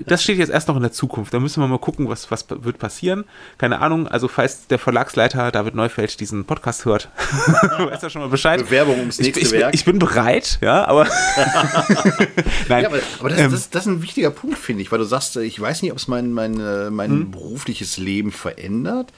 das 0.06 0.22
steht 0.22 0.38
jetzt 0.38 0.50
erst 0.50 0.68
noch 0.68 0.76
in 0.76 0.82
der 0.82 0.92
Zukunft. 0.92 1.34
Da 1.34 1.40
müssen 1.40 1.62
wir 1.62 1.68
mal 1.68 1.80
gucken, 1.80 2.10
was, 2.10 2.30
was 2.30 2.46
wird 2.50 2.78
passieren. 2.78 3.24
Keine 3.58 3.80
Ahnung. 3.80 4.08
Also, 4.08 4.28
falls 4.28 4.68
der 4.68 4.80
Verlagsleiter 4.80 5.52
David 5.52 5.76
Neufeld 5.76 6.20
diesen 6.20 6.44
Podcast 6.44 6.84
hört, 6.84 7.10
weiß 7.78 8.04
er 8.04 8.10
schon 8.10 8.22
mal 8.22 8.30
Bescheid. 8.30 8.60
Bewerbung 8.60 9.00
ums 9.00 9.20
nächste 9.20 9.40
ich, 9.40 9.46
ich, 9.48 9.52
Werk. 9.54 9.74
Ich 9.74 9.86
bin 9.86 9.98
bereit, 9.98 10.60
ja, 10.62 10.86
aber. 10.86 11.06
Nein. 12.68 12.84
Ja, 12.84 12.90
aber, 12.90 13.00
aber 13.20 13.30
das, 13.30 13.40
ähm, 13.40 13.52
das, 13.52 13.70
das, 13.70 13.84
ist 13.84 13.88
ein 13.88 14.02
wichtiger 14.02 14.32
Punkt, 14.32 14.58
finde 14.58 14.82
ich, 14.82 14.92
weil 14.92 15.00
du 15.00 15.06
sagst, 15.06 15.38
ich 15.38 15.60
weiß 15.60 15.82
nicht, 15.84 15.94
ob 15.94 15.98
es 15.98 16.10
mein, 16.10 16.34
mein, 16.34 16.60
äh, 16.60 16.90
mein 16.90 17.12
hm? 17.12 17.32
berufliches 17.32 17.98
Leben 17.98 18.34
verändert. 18.34 19.14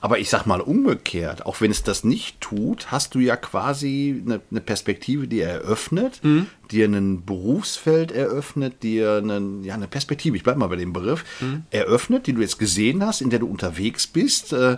Aber 0.00 0.18
ich 0.18 0.30
sag 0.30 0.46
mal 0.46 0.60
umgekehrt, 0.60 1.44
auch 1.44 1.60
wenn 1.60 1.70
es 1.70 1.82
das 1.82 2.04
nicht 2.04 2.40
tut, 2.40 2.92
hast 2.92 3.14
du 3.14 3.18
ja 3.18 3.36
quasi 3.36 4.22
eine, 4.24 4.40
eine 4.50 4.60
Perspektive, 4.60 5.26
die 5.26 5.40
eröffnet, 5.40 6.20
mhm. 6.22 6.46
dir 6.70 6.86
ein 6.86 7.24
Berufsfeld 7.24 8.12
eröffnet, 8.12 8.82
dir 8.82 9.16
einen, 9.16 9.64
ja, 9.64 9.74
eine 9.74 9.88
Perspektive, 9.88 10.36
ich 10.36 10.44
bleib 10.44 10.56
mal 10.56 10.68
bei 10.68 10.76
dem 10.76 10.92
Begriff, 10.92 11.24
mhm. 11.40 11.64
eröffnet, 11.70 12.26
die 12.26 12.32
du 12.32 12.40
jetzt 12.40 12.58
gesehen 12.58 13.04
hast, 13.04 13.20
in 13.20 13.30
der 13.30 13.40
du 13.40 13.48
unterwegs 13.48 14.06
bist. 14.06 14.52
Äh, 14.52 14.76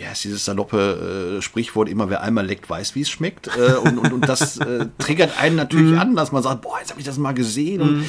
ja, 0.00 0.12
ist 0.12 0.24
dieses 0.24 0.44
saloppe 0.44 1.38
äh, 1.38 1.42
Sprichwort 1.42 1.88
immer, 1.88 2.10
wer 2.10 2.22
einmal 2.22 2.44
leckt, 2.44 2.68
weiß, 2.68 2.94
wie 2.94 3.00
es 3.00 3.08
schmeckt. 3.08 3.48
Äh, 3.56 3.76
und, 3.76 3.98
und, 3.98 4.12
und 4.12 4.28
das 4.28 4.58
äh, 4.58 4.86
triggert 4.98 5.40
einen 5.40 5.56
natürlich 5.56 5.92
mhm. 5.92 5.98
an, 5.98 6.16
dass 6.16 6.32
man 6.32 6.42
sagt, 6.42 6.62
boah, 6.62 6.78
jetzt 6.78 6.90
habe 6.90 7.00
ich 7.00 7.06
das 7.06 7.16
mal 7.16 7.32
gesehen. 7.32 7.80
Und 7.80 7.98
mhm. 7.98 8.06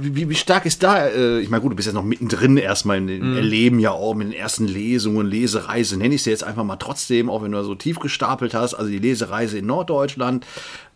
Wie, 0.00 0.28
wie 0.28 0.34
stark 0.34 0.66
ist 0.66 0.82
da, 0.82 1.06
äh, 1.06 1.40
ich 1.40 1.50
meine, 1.50 1.62
gut, 1.62 1.72
du 1.72 1.76
bist 1.76 1.86
jetzt 1.86 1.94
noch 1.94 2.04
mittendrin 2.04 2.56
erstmal 2.56 2.98
in 2.98 3.06
den 3.06 3.32
mm. 3.32 3.36
Erleben 3.36 3.78
ja 3.78 3.92
auch 3.92 4.14
mit 4.14 4.28
den 4.28 4.32
ersten 4.32 4.66
Lesungen, 4.66 5.26
Lesereise, 5.26 5.96
nenne 5.96 6.14
ich 6.14 6.22
sie 6.22 6.30
jetzt 6.30 6.44
einfach 6.44 6.64
mal 6.64 6.76
trotzdem, 6.76 7.30
auch 7.30 7.42
wenn 7.42 7.52
du 7.52 7.62
so 7.62 7.74
tief 7.74 7.98
gestapelt 7.98 8.54
hast, 8.54 8.74
also 8.74 8.90
die 8.90 8.98
Lesereise 8.98 9.58
in 9.58 9.66
Norddeutschland. 9.66 10.46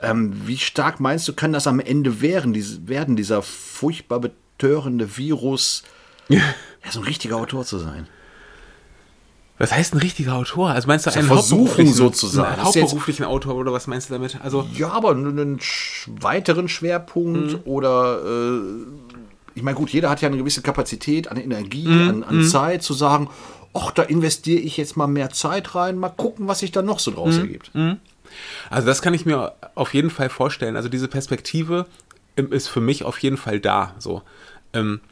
Ähm, 0.01 0.33
wie 0.47 0.59
stark 0.59 1.01
meinst 1.01 1.29
du, 1.29 1.33
kann 1.33 1.53
das 1.53 1.67
am 1.67 1.81
Ende 1.81 2.21
werden, 2.21 2.53
diese, 2.53 2.89
werden 2.89 3.17
dieser 3.17 3.43
furchtbar 3.43 4.21
betörende 4.21 5.17
Virus, 5.17 5.85
ja, 6.29 6.43
so 6.91 7.01
ein 7.01 7.05
richtiger 7.05 7.37
Autor 7.37 7.65
zu 7.65 7.79
sein? 7.79 8.09
Was 9.61 9.73
heißt 9.73 9.95
ein 9.95 9.99
richtiger 9.99 10.37
Autor? 10.37 10.71
Also 10.71 10.89
meinst 10.89 11.05
du 11.05 11.11
einen 11.11 11.27
Versuchen 11.27 11.93
sozusagen. 11.93 12.55
Einen 12.55 12.65
hauptberuflichen 12.65 13.27
Autor 13.27 13.57
oder 13.57 13.75
was 13.75 13.87
meinst 13.87 14.09
du 14.09 14.15
damit? 14.15 14.39
Also 14.43 14.67
ja, 14.73 14.89
aber 14.89 15.11
einen 15.11 15.61
weiteren 16.19 16.67
Schwerpunkt 16.67 17.53
mhm. 17.53 17.61
oder 17.67 18.23
äh, 18.25 18.61
ich 19.55 19.63
meine, 19.63 19.77
gut, 19.77 19.91
jeder 19.91 20.09
hat 20.09 20.23
ja 20.23 20.29
eine 20.29 20.39
gewisse 20.39 20.63
Kapazität 20.63 21.31
an 21.31 21.37
Energie, 21.37 21.87
mhm. 21.87 22.09
an, 22.09 22.23
an 22.23 22.37
mhm. 22.39 22.49
Zeit 22.49 22.83
zu 22.83 22.95
sagen, 22.95 23.29
ach, 23.75 23.91
da 23.91 24.03
investiere 24.03 24.61
ich 24.63 24.79
jetzt 24.79 24.97
mal 24.97 25.07
mehr 25.07 25.29
Zeit 25.29 25.75
rein, 25.75 25.99
mal 25.99 26.09
gucken, 26.09 26.49
was 26.49 26.61
sich 26.61 26.73
da 26.73 26.81
noch 26.81 26.99
so 26.99 27.11
draus 27.11 27.35
mhm. 27.35 27.41
ergibt. 27.43 27.75
Mhm. 27.75 27.99
Also 28.71 28.87
das 28.87 29.03
kann 29.03 29.13
ich 29.13 29.27
mir 29.27 29.53
auf 29.75 29.93
jeden 29.93 30.09
Fall 30.09 30.31
vorstellen. 30.31 30.77
Also 30.77 30.89
diese 30.89 31.09
Perspektive 31.09 31.85
ähm, 32.39 32.51
ist 32.51 32.69
für 32.69 32.81
mich 32.81 33.05
auf 33.05 33.19
jeden 33.19 33.37
Fall 33.37 33.61
da. 33.61 33.95
So. 33.99 34.23
Ähm, 34.73 35.03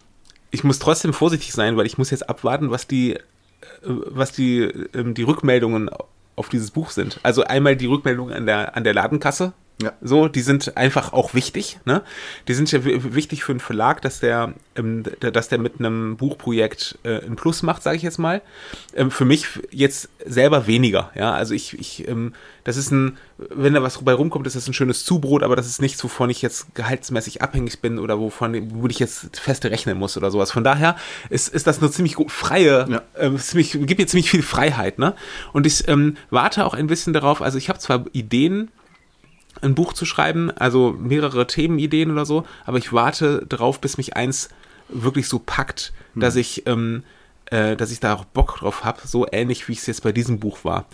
ich 0.50 0.64
muss 0.64 0.78
trotzdem 0.78 1.12
vorsichtig 1.12 1.52
sein, 1.52 1.76
weil 1.76 1.84
ich 1.84 1.98
muss 1.98 2.08
jetzt 2.08 2.30
abwarten, 2.30 2.70
was 2.70 2.86
die 2.86 3.18
was 3.82 4.32
die, 4.32 4.60
ähm, 4.94 5.14
die 5.14 5.22
Rückmeldungen 5.22 5.90
auf 6.36 6.48
dieses 6.48 6.70
Buch 6.70 6.90
sind. 6.90 7.18
Also 7.22 7.44
einmal 7.44 7.76
die 7.76 7.86
Rückmeldungen 7.86 8.34
an 8.34 8.46
der, 8.46 8.76
an 8.76 8.84
der 8.84 8.94
Ladenkasse, 8.94 9.52
ja. 9.80 9.92
So, 10.02 10.26
die 10.26 10.40
sind 10.40 10.76
einfach 10.76 11.12
auch 11.12 11.34
wichtig. 11.34 11.78
Ne? 11.84 12.02
Die 12.48 12.54
sind 12.54 12.72
ja 12.72 12.80
wichtig 12.84 13.44
für 13.44 13.52
einen 13.52 13.60
Verlag, 13.60 14.02
dass 14.02 14.18
der, 14.18 14.54
ähm, 14.74 15.04
dass 15.20 15.48
der 15.48 15.58
mit 15.58 15.78
einem 15.78 16.16
Buchprojekt 16.16 16.98
äh, 17.04 17.24
ein 17.24 17.36
Plus 17.36 17.62
macht, 17.62 17.84
sage 17.84 17.96
ich 17.96 18.02
jetzt 18.02 18.18
mal. 18.18 18.42
Ähm, 18.94 19.12
für 19.12 19.24
mich 19.24 19.46
jetzt 19.70 20.08
selber 20.26 20.66
weniger. 20.66 21.12
Ja, 21.14 21.32
also 21.32 21.54
ich, 21.54 21.78
ich, 21.78 22.08
ähm, 22.08 22.32
das 22.64 22.76
ist 22.76 22.90
ein, 22.90 23.18
wenn 23.38 23.74
da 23.74 23.80
was 23.80 24.02
bei 24.02 24.12
rumkommt, 24.12 24.48
ist 24.48 24.56
das 24.56 24.66
ein 24.66 24.74
schönes 24.74 25.04
Zubrot, 25.04 25.44
aber 25.44 25.54
das 25.54 25.68
ist 25.68 25.80
nichts, 25.80 26.02
wovon 26.02 26.28
ich 26.28 26.42
jetzt 26.42 26.74
gehaltsmäßig 26.74 27.40
abhängig 27.40 27.80
bin 27.80 28.00
oder 28.00 28.18
wovon, 28.18 28.82
wo 28.82 28.88
ich 28.88 28.98
jetzt 28.98 29.38
feste 29.38 29.70
rechnen 29.70 29.96
muss 29.96 30.16
oder 30.16 30.32
sowas. 30.32 30.50
Von 30.50 30.64
daher 30.64 30.96
ist, 31.30 31.54
ist 31.54 31.68
das 31.68 31.78
eine 31.78 31.88
ziemlich 31.92 32.16
freie, 32.26 32.88
ja. 32.90 33.02
äh, 33.14 33.36
ziemlich, 33.36 33.72
gibt 33.72 34.00
mir 34.00 34.06
ziemlich 34.08 34.28
viel 34.28 34.42
Freiheit. 34.42 34.98
Ne? 34.98 35.14
Und 35.52 35.66
ich 35.66 35.86
ähm, 35.86 36.16
warte 36.30 36.66
auch 36.66 36.74
ein 36.74 36.88
bisschen 36.88 37.12
darauf. 37.12 37.42
Also 37.42 37.58
ich 37.58 37.68
habe 37.68 37.78
zwar 37.78 38.06
Ideen 38.12 38.72
ein 39.62 39.74
Buch 39.74 39.92
zu 39.92 40.04
schreiben, 40.04 40.50
also 40.50 40.96
mehrere 40.98 41.46
Themenideen 41.46 42.10
oder 42.10 42.26
so, 42.26 42.44
aber 42.64 42.78
ich 42.78 42.92
warte 42.92 43.44
drauf, 43.46 43.80
bis 43.80 43.96
mich 43.98 44.16
eins 44.16 44.48
wirklich 44.88 45.28
so 45.28 45.38
packt, 45.38 45.92
hm. 46.14 46.20
dass 46.20 46.36
ich 46.36 46.66
ähm, 46.66 47.02
äh, 47.50 47.76
dass 47.76 47.90
ich 47.90 48.00
da 48.00 48.14
auch 48.14 48.24
Bock 48.24 48.58
drauf 48.58 48.84
habe, 48.84 49.00
so 49.06 49.26
ähnlich 49.30 49.68
wie 49.68 49.72
es 49.72 49.86
jetzt 49.86 50.02
bei 50.02 50.12
diesem 50.12 50.38
Buch 50.38 50.64
war. 50.64 50.84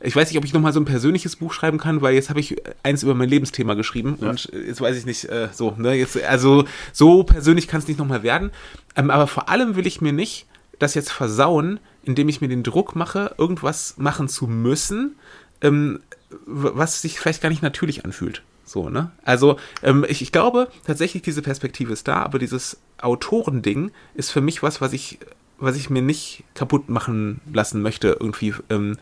Ich 0.00 0.14
weiß 0.14 0.28
nicht, 0.28 0.38
ob 0.38 0.44
ich 0.44 0.52
nochmal 0.52 0.72
so 0.72 0.80
ein 0.80 0.84
persönliches 0.84 1.36
Buch 1.36 1.52
schreiben 1.52 1.78
kann, 1.78 2.02
weil 2.02 2.14
jetzt 2.14 2.30
habe 2.30 2.40
ich 2.40 2.56
eins 2.82 3.02
über 3.02 3.14
mein 3.14 3.28
Lebensthema 3.28 3.74
geschrieben 3.74 4.18
ja. 4.20 4.30
und 4.30 4.50
jetzt 4.52 4.80
weiß 4.80 4.96
ich 4.96 5.06
nicht, 5.06 5.24
äh, 5.24 5.48
so, 5.52 5.74
ne, 5.76 5.94
jetzt, 5.94 6.22
also 6.22 6.64
so 6.92 7.24
persönlich 7.24 7.66
kann 7.66 7.80
es 7.80 7.88
nicht 7.88 7.98
nochmal 7.98 8.22
werden. 8.22 8.50
Ähm, 8.94 9.10
aber 9.10 9.26
vor 9.26 9.48
allem 9.48 9.76
will 9.76 9.86
ich 9.86 10.00
mir 10.00 10.12
nicht 10.12 10.46
das 10.78 10.94
jetzt 10.94 11.10
versauen, 11.10 11.80
indem 12.04 12.28
ich 12.28 12.40
mir 12.40 12.48
den 12.48 12.62
Druck 12.62 12.94
mache, 12.94 13.34
irgendwas 13.38 13.94
machen 13.96 14.28
zu 14.28 14.46
müssen, 14.46 15.16
ähm, 15.62 16.00
was 16.46 17.02
sich 17.02 17.18
vielleicht 17.18 17.42
gar 17.42 17.48
nicht 17.48 17.62
natürlich 17.62 18.04
anfühlt. 18.04 18.42
So, 18.64 18.88
ne? 18.88 19.10
Also, 19.24 19.58
ähm, 19.82 20.06
ich, 20.08 20.22
ich 20.22 20.32
glaube 20.32 20.68
tatsächlich, 20.86 21.22
diese 21.22 21.42
Perspektive 21.42 21.92
ist 21.92 22.08
da, 22.08 22.22
aber 22.22 22.38
dieses 22.38 22.78
Autorending 22.98 23.90
ist 24.14 24.30
für 24.30 24.40
mich 24.40 24.62
was, 24.62 24.80
was 24.80 24.92
ich, 24.92 25.18
was 25.58 25.76
ich 25.76 25.90
mir 25.90 26.02
nicht 26.02 26.44
kaputt 26.54 26.88
machen 26.88 27.40
lassen 27.52 27.82
möchte, 27.82 28.16
irgendwie. 28.18 28.54
Ähm, 28.70 28.96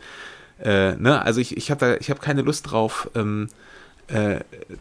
äh, 0.59 0.95
ne? 0.95 1.21
Also 1.21 1.39
ich, 1.39 1.55
ich 1.57 1.71
habe 1.71 1.79
da, 1.79 1.95
ich 1.95 2.09
habe 2.09 2.19
keine 2.19 2.41
Lust 2.41 2.71
drauf, 2.71 3.09
ähm, 3.15 3.47
äh, 3.47 3.53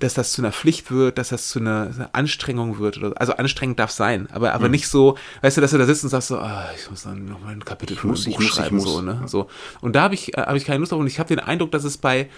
dass 0.00 0.14
das 0.14 0.32
zu 0.32 0.42
einer 0.42 0.52
Pflicht 0.52 0.90
wird, 0.90 1.16
dass 1.16 1.28
das 1.28 1.48
zu 1.48 1.60
einer, 1.60 2.10
Anstrengung 2.12 2.78
wird. 2.78 2.98
Oder, 2.98 3.20
also 3.20 3.34
anstrengend 3.34 3.78
darf 3.78 3.90
sein, 3.90 4.28
aber, 4.32 4.52
aber 4.52 4.66
mhm. 4.66 4.72
nicht 4.72 4.88
so, 4.88 5.16
weißt 5.42 5.56
du, 5.56 5.60
dass 5.60 5.70
du 5.70 5.78
da 5.78 5.86
sitzt 5.86 6.04
und 6.04 6.10
sagst 6.10 6.28
so, 6.28 6.38
ah, 6.38 6.68
ich 6.76 6.90
muss 6.90 7.04
dann 7.04 7.26
noch 7.26 7.40
mal 7.40 7.52
ein 7.52 7.64
Kapitel 7.64 7.96
für 7.96 8.08
ein 8.08 8.14
Buch 8.14 8.38
muss, 8.38 8.46
schreiben. 8.46 8.80
So, 8.80 9.00
ne? 9.00 9.22
so. 9.26 9.48
Und 9.80 9.94
da 9.94 10.02
habe 10.02 10.14
ich, 10.14 10.36
äh, 10.36 10.42
hab 10.42 10.56
ich 10.56 10.64
keine 10.64 10.78
Lust 10.78 10.92
drauf 10.92 11.00
und 11.00 11.06
ich 11.06 11.18
habe 11.18 11.28
den 11.28 11.38
Eindruck, 11.38 11.70
dass 11.70 11.84
es 11.84 11.98
bei, 11.98 12.28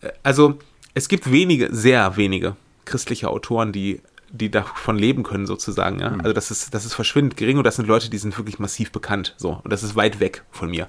äh, 0.00 0.10
also 0.22 0.58
es 0.94 1.08
gibt 1.08 1.30
wenige, 1.30 1.74
sehr 1.74 2.16
wenige 2.16 2.56
christliche 2.84 3.28
Autoren, 3.28 3.72
die 3.72 4.00
die 4.32 4.50
davon 4.50 4.98
leben 4.98 5.22
können, 5.22 5.46
sozusagen. 5.46 6.00
Ja? 6.00 6.10
Mhm. 6.10 6.20
Also 6.20 6.32
das 6.32 6.50
ist, 6.50 6.74
das 6.74 6.84
ist 6.84 6.94
verschwindend 6.94 7.36
gering 7.36 7.58
und 7.58 7.64
das 7.64 7.76
sind 7.76 7.86
Leute, 7.86 8.10
die 8.10 8.18
sind 8.18 8.36
wirklich 8.36 8.58
massiv 8.58 8.90
bekannt. 8.90 9.34
So. 9.36 9.60
Und 9.62 9.72
das 9.72 9.82
ist 9.82 9.96
weit 9.96 10.20
weg 10.20 10.42
von 10.50 10.70
mir. 10.70 10.88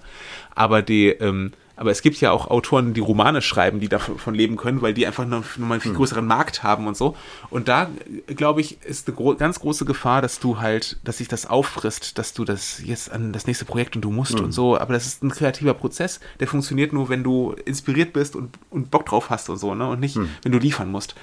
Aber 0.55 0.81
die, 0.81 1.09
ähm, 1.09 1.51
aber 1.77 1.91
es 1.91 2.01
gibt 2.01 2.19
ja 2.19 2.31
auch 2.31 2.47
Autoren, 2.47 2.93
die 2.93 2.99
Romane 2.99 3.41
schreiben, 3.41 3.79
die 3.79 3.87
davon 3.87 4.33
leben 4.33 4.57
können, 4.57 4.81
weil 4.81 4.95
die 4.95 5.05
einfach 5.05 5.25
noch, 5.25 5.57
noch 5.57 5.67
mal 5.67 5.75
einen 5.75 5.81
viel 5.81 5.91
hm. 5.91 5.97
größeren 5.97 6.25
Markt 6.25 6.63
haben 6.63 6.87
und 6.87 6.97
so. 6.97 7.15
Und 7.51 7.67
da, 7.67 7.89
glaube 8.27 8.61
ich, 8.61 8.81
ist 8.81 9.07
eine 9.07 9.15
gro 9.15 9.35
ganz 9.35 9.59
große 9.59 9.85
Gefahr, 9.85 10.23
dass 10.23 10.39
du 10.39 10.59
halt, 10.59 10.97
dass 11.03 11.19
sich 11.19 11.27
das 11.27 11.45
auffrisst, 11.45 12.17
dass 12.17 12.33
du 12.33 12.45
das 12.45 12.81
jetzt 12.83 13.11
an 13.11 13.31
das 13.31 13.45
nächste 13.45 13.65
Projekt 13.65 13.95
und 13.95 14.01
du 14.01 14.09
musst 14.09 14.39
mhm. 14.39 14.45
und 14.45 14.51
so. 14.51 14.77
Aber 14.77 14.93
das 14.93 15.05
ist 15.05 15.23
ein 15.23 15.29
kreativer 15.29 15.75
Prozess, 15.75 16.19
der 16.39 16.47
funktioniert 16.47 16.93
nur, 16.93 17.09
wenn 17.09 17.23
du 17.23 17.55
inspiriert 17.65 18.11
bist 18.11 18.35
und, 18.35 18.57
und 18.71 18.89
Bock 18.89 19.05
drauf 19.05 19.29
hast 19.29 19.47
und 19.49 19.57
so, 19.57 19.75
ne? 19.75 19.87
Und 19.87 19.99
nicht, 19.99 20.15
mhm. 20.15 20.29
wenn 20.41 20.51
du 20.51 20.57
liefern 20.57 20.89
musst. 20.89 21.13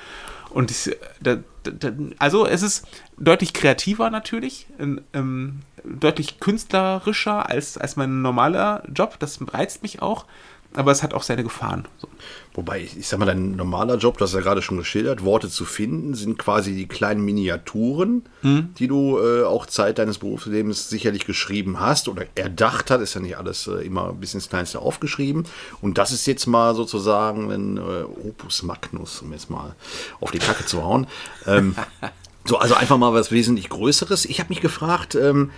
Und 0.54 0.70
ich, 0.70 0.96
da, 1.20 1.38
da, 1.64 1.90
also 2.18 2.46
es 2.46 2.62
ist 2.62 2.86
deutlich 3.18 3.52
kreativer 3.52 4.08
natürlich, 4.08 4.68
ähm, 4.78 5.60
deutlich 5.82 6.38
künstlerischer 6.38 7.48
als, 7.50 7.76
als 7.76 7.96
mein 7.96 8.22
normaler 8.22 8.84
Job. 8.94 9.16
Das 9.18 9.40
reizt 9.52 9.82
mich 9.82 10.00
auch 10.00 10.26
aber 10.74 10.92
es 10.92 11.02
hat 11.02 11.14
auch 11.14 11.22
seine 11.22 11.42
Gefahren. 11.42 11.86
So. 11.98 12.08
Wobei, 12.52 12.82
ich 12.82 13.08
sag 13.08 13.18
mal, 13.18 13.26
dein 13.26 13.56
normaler 13.56 13.96
Job, 13.96 14.18
du 14.18 14.24
hast 14.24 14.34
ja 14.34 14.40
gerade 14.40 14.62
schon 14.62 14.76
geschildert, 14.76 15.24
Worte 15.24 15.48
zu 15.48 15.64
finden, 15.64 16.14
sind 16.14 16.38
quasi 16.38 16.74
die 16.74 16.86
kleinen 16.86 17.24
Miniaturen, 17.24 18.22
hm. 18.42 18.74
die 18.78 18.88
du 18.88 19.18
äh, 19.18 19.44
auch 19.44 19.66
Zeit 19.66 19.98
deines 19.98 20.18
Berufslebens 20.18 20.88
sicherlich 20.88 21.26
geschrieben 21.26 21.80
hast 21.80 22.08
oder 22.08 22.26
erdacht 22.34 22.90
hast. 22.90 23.00
Ist 23.00 23.14
ja 23.14 23.20
nicht 23.20 23.38
alles 23.38 23.66
äh, 23.66 23.84
immer 23.84 24.12
bis 24.12 24.34
ins 24.34 24.48
Kleinste 24.48 24.80
aufgeschrieben. 24.80 25.44
Und 25.80 25.98
das 25.98 26.12
ist 26.12 26.26
jetzt 26.26 26.46
mal 26.46 26.74
sozusagen 26.74 27.50
ein 27.50 27.76
äh, 27.76 28.04
Opus 28.28 28.62
Magnus, 28.62 29.22
um 29.22 29.32
jetzt 29.32 29.50
mal 29.50 29.74
auf 30.20 30.30
die 30.30 30.38
Kacke 30.38 30.64
zu 30.64 30.82
hauen. 30.82 31.06
Ähm, 31.46 31.74
so, 32.44 32.58
also 32.58 32.74
einfach 32.74 32.98
mal 32.98 33.12
was 33.12 33.30
wesentlich 33.30 33.68
Größeres. 33.68 34.24
Ich 34.24 34.40
habe 34.40 34.50
mich 34.50 34.60
gefragt, 34.60 35.14
ähm, 35.14 35.50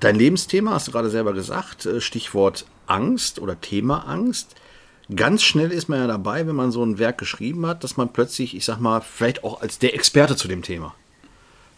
dein 0.00 0.16
Lebensthema, 0.16 0.72
hast 0.72 0.88
du 0.88 0.92
gerade 0.92 1.10
selber 1.10 1.32
gesagt, 1.32 1.86
äh, 1.86 2.00
Stichwort 2.00 2.66
Angst 2.86 3.40
oder 3.40 3.60
Thema 3.60 4.08
Angst. 4.08 4.54
Ganz 5.14 5.42
schnell 5.42 5.70
ist 5.72 5.88
man 5.88 6.00
ja 6.00 6.06
dabei, 6.06 6.46
wenn 6.46 6.56
man 6.56 6.70
so 6.70 6.84
ein 6.84 6.98
Werk 6.98 7.18
geschrieben 7.18 7.66
hat, 7.66 7.82
dass 7.82 7.96
man 7.96 8.12
plötzlich, 8.12 8.54
ich 8.54 8.64
sag 8.64 8.78
mal, 8.78 9.00
vielleicht 9.00 9.42
auch 9.42 9.62
als 9.62 9.78
der 9.78 9.94
Experte 9.94 10.36
zu 10.36 10.48
dem 10.48 10.62
Thema 10.62 10.94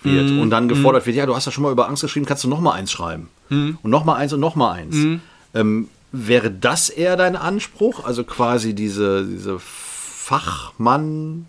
wird 0.03 0.31
mm, 0.31 0.41
und 0.41 0.51
dann 0.51 0.69
gefordert 0.69 1.05
mm. 1.05 1.07
wird, 1.07 1.17
ja, 1.17 1.27
du 1.27 1.37
hast 1.37 1.47
ja 1.47 1.53
schon 1.53 1.63
mal 1.63 1.71
über 1.71 1.89
Angst 1.89 2.03
geschrieben, 2.03 2.27
kannst 2.27 2.43
du 2.43 2.49
noch 2.49 2.61
mal 2.61 2.73
eins 2.73 2.91
schreiben 2.91 3.29
mm. 3.51 3.71
und 3.83 3.91
noch 3.91 4.05
mal 4.05 4.17
eins 4.17 4.33
und 4.33 4.41
noch 4.41 4.57
mal 4.57 4.73
eins. 4.73 4.97
Mhm. 4.97 5.21
Ähm, 5.55 5.89
wäre 6.11 6.51
das 6.51 6.89
eher 6.89 7.17
dein 7.17 7.37
Anspruch, 7.37 8.05
also 8.05 8.25
quasi 8.25 8.75
diese, 8.75 9.25
diese 9.25 9.59
Fachmann, 9.61 11.47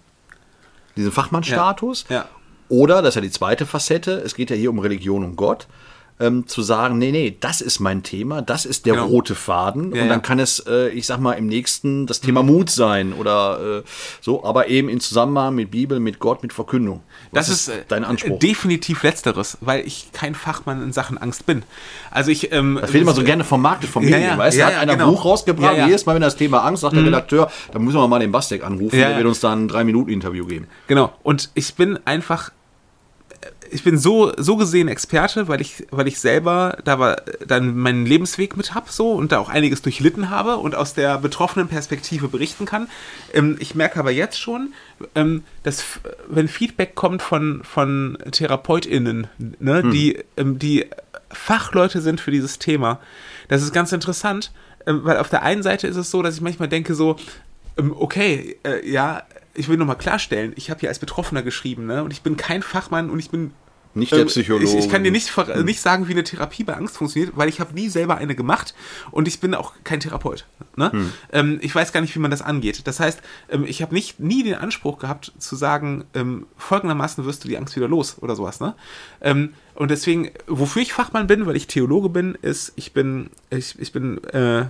diesen 0.95 1.11
Fachmannstatus? 1.11 2.05
Ja, 2.09 2.15
ja. 2.15 2.25
Oder, 2.69 3.01
das 3.01 3.09
ist 3.09 3.15
ja 3.15 3.21
die 3.21 3.31
zweite 3.31 3.65
Facette, 3.65 4.21
es 4.23 4.35
geht 4.35 4.49
ja 4.49 4.55
hier 4.55 4.69
um 4.69 4.79
Religion 4.79 5.23
und 5.23 5.35
Gott 5.35 5.67
ähm, 6.21 6.47
zu 6.47 6.61
sagen, 6.61 6.97
nee, 6.97 7.11
nee, 7.11 7.35
das 7.39 7.61
ist 7.61 7.79
mein 7.79 8.03
Thema, 8.03 8.41
das 8.41 8.65
ist 8.65 8.85
der 8.85 8.93
genau. 8.93 9.07
rote 9.07 9.35
Faden. 9.35 9.93
Ja, 9.95 10.03
und 10.03 10.09
dann 10.09 10.19
ja. 10.19 10.25
kann 10.25 10.39
es, 10.39 10.59
äh, 10.59 10.89
ich 10.89 11.07
sag 11.07 11.19
mal, 11.19 11.33
im 11.33 11.47
nächsten 11.47 12.05
das 12.05 12.21
Thema 12.21 12.43
Mut 12.43 12.69
sein 12.69 13.13
oder 13.13 13.79
äh, 13.79 13.83
so, 14.21 14.43
aber 14.45 14.67
eben 14.67 14.87
in 14.87 14.99
Zusammenhang 14.99 15.55
mit 15.55 15.71
Bibel, 15.71 15.99
mit 15.99 16.19
Gott, 16.19 16.43
mit 16.43 16.53
Verkündung. 16.53 17.01
Was 17.31 17.47
das 17.47 17.55
ist, 17.55 17.67
ist 17.69 17.85
dein 17.87 18.03
Anspruch. 18.03 18.39
Definitiv 18.39 19.03
letzteres, 19.03 19.57
weil 19.61 19.85
ich 19.85 20.11
kein 20.13 20.35
Fachmann 20.35 20.83
in 20.83 20.93
Sachen 20.93 21.17
Angst 21.17 21.45
bin. 21.45 21.63
Also 22.11 22.31
ich. 22.31 22.51
Ähm, 22.51 22.77
das 22.79 22.93
wird 22.93 23.03
immer 23.03 23.13
so 23.13 23.23
gerne 23.23 23.43
vermarktet 23.43 23.89
von 23.89 24.05
mir, 24.05 24.19
ja, 24.19 24.37
weißt 24.37 24.57
du? 24.57 24.65
hat 24.65 24.75
einer 24.75 24.93
genau. 24.93 25.11
Buch 25.11 25.25
rausgebracht, 25.25 25.77
jedes 25.87 26.05
Mal, 26.05 26.15
wenn 26.15 26.21
das 26.21 26.35
Thema 26.35 26.63
Angst, 26.63 26.81
sagt 26.81 26.93
mhm. 26.93 26.99
der 26.99 27.07
Redakteur, 27.07 27.51
dann 27.71 27.83
müssen 27.83 27.97
wir 27.97 28.07
mal 28.07 28.19
den 28.19 28.31
Bastek 28.31 28.63
anrufen, 28.63 28.95
der 28.95 29.17
wird 29.17 29.25
uns 29.25 29.39
dann 29.39 29.65
ein 29.65 29.67
drei 29.67 29.83
Minuten 29.83 30.11
Interview 30.11 30.45
geben. 30.45 30.67
Genau. 30.87 31.11
Und 31.23 31.49
ich 31.55 31.73
bin 31.73 31.99
einfach 32.05 32.51
ich 33.71 33.83
bin 33.83 33.97
so, 33.97 34.33
so 34.37 34.57
gesehen 34.57 34.87
Experte, 34.87 35.47
weil 35.47 35.61
ich, 35.61 35.87
weil 35.91 36.07
ich 36.07 36.19
selber 36.19 36.77
da 36.83 36.99
war, 36.99 37.21
dann 37.45 37.77
meinen 37.77 38.05
Lebensweg 38.05 38.57
mit 38.57 38.75
hab 38.75 38.89
so 38.89 39.13
und 39.13 39.31
da 39.31 39.39
auch 39.39 39.49
einiges 39.49 39.81
durchlitten 39.81 40.29
habe 40.29 40.57
und 40.57 40.75
aus 40.75 40.93
der 40.93 41.17
betroffenen 41.17 41.67
Perspektive 41.67 42.27
berichten 42.27 42.65
kann. 42.65 42.87
Ähm, 43.33 43.57
ich 43.59 43.73
merke 43.73 43.99
aber 43.99 44.11
jetzt 44.11 44.39
schon, 44.39 44.73
ähm, 45.15 45.43
dass 45.63 45.83
wenn 46.27 46.47
Feedback 46.47 46.95
kommt 46.95 47.21
von, 47.21 47.61
von 47.63 48.17
TherapeutInnen, 48.29 49.27
ne, 49.59 49.83
hm. 49.83 49.91
die, 49.91 50.19
ähm, 50.37 50.59
die 50.59 50.87
Fachleute 51.29 52.01
sind 52.01 52.19
für 52.19 52.31
dieses 52.31 52.59
Thema, 52.59 52.99
das 53.47 53.63
ist 53.63 53.73
ganz 53.73 53.91
interessant, 53.93 54.51
ähm, 54.85 55.01
weil 55.03 55.17
auf 55.17 55.29
der 55.29 55.43
einen 55.43 55.63
Seite 55.63 55.87
ist 55.87 55.97
es 55.97 56.11
so, 56.11 56.21
dass 56.21 56.35
ich 56.35 56.41
manchmal 56.41 56.67
denke 56.67 56.93
so, 56.93 57.15
ähm, 57.77 57.93
okay, 57.97 58.57
äh, 58.63 58.87
ja, 58.87 59.23
ich 59.53 59.67
will 59.67 59.77
nochmal 59.77 59.97
klarstellen, 59.97 60.53
ich 60.55 60.69
habe 60.69 60.79
hier 60.79 60.89
als 60.89 60.99
Betroffener 60.99 61.41
geschrieben, 61.41 61.85
ne? 61.85 62.03
Und 62.03 62.11
ich 62.11 62.21
bin 62.21 62.37
kein 62.37 62.63
Fachmann 62.63 63.09
und 63.09 63.19
ich 63.19 63.29
bin 63.29 63.51
nicht 63.93 64.11
der 64.11 64.19
ähm, 64.19 64.27
Psychologe. 64.27 64.65
Ich, 64.65 64.73
ich, 64.75 64.89
kann 64.89 65.03
dir 65.03 65.11
nicht, 65.11 65.35
hm. 65.35 65.65
nicht 65.65 65.81
sagen, 65.81 66.07
wie 66.07 66.13
eine 66.13 66.23
Therapie 66.23 66.63
bei 66.63 66.75
Angst 66.75 66.97
funktioniert, 66.97 67.35
weil 67.35 67.49
ich 67.49 67.59
habe 67.59 67.73
nie 67.73 67.89
selber 67.89 68.17
eine 68.17 68.35
gemacht 68.35 68.73
und 69.11 69.27
ich 69.27 69.39
bin 69.39 69.53
auch 69.53 69.73
kein 69.83 69.99
Therapeut. 69.99 70.45
Ne? 70.75 70.91
Hm. 70.91 71.13
Ähm, 71.31 71.59
ich 71.61 71.73
weiß 71.73 71.91
gar 71.91 72.01
nicht, 72.01 72.15
wie 72.15 72.19
man 72.19 72.31
das 72.31 72.41
angeht. 72.41 72.87
Das 72.87 72.99
heißt, 72.99 73.21
ähm, 73.49 73.65
ich 73.65 73.81
habe 73.81 73.93
nicht 73.93 74.19
nie 74.19 74.43
den 74.43 74.55
Anspruch 74.55 74.99
gehabt 74.99 75.33
zu 75.37 75.55
sagen, 75.55 76.05
ähm, 76.13 76.47
folgendermaßen 76.57 77.25
wirst 77.25 77.43
du 77.43 77.47
die 77.47 77.57
Angst 77.57 77.75
wieder 77.75 77.87
los 77.87 78.17
oder 78.21 78.35
sowas. 78.35 78.59
Ne? 78.59 78.75
Und 79.75 79.91
deswegen, 79.91 80.31
wofür 80.47 80.81
ich 80.81 80.93
Fachmann 80.93 81.27
bin, 81.27 81.45
weil 81.45 81.55
ich 81.55 81.67
Theologe 81.67 82.09
bin, 82.09 82.37
ist, 82.41 82.73
ich 82.75 82.93
bin, 82.93 83.29
ich, 83.49 83.79
ich 83.79 83.91
bin 83.91 84.23
äh, 84.25 84.65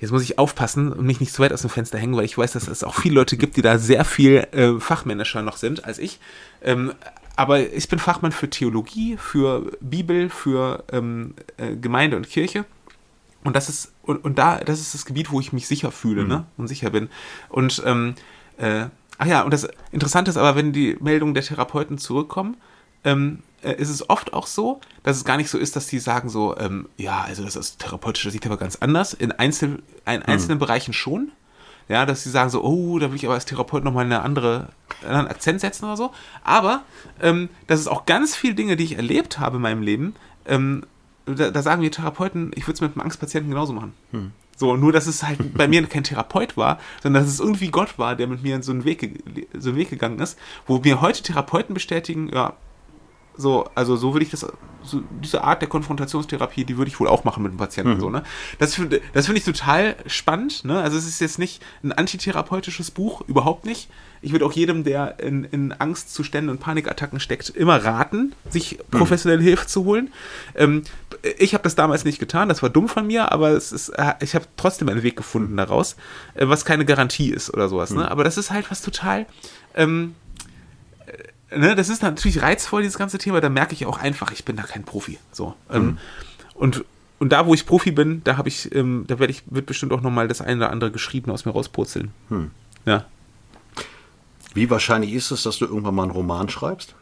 Jetzt 0.00 0.12
muss 0.12 0.22
ich 0.22 0.38
aufpassen 0.38 0.92
und 0.92 1.06
mich 1.06 1.20
nicht 1.20 1.32
zu 1.32 1.42
weit 1.42 1.52
aus 1.52 1.62
dem 1.62 1.70
Fenster 1.70 1.98
hängen, 1.98 2.16
weil 2.16 2.24
ich 2.24 2.38
weiß, 2.38 2.52
dass 2.52 2.68
es 2.68 2.84
auch 2.84 2.94
viele 2.94 3.16
Leute 3.16 3.36
gibt, 3.36 3.56
die 3.56 3.62
da 3.62 3.78
sehr 3.78 4.04
viel 4.04 4.46
äh, 4.52 4.78
fachmännischer 4.78 5.42
noch 5.42 5.56
sind 5.56 5.84
als 5.84 5.98
ich. 5.98 6.20
Ähm, 6.62 6.92
aber 7.36 7.72
ich 7.72 7.88
bin 7.88 7.98
Fachmann 7.98 8.32
für 8.32 8.50
Theologie, 8.50 9.16
für 9.16 9.70
Bibel, 9.80 10.28
für 10.28 10.84
ähm, 10.90 11.34
äh, 11.56 11.76
Gemeinde 11.76 12.16
und 12.16 12.28
Kirche. 12.28 12.64
Und 13.44 13.54
das 13.54 13.68
ist, 13.68 13.92
und, 14.02 14.24
und 14.24 14.38
da, 14.38 14.58
das 14.58 14.80
ist 14.80 14.94
das 14.94 15.06
Gebiet, 15.06 15.30
wo 15.30 15.40
ich 15.40 15.52
mich 15.52 15.68
sicher 15.68 15.92
fühle, 15.92 16.22
mhm. 16.22 16.28
ne? 16.28 16.46
Und 16.56 16.68
sicher 16.68 16.90
bin. 16.90 17.08
Und 17.48 17.82
ähm, 17.86 18.14
äh, 18.56 18.86
ach 19.18 19.26
ja, 19.26 19.42
und 19.42 19.52
das 19.52 19.68
Interessante 19.92 20.30
ist 20.30 20.36
aber, 20.36 20.56
wenn 20.56 20.72
die 20.72 20.96
Meldungen 21.00 21.34
der 21.34 21.44
Therapeuten 21.44 21.98
zurückkommen, 21.98 22.56
ähm, 23.04 23.38
äh, 23.38 23.47
ist 23.62 23.88
es 23.88 24.08
oft 24.08 24.32
auch 24.32 24.46
so, 24.46 24.80
dass 25.02 25.16
es 25.16 25.24
gar 25.24 25.36
nicht 25.36 25.50
so 25.50 25.58
ist, 25.58 25.76
dass 25.76 25.86
die 25.86 25.98
sagen 25.98 26.28
so, 26.28 26.56
ähm, 26.58 26.88
ja, 26.96 27.22
also 27.22 27.44
das 27.44 27.56
ist 27.56 27.80
therapeutischer 27.80 28.30
Sicht 28.30 28.46
aber 28.46 28.56
ganz 28.56 28.76
anders. 28.76 29.14
In, 29.14 29.32
Einzel, 29.32 29.82
in 30.06 30.22
einzelnen 30.22 30.58
mhm. 30.58 30.60
Bereichen 30.60 30.92
schon. 30.92 31.32
Ja, 31.88 32.04
dass 32.04 32.22
sie 32.22 32.30
sagen 32.30 32.50
so, 32.50 32.62
oh, 32.62 32.98
da 32.98 33.08
will 33.08 33.16
ich 33.16 33.24
aber 33.24 33.34
als 33.34 33.46
Therapeut 33.46 33.82
nochmal 33.82 34.04
eine 34.04 34.20
andere, 34.20 34.68
einen 35.00 35.10
anderen 35.10 35.28
Akzent 35.28 35.60
setzen 35.62 35.86
oder 35.86 35.96
so. 35.96 36.12
Aber 36.44 36.82
ähm, 37.22 37.48
das 37.66 37.80
ist 37.80 37.88
auch 37.88 38.04
ganz 38.04 38.36
viele 38.36 38.54
Dinge, 38.54 38.76
die 38.76 38.84
ich 38.84 38.96
erlebt 38.96 39.40
habe 39.40 39.56
in 39.56 39.62
meinem 39.62 39.80
Leben. 39.80 40.14
Ähm, 40.46 40.84
da, 41.24 41.50
da, 41.50 41.62
sagen 41.62 41.80
wir 41.80 41.90
Therapeuten, 41.90 42.50
ich 42.54 42.64
würde 42.64 42.74
es 42.74 42.80
mit 42.82 42.92
einem 42.92 43.00
Angstpatienten 43.00 43.50
genauso 43.50 43.72
machen. 43.72 43.94
Hm. 44.12 44.32
So, 44.56 44.76
nur 44.76 44.92
dass 44.92 45.06
es 45.06 45.22
halt 45.22 45.54
bei 45.54 45.66
mir 45.66 45.86
kein 45.86 46.04
Therapeut 46.04 46.56
war, 46.56 46.78
sondern 47.02 47.22
dass 47.22 47.32
es 47.32 47.40
irgendwie 47.40 47.70
Gott 47.70 47.98
war, 47.98 48.16
der 48.16 48.26
mit 48.26 48.42
mir 48.42 48.56
in 48.56 48.62
so 48.62 48.72
einen 48.72 48.84
Weg, 48.84 49.22
so 49.56 49.70
einen 49.70 49.78
Weg 49.78 49.88
gegangen 49.88 50.18
ist, 50.18 50.38
wo 50.66 50.78
mir 50.78 51.00
heute 51.00 51.22
Therapeuten 51.22 51.74
bestätigen, 51.74 52.28
ja, 52.32 52.54
So, 53.40 53.70
also 53.76 53.96
so 53.96 54.12
würde 54.14 54.24
ich 54.24 54.30
das, 54.32 54.44
so 54.82 55.00
diese 55.22 55.44
Art 55.44 55.62
der 55.62 55.68
Konfrontationstherapie, 55.68 56.64
die 56.64 56.76
würde 56.76 56.88
ich 56.90 56.98
wohl 56.98 57.06
auch 57.06 57.22
machen 57.22 57.44
mit 57.44 57.52
dem 57.52 57.56
Patienten. 57.58 57.94
Mhm. 57.94 58.00
So, 58.00 58.10
ne? 58.10 58.24
Das, 58.58 58.74
finde- 58.74 59.00
das 59.14 59.26
finde 59.26 59.38
ich 59.38 59.44
total 59.44 59.94
spannend. 60.06 60.64
Ne? 60.64 60.80
Also 60.80 60.98
es 60.98 61.06
ist 61.06 61.20
jetzt 61.20 61.38
nicht 61.38 61.62
ein 61.84 61.92
antitherapeutisches 61.92 62.90
Buch, 62.90 63.22
überhaupt 63.28 63.64
nicht. 63.64 63.88
Ich 64.22 64.32
würde 64.32 64.44
auch 64.44 64.50
jedem, 64.52 64.82
der 64.82 65.20
in, 65.20 65.44
in 65.44 65.70
Angstzuständen 65.72 66.50
und 66.50 66.58
Panikattacken 66.58 67.20
steckt, 67.20 67.50
immer 67.50 67.84
raten, 67.84 68.34
sich 68.50 68.80
professionelle 68.90 69.40
Hilfe 69.42 69.68
zu 69.68 69.84
holen. 69.84 70.12
Ähm, 70.56 70.82
ich 71.38 71.54
habe 71.54 71.62
das 71.62 71.76
damals 71.76 72.04
nicht 72.04 72.18
getan, 72.18 72.48
das 72.48 72.60
war 72.60 72.70
dumm 72.70 72.88
von 72.88 73.06
mir, 73.06 73.30
aber 73.30 73.50
es 73.50 73.70
ist, 73.70 73.90
äh, 73.90 74.14
ich 74.20 74.34
habe 74.34 74.46
trotzdem 74.56 74.88
einen 74.88 75.04
Weg 75.04 75.14
gefunden 75.16 75.56
daraus, 75.56 75.94
äh, 76.34 76.48
was 76.48 76.64
keine 76.64 76.84
Garantie 76.84 77.30
ist 77.30 77.54
oder 77.54 77.68
sowas. 77.68 77.90
Ne? 77.92 78.10
Aber 78.10 78.24
das 78.24 78.36
ist 78.36 78.50
halt 78.50 78.68
was 78.72 78.82
total. 78.82 79.26
Ähm, 79.76 80.16
ne, 81.54 81.74
das 81.76 81.88
ist 81.88 82.02
natürlich 82.02 82.42
reizvoll, 82.42 82.82
dieses 82.82 82.98
ganze 82.98 83.18
Thema. 83.18 83.40
Da 83.40 83.48
merke 83.48 83.74
ich 83.74 83.86
auch 83.86 83.98
einfach, 83.98 84.32
ich 84.32 84.44
bin 84.44 84.56
da 84.56 84.62
kein 84.64 84.84
Profi. 84.84 85.18
So. 85.32 85.54
Ähm, 85.72 85.98
und, 86.54 86.84
und 87.18 87.32
da, 87.32 87.46
wo 87.46 87.54
ich 87.54 87.66
Profi 87.66 87.90
bin, 87.90 88.22
da 88.24 88.36
habe 88.36 88.48
ich, 88.48 88.74
ähm, 88.74 89.04
da 89.06 89.18
werde 89.18 89.32
ich, 89.32 89.42
wird 89.46 89.66
bestimmt 89.66 89.92
auch 89.92 90.00
nochmal 90.00 90.28
das 90.28 90.40
eine 90.40 90.56
oder 90.56 90.70
andere 90.70 90.90
geschrieben 90.90 91.30
aus 91.30 91.44
mir 91.44 91.52
rauspurzeln. 91.52 92.10
Ja. 92.84 93.04
Wie 94.54 94.70
wahrscheinlich 94.70 95.12
ist 95.12 95.30
es, 95.30 95.42
dass 95.42 95.58
du 95.58 95.66
irgendwann 95.66 95.94
mal 95.94 96.02
einen 96.04 96.12
Roman 96.12 96.48
schreibst? 96.48 96.94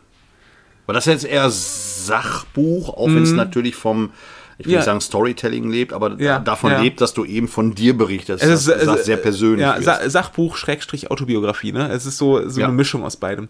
Weil 0.87 0.95
das 0.95 1.07
ist 1.07 1.13
jetzt 1.23 1.25
eher 1.33 1.51
Sachbuch, 1.51 2.91
auch 2.91 3.07
wenn 3.09 3.23
es 3.23 3.33
natürlich 3.33 3.75
vom, 3.75 4.11
ich 4.59 4.67
will 4.67 4.71
Mhm. 4.71 4.73
Ja. 4.73 4.79
nicht 4.79 4.85
sagen 4.87 5.01
Storytelling 5.01 5.69
lebt, 5.71 5.93
aber 5.93 6.21
Ja, 6.21 6.39
davon 6.39 6.71
ja. 6.73 6.81
lebt, 6.81 7.01
dass 7.01 7.13
du 7.13 7.25
eben 7.25 7.49
von 7.49 7.75
dir 7.75 7.97
berichtest. 7.97 8.43
Es 8.43 8.67
ist, 8.67 8.69
es 8.69 9.05
sehr 9.05 9.17
persönlich. 9.17 9.61
Ja. 9.61 9.81
Sa 9.83 10.09
Sachbuch, 10.09 10.57
Schrägstrich, 10.57 11.11
Autobiografie, 11.11 11.73
ne? 11.73 11.89
Es 11.91 12.07
ist 12.07 12.19
so, 12.19 12.49
so 12.49 12.63
eine 12.63 12.73
Mischung 12.73 13.05
aus 13.05 13.17
beidem. 13.17 13.49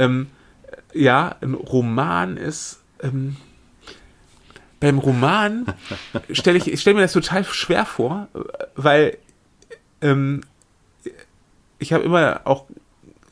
Ähm, 0.00 0.28
ja, 0.94 1.36
ein 1.40 1.54
Roman 1.54 2.36
ist. 2.36 2.80
Ähm, 3.02 3.36
beim 4.80 4.98
Roman 4.98 5.66
stelle 6.30 6.58
ich, 6.58 6.72
ich 6.72 6.80
stelle 6.80 6.96
mir 6.96 7.02
das 7.02 7.12
total 7.12 7.44
schwer 7.44 7.84
vor, 7.84 8.28
weil 8.76 9.18
ähm, 10.00 10.40
ich 11.78 11.92
habe 11.92 12.04
immer 12.04 12.40
auch 12.44 12.64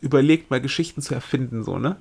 überlegt, 0.00 0.50
mal 0.50 0.61
Geschichten 0.61 1.00
zu 1.02 1.14
erfinden, 1.14 1.64
so, 1.64 1.78
ne? 1.78 1.96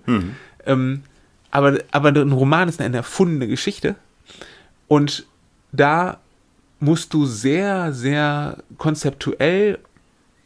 Ähm, 0.65 1.03
aber, 1.49 1.77
aber 1.91 2.09
ein 2.09 2.31
Roman 2.31 2.67
ist 2.67 2.81
eine 2.81 2.97
erfundene 2.97 3.47
Geschichte. 3.47 3.95
Und 4.87 5.25
da 5.71 6.19
musst 6.79 7.13
du 7.13 7.25
sehr, 7.25 7.93
sehr 7.93 8.57
konzeptuell 8.77 9.79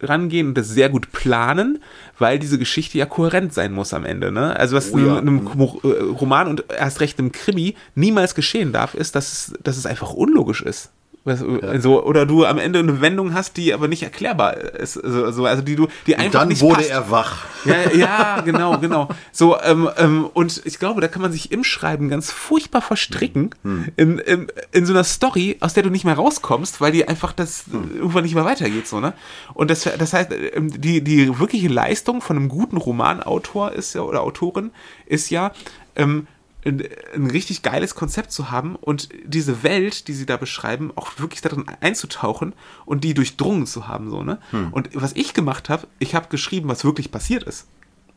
rangehen 0.03 0.47
und 0.49 0.57
das 0.57 0.69
sehr 0.69 0.89
gut 0.89 1.11
planen, 1.11 1.79
weil 2.19 2.39
diese 2.39 2.57
Geschichte 2.59 2.97
ja 2.97 3.05
kohärent 3.05 3.53
sein 3.53 3.71
muss 3.73 3.93
am 3.93 4.05
Ende. 4.05 4.31
Ne? 4.31 4.55
Also 4.57 4.75
was 4.75 4.93
Oh 4.93 4.97
in 4.97 5.05
ja. 5.07 5.17
einem 5.17 5.43
Mo- 5.43 5.79
äh, 5.83 5.87
Roman 6.03 6.47
und 6.47 6.65
erst 6.69 6.99
recht 7.01 7.19
im 7.19 7.31
Krimi 7.31 7.75
niemals 7.95 8.35
geschehen 8.35 8.71
darf, 8.71 8.93
ist, 8.93 9.15
dass 9.15 9.31
es, 9.31 9.53
dass 9.63 9.77
es 9.77 9.85
einfach 9.85 10.13
unlogisch 10.13 10.61
ist. 10.61 10.91
Was, 11.23 11.43
also, 11.43 12.03
oder 12.03 12.25
du 12.25 12.45
am 12.45 12.57
Ende 12.57 12.79
eine 12.79 12.99
Wendung 12.99 13.35
hast, 13.35 13.55
die 13.55 13.75
aber 13.75 13.87
nicht 13.87 14.01
erklärbar 14.01 14.57
ist. 14.57 14.97
Also, 14.97 15.23
also, 15.23 15.45
also 15.45 15.61
die 15.61 15.75
du, 15.75 15.87
die 16.07 16.15
Und 16.15 16.19
einfach 16.19 16.39
dann 16.39 16.47
nicht 16.47 16.61
wurde 16.61 16.77
passt. 16.77 16.89
er 16.89 17.11
wach. 17.11 17.45
Ja, 17.63 17.91
ja, 17.93 18.41
genau, 18.41 18.79
genau. 18.79 19.07
So, 19.31 19.59
ähm, 19.61 19.87
ähm, 19.97 20.27
und 20.33 20.63
ich 20.65 20.79
glaube, 20.79 20.99
da 20.99 21.07
kann 21.07 21.21
man 21.21 21.31
sich 21.31 21.51
im 21.51 21.63
Schreiben 21.63 22.09
ganz 22.09 22.31
furchtbar 22.31 22.81
verstricken 22.81 23.51
in, 23.97 24.17
in, 24.17 24.47
in 24.71 24.85
so 24.87 24.93
einer 24.93 25.03
Story, 25.03 25.57
aus 25.59 25.75
der 25.75 25.83
du 25.83 25.91
nicht 25.91 26.05
mehr 26.05 26.15
rauskommst, 26.15 26.81
weil 26.81 26.91
die 26.91 27.07
einfach 27.07 27.33
das 27.33 27.65
irgendwann 27.67 28.23
nicht 28.23 28.33
mehr 28.33 28.45
weitergeht, 28.45 28.87
so, 28.87 28.99
ne? 28.99 29.13
Und 29.53 29.69
das, 29.69 29.83
das 29.83 30.13
heißt, 30.13 30.31
ähm, 30.53 30.81
die, 30.81 31.03
die 31.03 31.37
wirkliche 31.37 31.67
Leistung 31.67 32.21
von 32.21 32.35
einem 32.35 32.49
guten 32.49 32.77
Romanautor 32.77 33.73
ist 33.73 33.93
ja, 33.93 34.01
oder 34.01 34.21
Autorin, 34.21 34.71
ist 35.05 35.29
ja, 35.29 35.51
ähm, 35.95 36.25
ein, 36.65 36.83
ein 37.15 37.27
richtig 37.31 37.61
geiles 37.63 37.95
Konzept 37.95 38.31
zu 38.31 38.51
haben 38.51 38.75
und 38.75 39.09
diese 39.25 39.63
Welt, 39.63 40.07
die 40.07 40.13
sie 40.13 40.25
da 40.25 40.37
beschreiben, 40.37 40.91
auch 40.95 41.11
wirklich 41.17 41.41
darin 41.41 41.65
einzutauchen 41.81 42.53
und 42.85 43.03
die 43.03 43.13
durchdrungen 43.13 43.65
zu 43.65 43.87
haben, 43.87 44.09
so, 44.09 44.23
ne? 44.23 44.39
Und 44.71 44.89
was 44.93 45.13
ich 45.13 45.33
gemacht 45.33 45.69
habe, 45.69 45.87
ich 45.99 46.15
habe 46.15 46.27
geschrieben, 46.29 46.69
was 46.69 46.83
wirklich 46.83 47.11
passiert 47.11 47.43
ist. 47.43 47.67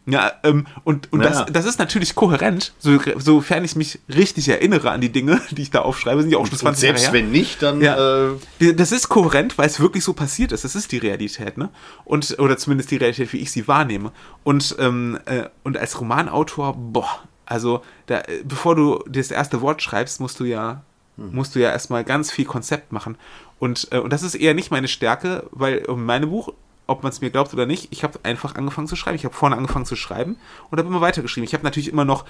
Ja, 0.07 0.33
ähm, 0.43 0.67
und, 0.85 1.11
und 1.15 1.23
Ja. 1.23 1.31
das, 1.31 1.47
das 1.51 1.65
ist 1.65 1.79
natürlich 1.79 2.15
kohärent, 2.15 2.75
so, 2.79 2.99
sofern 3.17 3.65
ich 3.65 3.75
mich 3.75 4.01
richtig 4.15 4.47
erinnere 4.51 4.91
an 4.91 5.01
die 5.01 5.09
Dinge, 5.11 5.41
die 5.51 5.63
ich 5.63 5.71
da 5.71 5.81
aufschreibe, 5.81 6.21
sind 6.21 6.31
ja 6.31 6.37
auch 6.37 6.47
schon 6.47 6.59
20 6.59 6.67
Und 6.69 6.77
selbst 6.79 7.03
Jahre 7.05 7.17
her. 7.17 7.25
wenn 7.25 7.33
nicht, 7.33 7.63
dann 7.63 7.81
Ja. 7.81 8.29
äh, 8.61 8.75
Das 8.75 8.93
ist 8.93 9.09
kohärent, 9.09 9.57
weil 9.57 9.67
es 9.67 9.81
wirklich 9.81 10.05
so 10.05 10.13
passiert 10.13 10.53
ist. 10.53 10.63
Das 10.65 10.75
ist 10.75 10.93
die 10.93 10.99
Realität, 10.99 11.57
ne? 11.57 11.71
Und, 12.05 12.39
oder 12.39 12.59
zumindest 12.59 12.91
die 12.91 12.97
Realität, 12.97 13.33
wie 13.33 13.39
ich 13.39 13.51
sie 13.51 13.67
wahrnehme. 13.67 14.13
Und, 14.43 14.77
ähm, 14.79 15.19
äh, 15.25 15.45
und 15.63 15.79
als 15.79 15.99
Romanautor, 15.99 16.75
boah, 16.77 17.09
also 17.47 17.83
da, 18.07 18.23
bevor 18.45 18.75
du 18.75 19.05
das 19.09 19.31
erste 19.31 19.61
Wort 19.61 19.83
schreibst, 19.83 20.21
musst 20.21 20.41
du 20.41 20.45
ja, 20.45 20.83
musst 21.17 21.55
du 21.55 21.61
ja 21.61 21.71
erstmal 21.71 22.05
ganz 22.05 22.31
viel 22.31 22.45
Konzept 22.45 22.93
machen. 22.93 23.17
Und, 23.59 23.89
äh, 23.93 23.99
und 23.99 24.13
das 24.13 24.23
ist 24.23 24.35
eher 24.35 24.55
nicht 24.55 24.71
meine 24.71 24.89
Stärke, 24.89 25.47
weil 25.53 25.77
in 25.77 26.05
meinem 26.05 26.31
Buch, 26.31 26.53
ob 26.87 27.03
man 27.03 27.13
es 27.13 27.21
mir 27.21 27.31
glaubt 27.31 27.55
oder 27.55 27.67
nicht, 27.67 27.89
ich 27.93 28.03
habe 28.05 28.19
einfach 28.23 28.57
angefangen 28.57 28.89
zu 28.89 28.97
schreiben. 28.97 29.17
Ich 29.17 29.25
habe 29.25 29.35
vorne 29.35 29.57
angefangen 29.57 29.87
zu 29.87 29.97
schreiben 29.97 30.37
und 30.71 30.79
habe 30.79 30.89
immer 30.89 31.01
weitergeschrieben. 31.01 31.47
Ich 31.47 31.55
habe 31.55 31.65
natürlich 31.65 31.89
immer 31.89 32.05
noch 32.05 32.25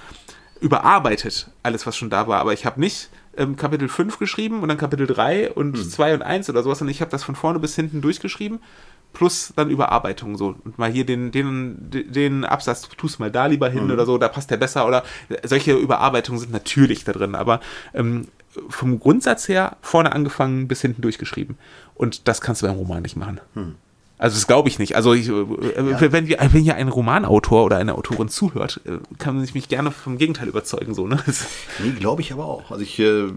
überarbeitet, 0.61 1.51
alles, 1.63 1.87
was 1.87 1.97
schon 1.97 2.11
da 2.11 2.29
war, 2.29 2.41
aber 2.41 2.53
ich 2.53 2.65
habe 2.65 2.81
nicht 2.81 3.11
ähm, 3.37 3.57
Kapitel 3.57 3.89
5 3.89 4.19
geschrieben 4.19 4.63
und 4.63 4.69
dann 4.69 4.79
Kapitel 4.79 5.07
3 5.07 5.53
und 5.53 5.77
2 5.77 6.15
und 6.15 6.23
1 6.23 6.49
oder 6.49 6.63
sowas, 6.63 6.79
sondern 6.79 6.93
ich 6.93 7.01
habe 7.01 7.11
das 7.11 7.25
von 7.25 7.35
vorne 7.35 7.59
bis 7.59 7.75
hinten 7.75 8.01
durchgeschrieben, 8.01 8.61
plus 9.15 9.53
dann 9.57 9.71
Überarbeitung 9.71 10.37
so. 10.37 10.55
Und 10.65 10.79
mal 10.79 10.91
hier 10.91 11.07
den, 11.07 11.31
den, 11.31 11.91
den 11.91 12.45
Absatz 12.45 12.89
tust 12.97 13.21
mal 13.21 13.31
da 13.31 13.47
lieber 13.47 13.71
hin 13.71 13.91
oder 13.91 14.05
so, 14.05 14.19
da 14.19 14.29
passt 14.29 14.51
der 14.51 14.59
besser 14.59 14.87
oder 14.87 15.03
solche 15.45 15.73
Überarbeitungen 15.73 16.41
sind 16.41 16.53
natürlich 16.53 17.05
da 17.05 17.13
drin, 17.13 17.35
aber 17.35 17.61
ähm, 17.95 18.29
vom 18.69 19.01
Grundsatz 19.01 19.49
her 19.49 19.77
vorne 19.81 20.13
angefangen 20.13 20.69
bis 20.69 20.83
hinten 20.83 21.03
durchgeschrieben. 21.03 21.57
Und 21.95 22.29
das 22.29 22.41
kannst 22.41 22.63
du 22.63 22.67
beim 22.67 22.77
Roman 22.77 23.03
nicht 23.03 23.17
machen. 23.17 23.41
Also 24.17 24.37
das 24.37 24.47
glaube 24.47 24.69
ich 24.69 24.79
nicht. 24.79 24.95
Also 24.95 25.13
ich, 25.13 25.29
äh, 25.29 26.13
wenn, 26.13 26.29
wir, 26.29 26.39
wenn 26.41 26.63
hier 26.63 26.77
ein 26.77 26.89
Romanautor 26.89 27.65
oder 27.65 27.79
eine 27.79 27.95
Autorin 27.95 28.29
zuhört, 28.29 28.81
äh, 28.85 28.99
kann 29.19 29.35
man 29.35 29.45
sich 29.45 29.55
mich 29.55 29.69
gerne 29.69 29.91
vom 29.91 30.19
Gegenteil 30.19 30.49
überzeugen. 30.49 30.95
So, 30.95 31.07
ne? 31.07 31.19
Nee, 31.83 31.91
glaube 31.99 32.23
ich 32.23 32.33
aber 32.33 32.45
auch. 32.45 32.71
Also 32.71 32.83
ich 32.83 32.99
äh, 33.01 33.29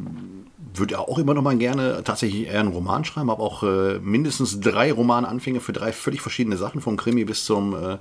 würde 0.79 0.93
ja 0.93 0.99
auch 0.99 1.17
immer 1.17 1.33
noch 1.33 1.41
mal 1.41 1.55
gerne 1.57 2.01
tatsächlich 2.03 2.47
eher 2.47 2.59
einen 2.59 2.69
Roman 2.69 3.05
schreiben, 3.05 3.29
habe 3.31 3.41
auch 3.41 3.63
äh, 3.63 3.99
mindestens 3.99 4.59
drei 4.59 4.91
Romananfänge 4.91 5.59
für 5.59 5.73
drei 5.73 5.91
völlig 5.91 6.21
verschiedene 6.21 6.57
Sachen, 6.57 6.81
vom 6.81 6.97
Krimi 6.97 7.25
bis 7.25 7.45
zum 7.45 7.73
äh, 7.75 7.97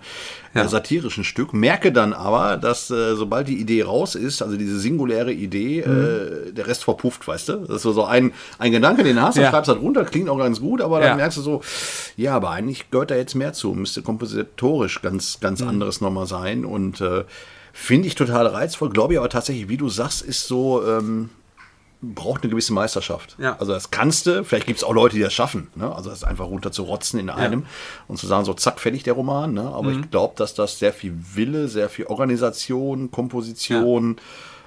Ja. 0.54 0.68
satirischen 0.68 1.24
Stück. 1.24 1.52
Merke 1.52 1.92
dann 1.92 2.12
aber, 2.12 2.56
dass 2.56 2.90
äh, 2.90 3.14
sobald 3.16 3.48
die 3.48 3.60
Idee 3.60 3.82
raus 3.82 4.14
ist, 4.14 4.42
also 4.42 4.56
diese 4.56 4.78
singuläre 4.78 5.32
Idee, 5.32 5.80
äh, 5.80 6.52
der 6.52 6.66
Rest 6.66 6.84
verpufft, 6.84 7.26
weißt 7.28 7.48
du? 7.50 7.56
Das 7.66 7.76
ist 7.76 7.82
so- 7.82 7.92
so 7.92 8.04
ein, 8.04 8.32
ein 8.58 8.72
Gedanke, 8.72 9.02
den 9.04 9.20
hast 9.20 9.36
du, 9.38 9.42
Ja. 9.42 9.50
schreibst 9.50 9.68
halt 9.68 9.80
runter, 9.80 10.04
klingt 10.04 10.28
auch 10.28 10.38
ganz 10.38 10.60
gut, 10.60 10.80
aber 10.80 11.00
dann 11.00 11.08
Ja. 11.10 11.16
merkst 11.16 11.38
du 11.38 11.42
so, 11.42 11.60
ja, 12.16 12.34
aber 12.34 12.50
eigentlich 12.50 12.90
gehört 12.90 13.10
da 13.10 13.16
jetzt 13.16 13.34
mehr 13.34 13.52
zu, 13.52 13.72
müsste 13.74 14.02
kompositorisch 14.02 15.02
ganz, 15.02 15.38
ganz 15.40 15.60
Mhm. 15.60 15.68
anderes 15.68 16.00
nochmal 16.00 16.26
sein 16.26 16.64
und 16.64 17.00
äh, 17.00 17.24
Finde 17.78 18.08
ich 18.08 18.14
total 18.14 18.46
reizvoll, 18.46 18.88
glaube 18.88 19.12
ich 19.12 19.18
aber 19.18 19.28
tatsächlich, 19.28 19.68
wie 19.68 19.76
du 19.76 19.90
sagst, 19.90 20.22
ist 20.22 20.46
so, 20.48 20.82
ähm, 20.86 21.28
braucht 22.02 22.42
eine 22.42 22.50
gewisse 22.50 22.72
Meisterschaft. 22.72 23.36
Ja. 23.38 23.56
Also 23.58 23.72
das 23.72 23.90
kannst 23.90 24.26
du, 24.26 24.44
vielleicht 24.44 24.66
gibt 24.66 24.78
es 24.78 24.84
auch 24.84 24.92
Leute, 24.92 25.16
die 25.16 25.22
das 25.22 25.32
schaffen, 25.32 25.68
ne? 25.74 25.94
also 25.94 26.10
das 26.10 26.24
einfach 26.24 26.46
runter 26.46 26.70
zu 26.70 26.82
rotzen 26.84 27.18
in 27.18 27.30
einem 27.30 27.64
und 28.06 28.18
zu 28.18 28.26
sagen, 28.26 28.44
so 28.44 28.52
zack, 28.54 28.80
fertig 28.80 29.02
der 29.02 29.14
Roman. 29.14 29.54
Ne? 29.54 29.62
Aber 29.62 29.90
Mhm. 29.90 30.00
ich 30.02 30.10
glaube, 30.10 30.34
dass 30.36 30.54
das 30.54 30.78
sehr 30.78 30.92
viel 30.92 31.14
Wille, 31.34 31.68
sehr 31.68 31.88
viel 31.88 32.06
Organisation, 32.06 33.10
Komposition, 33.10 34.16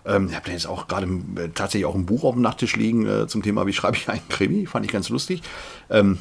ähm, 0.06 0.28
ich 0.30 0.36
habe 0.36 0.50
jetzt 0.52 0.66
auch 0.68 0.88
gerade 0.88 1.06
äh, 1.06 1.50
tatsächlich 1.54 1.86
auch 1.86 1.96
ein 1.96 2.06
Buch 2.06 2.24
auf 2.24 2.34
dem 2.34 2.42
Nachttisch 2.42 2.76
liegen 2.76 3.06
äh, 3.06 3.28
zum 3.28 3.44
Thema, 3.44 3.68
wie 3.68 3.74
schreibe 3.74 3.98
ich 3.98 4.10
einen 4.10 4.28
Krimi, 4.30 4.66
fand 4.66 4.86
ich 4.86 4.92
ganz 4.92 5.10
lustig. 5.10 5.42
Ähm, 5.90 6.18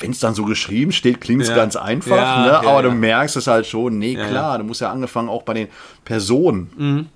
wenn 0.00 0.12
es 0.12 0.20
dann 0.20 0.32
so 0.34 0.44
geschrieben 0.44 0.92
steht, 0.92 1.20
klingt 1.20 1.42
es 1.42 1.48
Ja. 1.48 1.56
ganz 1.56 1.74
einfach, 1.76 2.16
Ja, 2.16 2.40
ne? 2.42 2.48
ja, 2.48 2.60
aber 2.62 2.82
du 2.82 2.88
ja. 2.90 2.94
merkst 2.94 3.36
es 3.36 3.48
halt 3.48 3.66
schon, 3.66 3.98
nee, 3.98 4.14
Ja, 4.14 4.24
Mhm. 4.24 4.28
klar, 4.30 4.58
du 4.58 4.64
musst 4.64 4.80
ja 4.80 4.90
angefangen 4.92 5.28
auch 5.28 5.42
bei 5.42 5.54
den 5.54 5.68
Personen. 6.04 7.10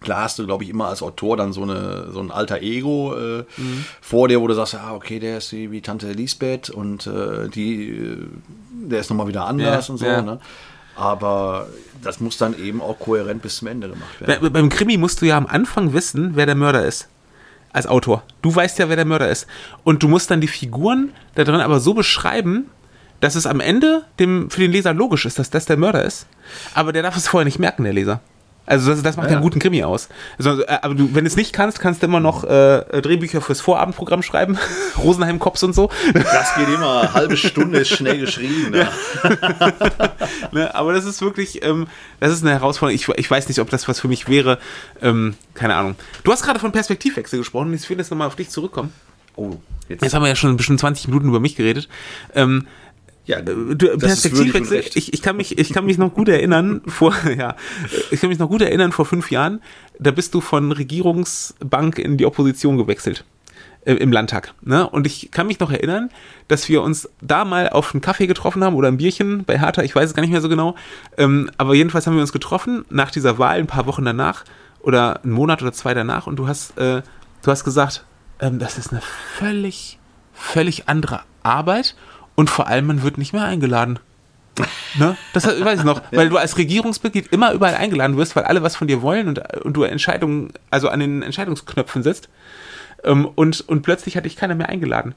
Klar 0.00 0.22
hast 0.24 0.38
du, 0.38 0.46
glaube 0.46 0.64
ich, 0.64 0.70
immer 0.70 0.86
als 0.88 1.02
Autor 1.02 1.36
dann 1.36 1.52
so, 1.52 1.62
eine, 1.62 2.10
so 2.10 2.20
ein 2.20 2.30
alter 2.30 2.60
Ego 2.62 3.14
äh, 3.16 3.44
Mhm. 3.58 3.84
vor 4.00 4.28
dir, 4.28 4.40
wo 4.40 4.46
du 4.46 4.54
sagst, 4.54 4.72
ja, 4.74 4.92
okay, 4.94 5.18
der 5.18 5.38
ist 5.38 5.52
wie, 5.52 5.70
wie 5.70 5.80
Tante 5.82 6.10
Lisbeth 6.12 6.70
und 6.70 7.06
äh, 7.06 7.48
die, 7.48 7.90
äh, 7.90 8.16
der 8.88 9.00
ist 9.00 9.10
nochmal 9.10 9.28
wieder 9.28 9.44
anders 9.46 9.88
Ja, 9.88 9.92
und 9.92 9.98
so. 9.98 10.06
ja. 10.06 10.22
Ne? 10.22 10.40
Aber 10.96 11.68
das 12.02 12.20
muss 12.20 12.36
dann 12.36 12.58
eben 12.58 12.80
auch 12.82 12.98
kohärent 12.98 13.42
bis 13.42 13.56
zum 13.56 13.68
Ende 13.68 13.88
gemacht 13.88 14.20
werden. 14.20 14.38
Bei, 14.42 14.48
beim 14.48 14.68
Krimi 14.68 14.96
musst 14.96 15.22
du 15.22 15.26
ja 15.26 15.36
am 15.36 15.46
Anfang 15.46 15.92
wissen, 15.92 16.32
wer 16.34 16.46
der 16.46 16.54
Mörder 16.54 16.84
ist. 16.84 17.08
Als 17.72 17.86
Autor. 17.86 18.24
Du 18.42 18.52
weißt 18.54 18.78
ja, 18.80 18.88
wer 18.88 18.96
der 18.96 19.04
Mörder 19.04 19.28
ist. 19.30 19.46
Und 19.84 20.02
du 20.02 20.08
musst 20.08 20.30
dann 20.30 20.40
die 20.40 20.48
Figuren 20.48 21.12
da 21.36 21.44
drin 21.44 21.60
aber 21.60 21.78
so 21.78 21.94
beschreiben, 21.94 22.66
dass 23.20 23.34
es 23.36 23.46
am 23.46 23.60
Ende 23.60 24.02
dem, 24.18 24.50
für 24.50 24.60
den 24.62 24.72
Leser 24.72 24.92
logisch 24.92 25.24
ist, 25.24 25.38
dass 25.38 25.50
das 25.50 25.66
der 25.66 25.76
Mörder 25.76 26.04
ist. 26.04 26.26
Aber 26.74 26.92
der 26.92 27.02
darf 27.02 27.16
es 27.16 27.28
vorher 27.28 27.44
nicht 27.44 27.58
merken, 27.60 27.84
der 27.84 27.92
Leser. 27.92 28.20
Also 28.70 28.92
das, 28.92 29.02
das 29.02 29.16
macht 29.16 29.28
ja. 29.28 29.34
einen 29.34 29.42
guten 29.42 29.58
Krimi 29.58 29.82
aus. 29.82 30.08
Also, 30.38 30.62
äh, 30.62 30.78
aber 30.82 30.94
du, 30.94 31.12
wenn 31.12 31.24
du 31.24 31.28
es 31.28 31.34
nicht 31.34 31.52
kannst, 31.52 31.80
kannst 31.80 32.02
du 32.02 32.06
immer 32.06 32.20
noch 32.20 32.44
äh, 32.44 33.02
Drehbücher 33.02 33.40
fürs 33.40 33.60
Vorabendprogramm 33.60 34.22
schreiben. 34.22 34.58
Rosenheim 34.98 35.40
Cops 35.40 35.64
und 35.64 35.74
so. 35.74 35.90
Das 36.14 36.54
geht 36.54 36.68
immer. 36.68 37.12
Halbe 37.12 37.36
Stunde 37.36 37.80
ist 37.80 37.88
schnell 37.88 38.18
geschrieben. 38.20 38.72
Ja. 38.72 38.88
ne, 40.52 40.72
aber 40.72 40.92
das 40.92 41.04
ist 41.04 41.20
wirklich, 41.20 41.64
ähm, 41.64 41.88
das 42.20 42.32
ist 42.32 42.42
eine 42.42 42.52
Herausforderung. 42.52 42.94
Ich, 42.94 43.08
ich 43.08 43.28
weiß 43.28 43.48
nicht, 43.48 43.58
ob 43.58 43.70
das 43.70 43.88
was 43.88 43.98
für 43.98 44.06
mich 44.06 44.28
wäre. 44.28 44.58
Ähm, 45.02 45.34
keine 45.54 45.74
Ahnung. 45.74 45.96
Du 46.22 46.30
hast 46.30 46.44
gerade 46.44 46.60
von 46.60 46.70
Perspektivwechsel 46.70 47.40
gesprochen. 47.40 47.74
Ich 47.74 47.90
will 47.90 47.98
jetzt 47.98 48.12
nochmal 48.12 48.28
auf 48.28 48.36
dich 48.36 48.50
zurückkommen. 48.50 48.92
Oh, 49.34 49.56
jetzt. 49.88 50.04
jetzt 50.04 50.14
haben 50.14 50.22
wir 50.22 50.28
ja 50.28 50.36
schon 50.36 50.56
bestimmt 50.56 50.78
20 50.78 51.08
Minuten 51.08 51.28
über 51.28 51.40
mich 51.40 51.56
geredet. 51.56 51.88
Ähm, 52.36 52.68
ja, 53.30 53.40
du, 53.40 53.96
Perspektivwechsel. 53.96 54.82
Ich, 54.94 55.12
ich, 55.12 55.22
kann 55.22 55.36
mich, 55.36 55.56
ich 55.56 55.72
kann 55.72 55.86
mich 55.86 55.98
noch 55.98 56.12
gut 56.12 56.28
erinnern 56.28 56.82
vor, 56.86 57.14
ja, 57.38 57.56
ich 58.10 58.20
kann 58.20 58.28
mich 58.28 58.38
noch 58.38 58.48
gut 58.48 58.62
erinnern 58.62 58.92
vor 58.92 59.06
fünf 59.06 59.30
Jahren. 59.30 59.62
Da 59.98 60.10
bist 60.10 60.34
du 60.34 60.40
von 60.40 60.72
Regierungsbank 60.72 61.98
in 61.98 62.16
die 62.16 62.26
Opposition 62.26 62.76
gewechselt 62.76 63.24
äh, 63.84 63.94
im 63.94 64.10
Landtag. 64.10 64.52
Ne? 64.62 64.88
Und 64.88 65.06
ich 65.06 65.30
kann 65.30 65.46
mich 65.46 65.60
noch 65.60 65.70
erinnern, 65.70 66.10
dass 66.48 66.68
wir 66.68 66.82
uns 66.82 67.08
da 67.20 67.44
mal 67.44 67.68
auf 67.68 67.94
einen 67.94 68.00
Kaffee 68.00 68.26
getroffen 68.26 68.64
haben 68.64 68.74
oder 68.74 68.88
ein 68.88 68.96
Bierchen 68.96 69.44
bei 69.44 69.58
Hertha, 69.60 69.82
ich 69.82 69.94
weiß 69.94 70.10
es 70.10 70.16
gar 70.16 70.22
nicht 70.22 70.32
mehr 70.32 70.40
so 70.40 70.48
genau. 70.48 70.74
Ähm, 71.16 71.50
aber 71.56 71.74
jedenfalls 71.74 72.06
haben 72.06 72.14
wir 72.14 72.22
uns 72.22 72.32
getroffen 72.32 72.84
nach 72.90 73.12
dieser 73.12 73.38
Wahl, 73.38 73.58
ein 73.58 73.68
paar 73.68 73.86
Wochen 73.86 74.04
danach 74.04 74.44
oder 74.80 75.22
einen 75.22 75.32
Monat 75.32 75.62
oder 75.62 75.72
zwei 75.72 75.94
danach 75.94 76.26
und 76.26 76.36
du 76.36 76.48
hast, 76.48 76.76
äh, 76.78 77.02
du 77.42 77.50
hast 77.50 77.62
gesagt, 77.62 78.04
ähm, 78.40 78.58
das 78.58 78.76
ist 78.76 78.90
eine 78.90 79.02
völlig, 79.38 79.98
völlig 80.32 80.88
andere 80.88 81.20
Arbeit 81.44 81.94
und 82.34 82.50
vor 82.50 82.68
allem, 82.68 82.86
man 82.86 83.02
wird 83.02 83.18
nicht 83.18 83.32
mehr 83.32 83.44
eingeladen. 83.44 83.98
Ne? 84.98 85.16
Das 85.32 85.46
weiß 85.46 85.80
ich 85.80 85.84
noch, 85.84 86.02
weil 86.12 86.28
du 86.28 86.36
als 86.36 86.58
Regierungsmitglied 86.58 87.28
immer 87.32 87.52
überall 87.52 87.74
eingeladen 87.74 88.16
wirst, 88.16 88.36
weil 88.36 88.44
alle 88.44 88.62
was 88.62 88.76
von 88.76 88.88
dir 88.88 89.02
wollen 89.02 89.28
und, 89.28 89.38
und 89.64 89.74
du 89.74 89.82
Entscheidungen, 89.82 90.52
also 90.70 90.88
an 90.88 91.00
den 91.00 91.22
Entscheidungsknöpfen 91.22 92.02
sitzt. 92.02 92.28
Ähm, 93.04 93.26
und, 93.26 93.60
und 93.68 93.82
plötzlich 93.82 94.16
hatte 94.16 94.26
ich 94.26 94.36
keiner 94.36 94.54
mehr 94.54 94.68
eingeladen. 94.68 95.14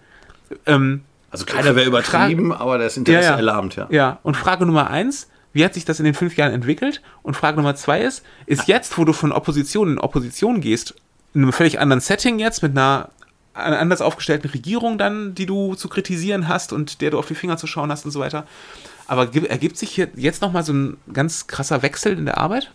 Ähm, 0.65 1.03
also 1.31 1.45
keiner 1.45 1.75
wäre 1.75 1.87
übertrieben, 1.87 2.49
Frage, 2.49 2.61
aber 2.61 2.77
das 2.77 2.95
Interesse 2.95 3.23
ja, 3.23 3.31
ja. 3.31 3.37
erlahmt, 3.37 3.75
ja. 3.75 3.87
Ja, 3.89 4.19
und 4.21 4.37
Frage 4.37 4.65
Nummer 4.65 4.89
eins, 4.91 5.29
wie 5.51 5.65
hat 5.65 5.73
sich 5.73 5.83
das 5.83 5.99
in 5.99 6.05
den 6.05 6.13
fünf 6.13 6.37
Jahren 6.37 6.53
entwickelt? 6.53 7.01
Und 7.23 7.35
Frage 7.35 7.57
Nummer 7.57 7.75
zwei 7.75 8.01
ist, 8.01 8.23
ist 8.45 8.67
jetzt, 8.67 8.97
wo 8.97 9.05
du 9.05 9.13
von 9.13 9.31
Opposition 9.31 9.93
in 9.93 9.97
Opposition 9.99 10.61
gehst, 10.61 10.95
in 11.33 11.41
einem 11.41 11.53
völlig 11.53 11.79
anderen 11.79 12.01
Setting 12.01 12.37
jetzt, 12.37 12.61
mit 12.61 12.71
einer 12.73 13.09
anders 13.53 14.01
aufgestellten 14.01 14.49
Regierung 14.49 14.97
dann, 14.97 15.35
die 15.35 15.45
du 15.45 15.75
zu 15.75 15.89
kritisieren 15.89 16.47
hast 16.47 16.73
und 16.73 17.01
der 17.01 17.11
du 17.11 17.19
auf 17.19 17.27
die 17.27 17.35
Finger 17.35 17.57
zu 17.57 17.67
schauen 17.67 17.91
hast 17.91 18.05
und 18.05 18.11
so 18.11 18.19
weiter. 18.19 18.45
Aber 19.07 19.29
ergibt 19.35 19.77
sich 19.77 19.91
hier 19.91 20.09
jetzt 20.15 20.41
nochmal 20.41 20.63
so 20.63 20.73
ein 20.73 20.97
ganz 21.11 21.47
krasser 21.47 21.81
Wechsel 21.81 22.17
in 22.17 22.25
der 22.25 22.37
Arbeit? 22.37 22.71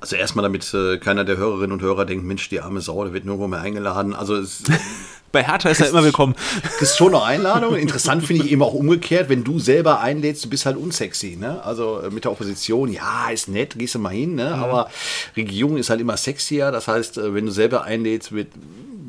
Also 0.00 0.16
erstmal, 0.16 0.42
damit 0.42 0.72
äh, 0.74 0.98
keiner 0.98 1.24
der 1.24 1.38
Hörerinnen 1.38 1.72
und 1.72 1.80
Hörer 1.80 2.04
denkt, 2.04 2.24
Mensch, 2.24 2.48
die 2.50 2.60
arme 2.60 2.80
Sau, 2.80 3.04
der 3.04 3.14
wird 3.14 3.24
nirgendwo 3.24 3.48
mehr 3.48 3.60
eingeladen. 3.60 4.14
Also 4.14 4.36
es 4.36 4.62
Bei 5.34 5.42
Hertha 5.42 5.68
ist 5.68 5.80
er 5.80 5.88
immer 5.88 6.04
willkommen. 6.04 6.36
Kriegst 6.78 6.96
schon 6.96 7.10
noch 7.10 7.26
Einladungen. 7.26 7.80
Interessant 7.80 8.24
finde 8.24 8.44
ich 8.44 8.52
eben 8.52 8.62
auch 8.62 8.72
umgekehrt, 8.72 9.28
wenn 9.28 9.42
du 9.42 9.58
selber 9.58 9.98
einlädst, 9.98 10.44
du 10.44 10.48
bist 10.48 10.64
halt 10.64 10.76
unsexy. 10.76 11.36
Ne? 11.40 11.60
Also 11.64 12.02
äh, 12.02 12.10
mit 12.10 12.22
der 12.22 12.30
Opposition, 12.30 12.92
ja, 12.92 13.30
ist 13.30 13.48
nett, 13.48 13.76
gehst 13.76 13.96
du 13.96 13.98
mal 13.98 14.10
hin. 14.10 14.36
Ne? 14.36 14.54
Mhm. 14.54 14.62
Aber 14.62 14.90
Regierung 15.36 15.76
ist 15.76 15.90
halt 15.90 16.00
immer 16.00 16.16
sexier. 16.16 16.70
Das 16.70 16.86
heißt, 16.86 17.18
äh, 17.18 17.34
wenn 17.34 17.46
du 17.46 17.50
selber 17.50 17.82
einlädst, 17.82 18.30
wird, 18.30 18.46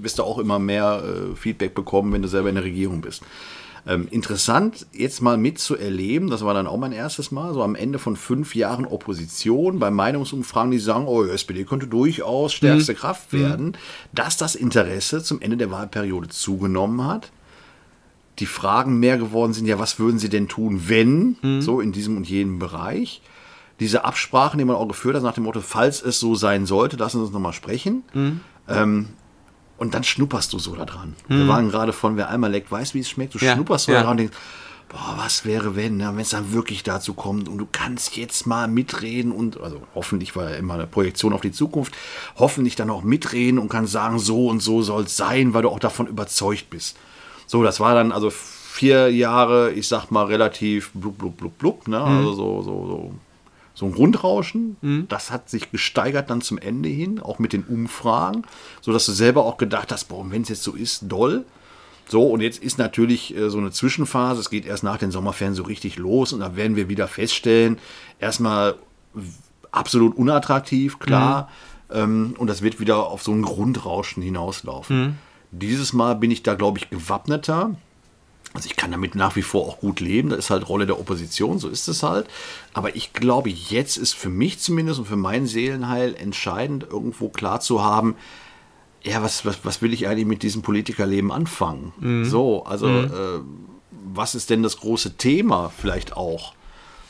wirst 0.06 0.20
du 0.20 0.24
auch 0.24 0.38
immer 0.38 0.60
mehr 0.60 1.04
äh, 1.04 1.36
Feedback 1.36 1.76
bekommen, 1.76 2.14
wenn 2.14 2.22
du 2.22 2.30
selber 2.30 2.48
in 2.48 2.56
der 2.56 2.64
Regierung 2.64 3.02
bist. 3.02 3.24
Ähm, 3.88 4.08
interessant, 4.10 4.88
jetzt 4.94 5.22
mal 5.22 5.38
mitzuerleben, 5.38 6.32
das 6.32 6.44
war 6.44 6.56
dann 6.56 6.66
auch 6.66 6.78
mein 6.78 6.92
erstes 6.92 7.32
Mal, 7.32 7.54
so 7.54 7.62
am 7.62 7.76
Ende 7.76 8.00
von 8.00 8.16
fünf 8.16 8.56
Jahren 8.56 8.86
Opposition 8.86 9.78
bei 9.78 9.92
Meinungsumfragen, 9.92 10.72
die 10.72 10.80
sagen, 10.80 11.06
oh, 11.06 11.24
SPD 11.24 11.66
könnte 11.66 11.86
durchaus 11.86 12.54
stärkste 12.54 12.94
mhm. 12.94 12.98
Kraft 12.98 13.32
werden, 13.32 13.66
mhm. 13.68 13.74
dass 14.12 14.38
das 14.38 14.56
Interesse 14.56 15.22
zum 15.22 15.40
Ende 15.40 15.58
der 15.58 15.70
Wahlperiode 15.70 16.30
zugenommen 16.30 17.06
hat. 17.06 17.32
Die 18.40 18.48
Fragen 18.48 19.00
mehr 19.00 19.20
geworden 19.20 19.54
sind, 19.54 19.68
ja, 19.68 19.78
was 19.78 20.00
würden 20.00 20.18
sie 20.18 20.30
denn 20.30 20.48
tun, 20.48 20.86
wenn, 20.88 21.38
mhm. 21.44 21.62
so 21.62 21.80
in 21.80 21.92
diesem 21.92 22.18
und 22.18 22.28
jenem 22.28 22.58
Bereich. 22.58 23.22
Diese 23.80 24.04
Absprachen, 24.04 24.58
die 24.58 24.66
man 24.66 24.78
auch 24.78 24.88
geführt 24.88 25.16
hat, 25.16 25.24
nach 25.24 25.34
dem 25.34 25.44
Motto, 25.44 25.62
falls 25.62 26.02
es 26.02 26.20
so 26.20 26.34
sein 26.34 26.66
sollte, 26.66 26.98
lassen 26.98 27.20
Sie 27.20 27.26
uns 27.26 27.34
nochmal 27.34 27.54
sprechen. 27.54 28.04
Mhm. 28.14 28.40
Ähm, 28.68 29.08
und 29.78 29.94
dann 29.94 30.04
schnupperst 30.04 30.54
du 30.54 30.60
so 30.60 30.76
da 30.76 30.86
dran. 30.86 31.16
Mhm. 31.28 31.40
Wir 31.40 31.48
waren 31.48 31.70
gerade 31.70 31.94
von, 31.94 32.18
wer 32.18 32.30
einmal 32.30 32.52
leckt, 32.52 32.72
weiß, 32.72 32.94
wie 32.94 33.00
es 33.00 33.10
schmeckt. 33.10 33.36
Du 33.36 33.40
ja. 33.40 33.54
schnupperst 33.54 33.86
so 33.86 33.92
ja. 33.92 34.00
da 34.00 34.04
dran 34.04 34.12
und 34.12 34.18
denkst, 34.18 34.38
boah, 34.90 35.16
was 35.18 35.46
wäre, 35.46 35.76
wenn, 35.76 35.98
ne? 35.98 36.12
wenn 36.14 36.22
es 36.22 36.30
dann 36.30 36.54
wirklich 36.54 36.84
dazu 36.84 37.14
kommt 37.14 37.50
und 37.50 37.58
du 37.58 37.68
kannst 37.72 38.16
jetzt 38.16 38.48
mal 38.48 38.68
mitreden 38.68 39.32
und, 39.32 39.60
also 39.60 39.82
hoffentlich 39.94 40.36
war 40.36 40.52
ja 40.52 40.56
immer 40.58 40.76
eine 40.76 40.88
Projektion 40.88 41.34
auf 41.34 41.42
die 41.42 41.52
Zukunft, 41.52 41.94
hoffentlich 42.38 42.76
dann 42.76 42.90
auch 42.90 43.04
mitreden 43.04 43.60
und 43.60 43.70
kannst 43.70 43.92
sagen, 43.92 44.20
so 44.20 44.48
und 44.48 44.62
so 44.62 44.82
soll 44.82 45.04
es 45.04 45.18
sein, 45.18 45.54
weil 45.54 45.64
du 45.64 45.70
auch 45.70 45.80
davon 45.80 46.08
überzeugt 46.08 46.70
bist. 46.70 46.98
So, 47.48 47.64
das 47.64 47.80
war 47.80 47.94
dann 47.94 48.12
also 48.12 48.30
vier 48.30 49.10
Jahre, 49.12 49.72
ich 49.72 49.88
sag 49.88 50.12
mal, 50.12 50.26
relativ 50.26 50.92
blub, 50.94 51.18
blub, 51.18 51.38
blub, 51.38 51.58
blub, 51.58 51.88
ne? 51.88 52.00
Mhm. 52.00 52.06
Also 52.06 52.34
so, 52.34 52.62
so, 52.62 52.88
so 52.88 53.14
so 53.76 53.86
ein 53.86 53.92
Grundrauschen. 53.92 54.78
Mhm. 54.82 55.06
Das 55.10 55.30
hat 55.30 55.50
sich 55.50 55.72
gesteigert 55.72 56.30
dann 56.30 56.42
zum 56.42 56.58
Ende 56.58 56.90
hin, 56.90 57.20
auch 57.20 57.38
mit 57.38 57.54
den 57.54 57.64
Umfragen, 57.64 58.44
sodass 58.82 59.06
du 59.06 59.12
selber 59.12 59.46
auch 59.46 59.58
gedacht 59.58 59.92
hast, 59.92 60.06
boah, 60.06 60.26
wenn 60.32 60.42
es 60.42 60.50
jetzt 60.50 60.64
so 60.64 60.74
ist, 60.74 61.04
doll. 61.08 61.46
So, 62.08 62.28
und 62.28 62.42
jetzt 62.42 62.64
ist 62.64 62.78
natürlich 62.78 63.36
äh, 63.36 63.50
so 63.50 63.58
eine 63.58 63.72
Zwischenphase. 63.72 64.40
Es 64.40 64.50
geht 64.50 64.66
erst 64.66 64.84
nach 64.84 64.98
den 64.98 65.12
Sommerferien 65.12 65.56
so 65.56 65.64
richtig 65.64 65.98
los 65.98 66.34
und 66.34 66.40
da 66.40 66.56
werden 66.56 66.76
wir 66.76 66.88
wieder 66.90 67.08
feststellen, 67.08 67.78
erstmal 68.20 68.76
absolut 69.72 70.16
unattraktiv, 70.16 71.00
klar. 71.00 71.50
Mhm. 71.90 71.96
Ähm, 71.98 72.36
und 72.38 72.48
das 72.48 72.62
wird 72.62 72.80
wieder 72.80 73.08
auf 73.08 73.24
so 73.24 73.32
ein 73.32 73.42
Grundrauschen 73.42 74.24
hinauslaufen. 74.24 75.02
Mhm. 75.02 75.18
Dieses 75.52 75.94
Mal 75.94 76.16
bin 76.16 76.32
ich 76.32 76.44
da, 76.44 76.56
glaube 76.56 76.78
ich, 76.80 76.90
gewappneter. 76.90 77.76
Also 78.56 78.68
ich 78.68 78.76
kann 78.76 78.92
damit 78.92 79.16
nach 79.16 79.36
wie 79.36 79.42
vor 79.42 79.68
auch 79.68 79.80
gut 79.80 80.00
leben. 80.00 80.30
Das 80.30 80.40
ist 80.40 80.50
halt 80.50 80.68
Rolle 80.68 80.86
der 80.86 81.00
Opposition, 81.00 81.60
so 81.60 81.70
ist 81.70 81.88
es 81.88 82.04
halt. 82.04 82.28
Aber 82.74 82.96
ich 82.96 83.14
glaube, 83.14 83.50
jetzt 83.50 83.98
ist 83.98 84.16
für 84.16 84.30
mich 84.30 84.60
zumindest 84.60 85.00
und 85.00 85.06
für 85.06 85.16
mein 85.16 85.46
Seelenheil 85.46 86.16
entscheidend, 86.16 86.88
irgendwo 86.90 87.30
klar 87.30 87.60
zu 87.60 87.84
haben, 87.84 88.16
ja, 89.04 89.22
was, 89.22 89.46
was, 89.46 89.60
was 89.64 89.82
will 89.82 89.94
ich 89.94 90.08
eigentlich 90.08 90.26
mit 90.26 90.42
diesem 90.42 90.62
Politikerleben 90.64 91.32
anfangen? 91.32 91.94
Mhm. 92.00 92.26
So, 92.26 92.66
also 92.66 92.88
mhm. 92.88 93.06
äh, 93.06 93.40
was 94.14 94.36
ist 94.36 94.50
denn 94.50 94.64
das 94.64 94.78
große 94.78 95.18
Thema 95.18 95.72
vielleicht 95.78 96.18
auch? 96.18 96.54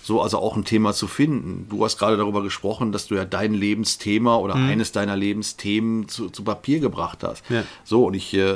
So 0.06 0.22
also 0.22 0.38
auch 0.38 0.56
ein 0.56 0.66
Thema 0.66 0.94
zu 0.94 1.08
finden. 1.08 1.66
Du 1.68 1.84
hast 1.84 1.98
gerade 1.98 2.16
darüber 2.16 2.44
gesprochen, 2.44 2.92
dass 2.92 3.08
du 3.08 3.16
ja 3.16 3.26
dein 3.26 3.56
Lebensthema 3.56 4.36
oder 4.38 4.54
mhm. 4.54 4.70
eines 4.70 4.92
deiner 4.92 5.16
Lebensthemen 5.16 6.08
zu, 6.08 6.30
zu 6.30 6.44
Papier 6.44 6.80
gebracht 6.80 7.24
hast. 7.24 7.44
Ja. 7.50 7.64
So, 7.84 8.06
und 8.06 8.14
ich 8.14 8.32
äh, 8.36 8.54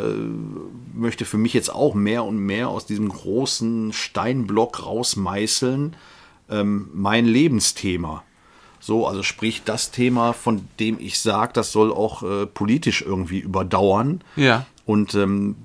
möchte 0.93 1.25
für 1.25 1.39
mich 1.39 1.55
jetzt 1.55 1.73
auch 1.73 1.95
mehr 1.95 2.23
und 2.23 2.37
mehr 2.37 2.69
aus 2.69 2.85
diesem 2.85 3.09
großen 3.09 3.93
Steinblock 3.93 4.85
rausmeißeln, 4.85 5.95
ähm, 6.51 6.89
mein 6.93 7.25
Lebensthema. 7.25 8.21
So, 8.79 9.07
also 9.07 9.23
sprich 9.23 9.63
das 9.65 9.89
Thema, 9.89 10.33
von 10.33 10.67
dem 10.79 10.99
ich 10.99 11.19
sage, 11.19 11.53
das 11.53 11.71
soll 11.71 11.91
auch 11.91 12.21
äh, 12.21 12.45
politisch 12.45 13.01
irgendwie 13.01 13.39
überdauern. 13.39 14.21
Ja. 14.35 14.67
Und 14.85 15.15
ähm, 15.15 15.55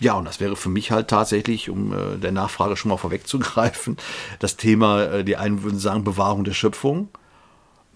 ja, 0.00 0.14
und 0.14 0.24
das 0.24 0.40
wäre 0.40 0.56
für 0.56 0.68
mich 0.68 0.90
halt 0.90 1.08
tatsächlich, 1.08 1.70
um 1.70 1.92
äh, 1.92 2.18
der 2.18 2.32
Nachfrage 2.32 2.76
schon 2.76 2.90
mal 2.90 2.96
vorwegzugreifen, 2.96 3.96
das 4.38 4.56
Thema, 4.56 5.04
äh, 5.04 5.24
die 5.24 5.36
einen 5.36 5.62
würden 5.62 5.78
sagen, 5.78 6.04
Bewahrung 6.04 6.44
der 6.44 6.52
Schöpfung. 6.52 7.08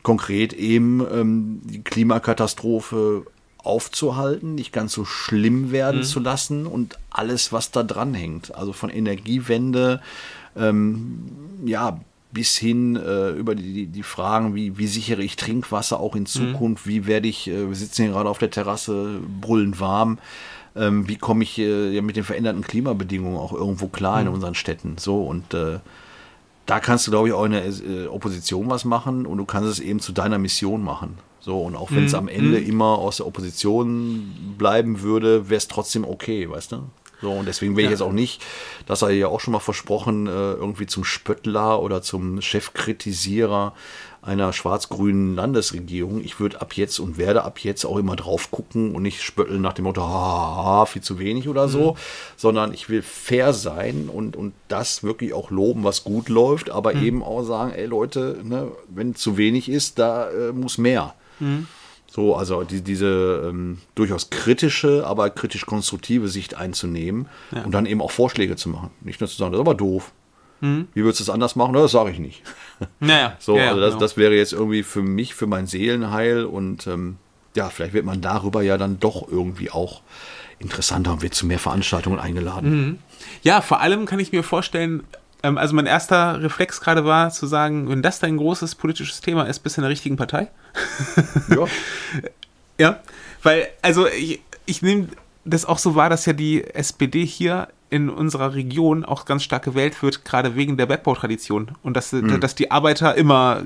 Konkret 0.02 0.52
eben 0.52 1.04
ähm, 1.12 1.61
die 1.64 1.82
Klimakatastrophe 1.82 3.26
aufzuhalten, 3.58 4.54
nicht 4.54 4.72
ganz 4.72 4.92
so 4.92 5.04
schlimm 5.04 5.72
werden 5.72 6.00
mhm. 6.00 6.04
zu 6.04 6.20
lassen 6.20 6.66
und 6.66 6.98
alles, 7.11 7.52
was 7.52 7.72
da 7.72 7.82
dran 7.82 8.14
hängt. 8.14 8.54
Also 8.54 8.72
von 8.72 8.90
Energiewende, 8.90 10.00
ähm, 10.56 11.28
ja, 11.66 12.00
bis 12.30 12.56
hin 12.56 12.96
äh, 12.96 13.30
über 13.30 13.54
die, 13.54 13.87
die 13.87 14.02
Fragen, 14.02 14.54
wie, 14.54 14.78
wie 14.78 14.87
sichere 14.87 15.22
ich 15.22 15.37
Trinkwasser 15.37 15.98
auch 15.98 16.14
in 16.14 16.22
mhm. 16.22 16.26
Zukunft, 16.26 16.87
mhm. 16.87 16.90
wie 16.90 17.06
werde 17.06 17.28
ich, 17.28 17.48
äh, 17.48 17.68
wir 17.68 17.76
sitzen 17.76 18.02
hier 18.04 18.12
gerade 18.12 18.28
auf 18.28 18.38
der 18.38 18.50
Terrasse, 18.50 19.20
brüllend 19.40 19.80
warm, 19.80 20.18
ähm, 20.78 21.08
wie 21.08 21.16
komme 21.16 21.42
ich 21.42 21.58
äh, 21.58 21.90
ja, 21.90 22.02
mit 22.02 22.16
den 22.16 22.24
veränderten 22.24 22.62
Klimabedingungen 22.62 23.38
auch 23.38 23.52
irgendwo 23.52 23.88
klar 23.88 24.20
mhm. 24.20 24.28
in 24.28 24.34
unseren 24.34 24.54
Städten. 24.54 24.96
So 24.98 25.22
und 25.22 25.54
äh, 25.54 25.78
da 26.66 26.80
kannst 26.80 27.06
du, 27.06 27.10
glaube 27.10 27.28
ich, 27.28 27.34
auch 27.34 27.46
in 27.46 27.52
der 27.52 27.64
äh, 27.66 28.06
Opposition 28.08 28.68
was 28.68 28.84
machen 28.84 29.24
und 29.24 29.38
du 29.38 29.46
kannst 29.46 29.70
es 29.70 29.80
eben 29.80 30.00
zu 30.00 30.12
deiner 30.12 30.38
Mission 30.38 30.84
machen. 30.84 31.18
So, 31.40 31.62
und 31.62 31.76
auch 31.76 31.90
wenn 31.92 32.04
es 32.04 32.12
mhm. 32.12 32.18
am 32.18 32.28
Ende 32.28 32.60
mhm. 32.60 32.66
immer 32.66 32.98
aus 32.98 33.18
der 33.18 33.26
Opposition 33.26 34.54
bleiben 34.58 35.00
würde, 35.00 35.48
wäre 35.48 35.56
es 35.56 35.68
trotzdem 35.68 36.04
okay, 36.04 36.50
weißt 36.50 36.72
du? 36.72 36.82
So, 37.20 37.33
und 37.33 37.46
deswegen 37.46 37.74
will 37.76 37.81
ich 37.85 37.87
Ja. 37.87 37.90
jetzt 37.92 38.02
auch 38.02 38.12
nicht, 38.12 38.42
das 38.87 39.02
hat 39.02 39.09
er 39.11 39.14
ja 39.16 39.26
auch 39.28 39.40
schon 39.40 39.52
mal 39.52 39.59
versprochen, 39.59 40.26
äh, 40.26 40.31
irgendwie 40.31 40.87
zum 40.87 41.02
Spöttler 41.04 41.83
oder 41.83 42.00
zum 42.02 42.40
Chefkritisierer 42.40 43.72
einer 44.22 44.52
schwarz-grünen 44.52 45.35
Landesregierung. 45.37 46.22
Ich 46.22 46.38
würde 46.40 46.61
ab 46.61 46.74
jetzt 46.74 46.98
und 46.98 47.18
werde 47.18 47.44
ab 47.44 47.61
jetzt 47.61 47.85
auch 47.85 47.96
immer 47.96 48.16
drauf 48.16 48.50
gucken 48.50 48.94
und 48.94 49.02
nicht 49.02 49.22
spötteln 49.22 49.62
nach 49.62 49.72
dem 49.74 49.85
Motto, 49.85 50.02
ha, 50.02 50.87
viel 50.87 51.02
zu 51.02 51.18
wenig 51.18 51.48
oder 51.48 51.68
so, 51.68 51.96
sondern 52.37 52.74
ich 52.74 52.88
will 52.88 53.02
fair 53.02 53.52
sein 53.52 54.09
und, 54.12 54.37
und 54.37 54.54
das 54.68 55.02
wirklich 55.02 55.33
auch 55.33 55.50
loben, 55.50 55.85
was 55.85 56.04
gut 56.04 56.28
läuft, 56.28 56.68
aber 56.70 56.94
eben 56.94 57.22
auch 57.22 57.42
sagen, 57.44 57.72
ey 57.72 57.87
Leute, 57.87 58.38
ne, 58.42 58.70
wenn 58.88 59.14
zu 59.14 59.37
wenig 59.37 59.68
ist, 59.68 59.98
da 59.98 60.28
äh, 60.31 60.52
muss 60.52 60.78
mehr. 60.78 61.14
So, 62.18 62.35
also 62.35 62.64
die, 62.64 62.80
diese 62.80 63.45
ähm, 63.49 63.78
durchaus 63.95 64.28
kritische, 64.28 65.07
aber 65.07 65.30
kritisch-konstruktive 65.30 66.26
Sicht 66.26 66.57
einzunehmen 66.57 67.28
und 67.64 67.70
dann 67.70 67.86
eben 67.86 68.03
auch 68.03 68.11
Vorschläge 68.11 68.57
zu 68.57 68.70
machen. 68.70 68.90
Nicht 69.03 69.20
nur 69.20 69.30
zu 69.30 69.36
sagen, 69.36 69.53
das 69.53 69.61
ist 69.61 69.61
aber 69.61 69.76
doof. 69.76 70.11
Wie 70.61 71.05
würdest 71.05 71.20
du 71.20 71.22
es 71.22 71.30
anders 71.30 71.55
machen? 71.55 71.74
Das 71.74 71.92
sage 71.92 72.11
ich 72.11 72.18
nicht. 72.18 72.42
Naja, 72.99 73.36
So, 73.38 73.57
ja, 73.57 73.62
ja, 73.62 73.68
also 73.68 73.80
das, 73.80 73.90
genau. 73.90 74.01
das 74.01 74.16
wäre 74.16 74.34
jetzt 74.34 74.53
irgendwie 74.53 74.82
für 74.82 75.01
mich, 75.01 75.36
für 75.36 75.47
mein 75.47 75.68
Seelenheil 75.68 76.45
und 76.45 76.88
ähm, 76.88 77.18
ja, 77.55 77.68
vielleicht 77.68 77.95
wird 77.95 78.05
man 78.05 78.20
darüber 78.20 78.62
ja 78.62 78.78
dann 78.78 78.99
doch 78.99 79.28
irgendwie 79.30 79.70
auch 79.70 80.03
interessanter 80.59 81.12
und 81.12 81.22
wird 81.22 81.34
zu 81.34 81.47
mehr 81.47 81.61
Veranstaltungen 81.61 82.18
eingeladen. 82.18 82.70
Mhm. 82.70 82.99
Ja, 83.45 83.61
vor 83.61 83.78
allem 83.78 84.07
kann 84.07 84.18
ich 84.18 84.32
mir 84.32 84.42
vorstellen, 84.42 85.05
ähm, 85.43 85.59
also 85.59 85.74
mein 85.74 85.86
erster 85.86 86.43
Reflex 86.43 86.80
gerade 86.80 87.05
war 87.05 87.30
zu 87.30 87.47
sagen, 87.47 87.89
wenn 87.89 88.03
das 88.03 88.20
dein 88.20 88.36
großes 88.36 88.74
politisches 88.74 89.20
Thema 89.20 89.45
ist, 89.45 89.61
bist 89.61 89.76
du 89.76 89.80
in 89.80 89.84
der 89.84 89.91
richtigen 89.91 90.16
Partei. 90.16 90.49
Ja. 91.49 91.66
Ja, 92.80 93.01
weil, 93.43 93.66
also 93.82 94.07
ich, 94.07 94.41
ich 94.64 94.82
nehme 94.82 95.09
das 95.45 95.64
auch 95.64 95.78
so 95.78 95.97
wahr, 95.97 96.11
dass 96.11 96.26
ja 96.26 96.32
die 96.32 96.62
SPD 96.62 97.26
hier 97.26 97.66
in 97.91 98.11
unserer 98.11 98.55
Region 98.55 99.05
auch 99.05 99.24
ganz 99.24 99.43
stark 99.43 99.64
gewählt 99.64 100.01
wird, 100.03 100.24
gerade 100.24 100.55
wegen 100.55 100.76
der 100.76 100.86
Bergbautradition 100.86 101.72
und 101.82 101.97
dass, 101.97 102.14
dass 102.41 102.55
die 102.55 102.70
Arbeiter 102.70 103.14
immer 103.16 103.62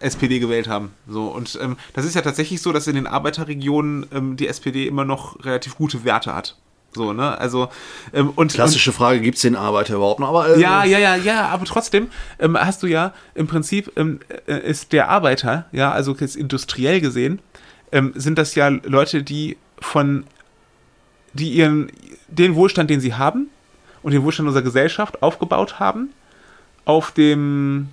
SPD 0.00 0.38
gewählt 0.38 0.68
haben. 0.68 0.92
So 1.08 1.26
und 1.26 1.58
ähm, 1.60 1.76
das 1.92 2.04
ist 2.04 2.14
ja 2.14 2.22
tatsächlich 2.22 2.62
so, 2.62 2.72
dass 2.72 2.86
in 2.86 2.94
den 2.94 3.06
Arbeiterregionen 3.06 4.06
ähm, 4.14 4.36
die 4.36 4.46
SPD 4.48 4.86
immer 4.86 5.04
noch 5.04 5.44
relativ 5.44 5.76
gute 5.76 6.04
Werte 6.04 6.34
hat. 6.34 6.56
So, 6.94 7.12
ne? 7.12 7.36
Also 7.38 7.68
ähm, 8.12 8.30
und, 8.30 8.38
und 8.38 8.52
Klassische 8.52 8.92
Frage, 8.92 9.20
gibt 9.20 9.36
es 9.36 9.42
den 9.42 9.56
Arbeiter 9.56 9.96
überhaupt 9.96 10.20
noch? 10.20 10.28
Aber, 10.28 10.56
äh, 10.56 10.60
ja, 10.60 10.84
ja, 10.84 10.98
ja, 10.98 11.16
ja, 11.16 11.48
aber 11.48 11.64
trotzdem 11.64 12.08
ähm, 12.38 12.56
hast 12.58 12.82
du 12.82 12.86
ja 12.86 13.12
im 13.34 13.46
Prinzip 13.46 13.92
ähm, 13.96 14.20
äh, 14.46 14.58
ist 14.58 14.92
der 14.92 15.08
Arbeiter, 15.08 15.66
ja, 15.72 15.90
also 15.92 16.14
jetzt 16.18 16.36
industriell 16.36 17.00
gesehen, 17.00 17.40
ähm, 17.92 18.12
sind 18.14 18.38
das 18.38 18.54
ja 18.54 18.68
Leute, 18.68 19.22
die 19.22 19.56
von, 19.78 20.24
die 21.32 21.50
ihren, 21.50 21.90
den 22.28 22.54
Wohlstand, 22.54 22.90
den 22.90 23.00
sie 23.00 23.14
haben 23.14 23.48
und 24.02 24.12
den 24.12 24.22
Wohlstand 24.22 24.46
unserer 24.46 24.64
Gesellschaft 24.64 25.22
aufgebaut 25.22 25.80
haben, 25.80 26.10
auf 26.84 27.12
dem, 27.12 27.88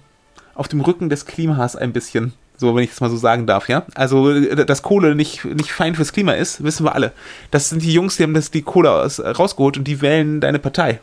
auf 0.53 0.67
dem 0.67 0.81
Rücken 0.81 1.09
des 1.09 1.25
Klimas 1.25 1.75
ein 1.75 1.93
bisschen. 1.93 2.33
So, 2.61 2.75
wenn 2.75 2.83
ich 2.83 2.91
das 2.91 3.01
mal 3.01 3.09
so 3.09 3.17
sagen 3.17 3.47
darf, 3.47 3.69
ja. 3.69 3.87
Also, 3.95 4.29
äh, 4.29 4.67
dass 4.67 4.83
Kohle 4.83 5.15
nicht, 5.15 5.43
nicht 5.45 5.71
fein 5.71 5.95
fürs 5.95 6.13
Klima 6.13 6.33
ist, 6.33 6.63
wissen 6.63 6.85
wir 6.85 6.93
alle. 6.93 7.11
Das 7.49 7.69
sind 7.69 7.81
die 7.81 7.91
Jungs, 7.91 8.17
die 8.17 8.23
haben 8.23 8.35
das, 8.35 8.51
die 8.51 8.61
Kohle 8.61 8.91
aus, 8.91 9.19
rausgeholt 9.19 9.79
und 9.79 9.85
die 9.85 9.99
wählen 9.99 10.39
deine 10.39 10.59
Partei. 10.59 10.99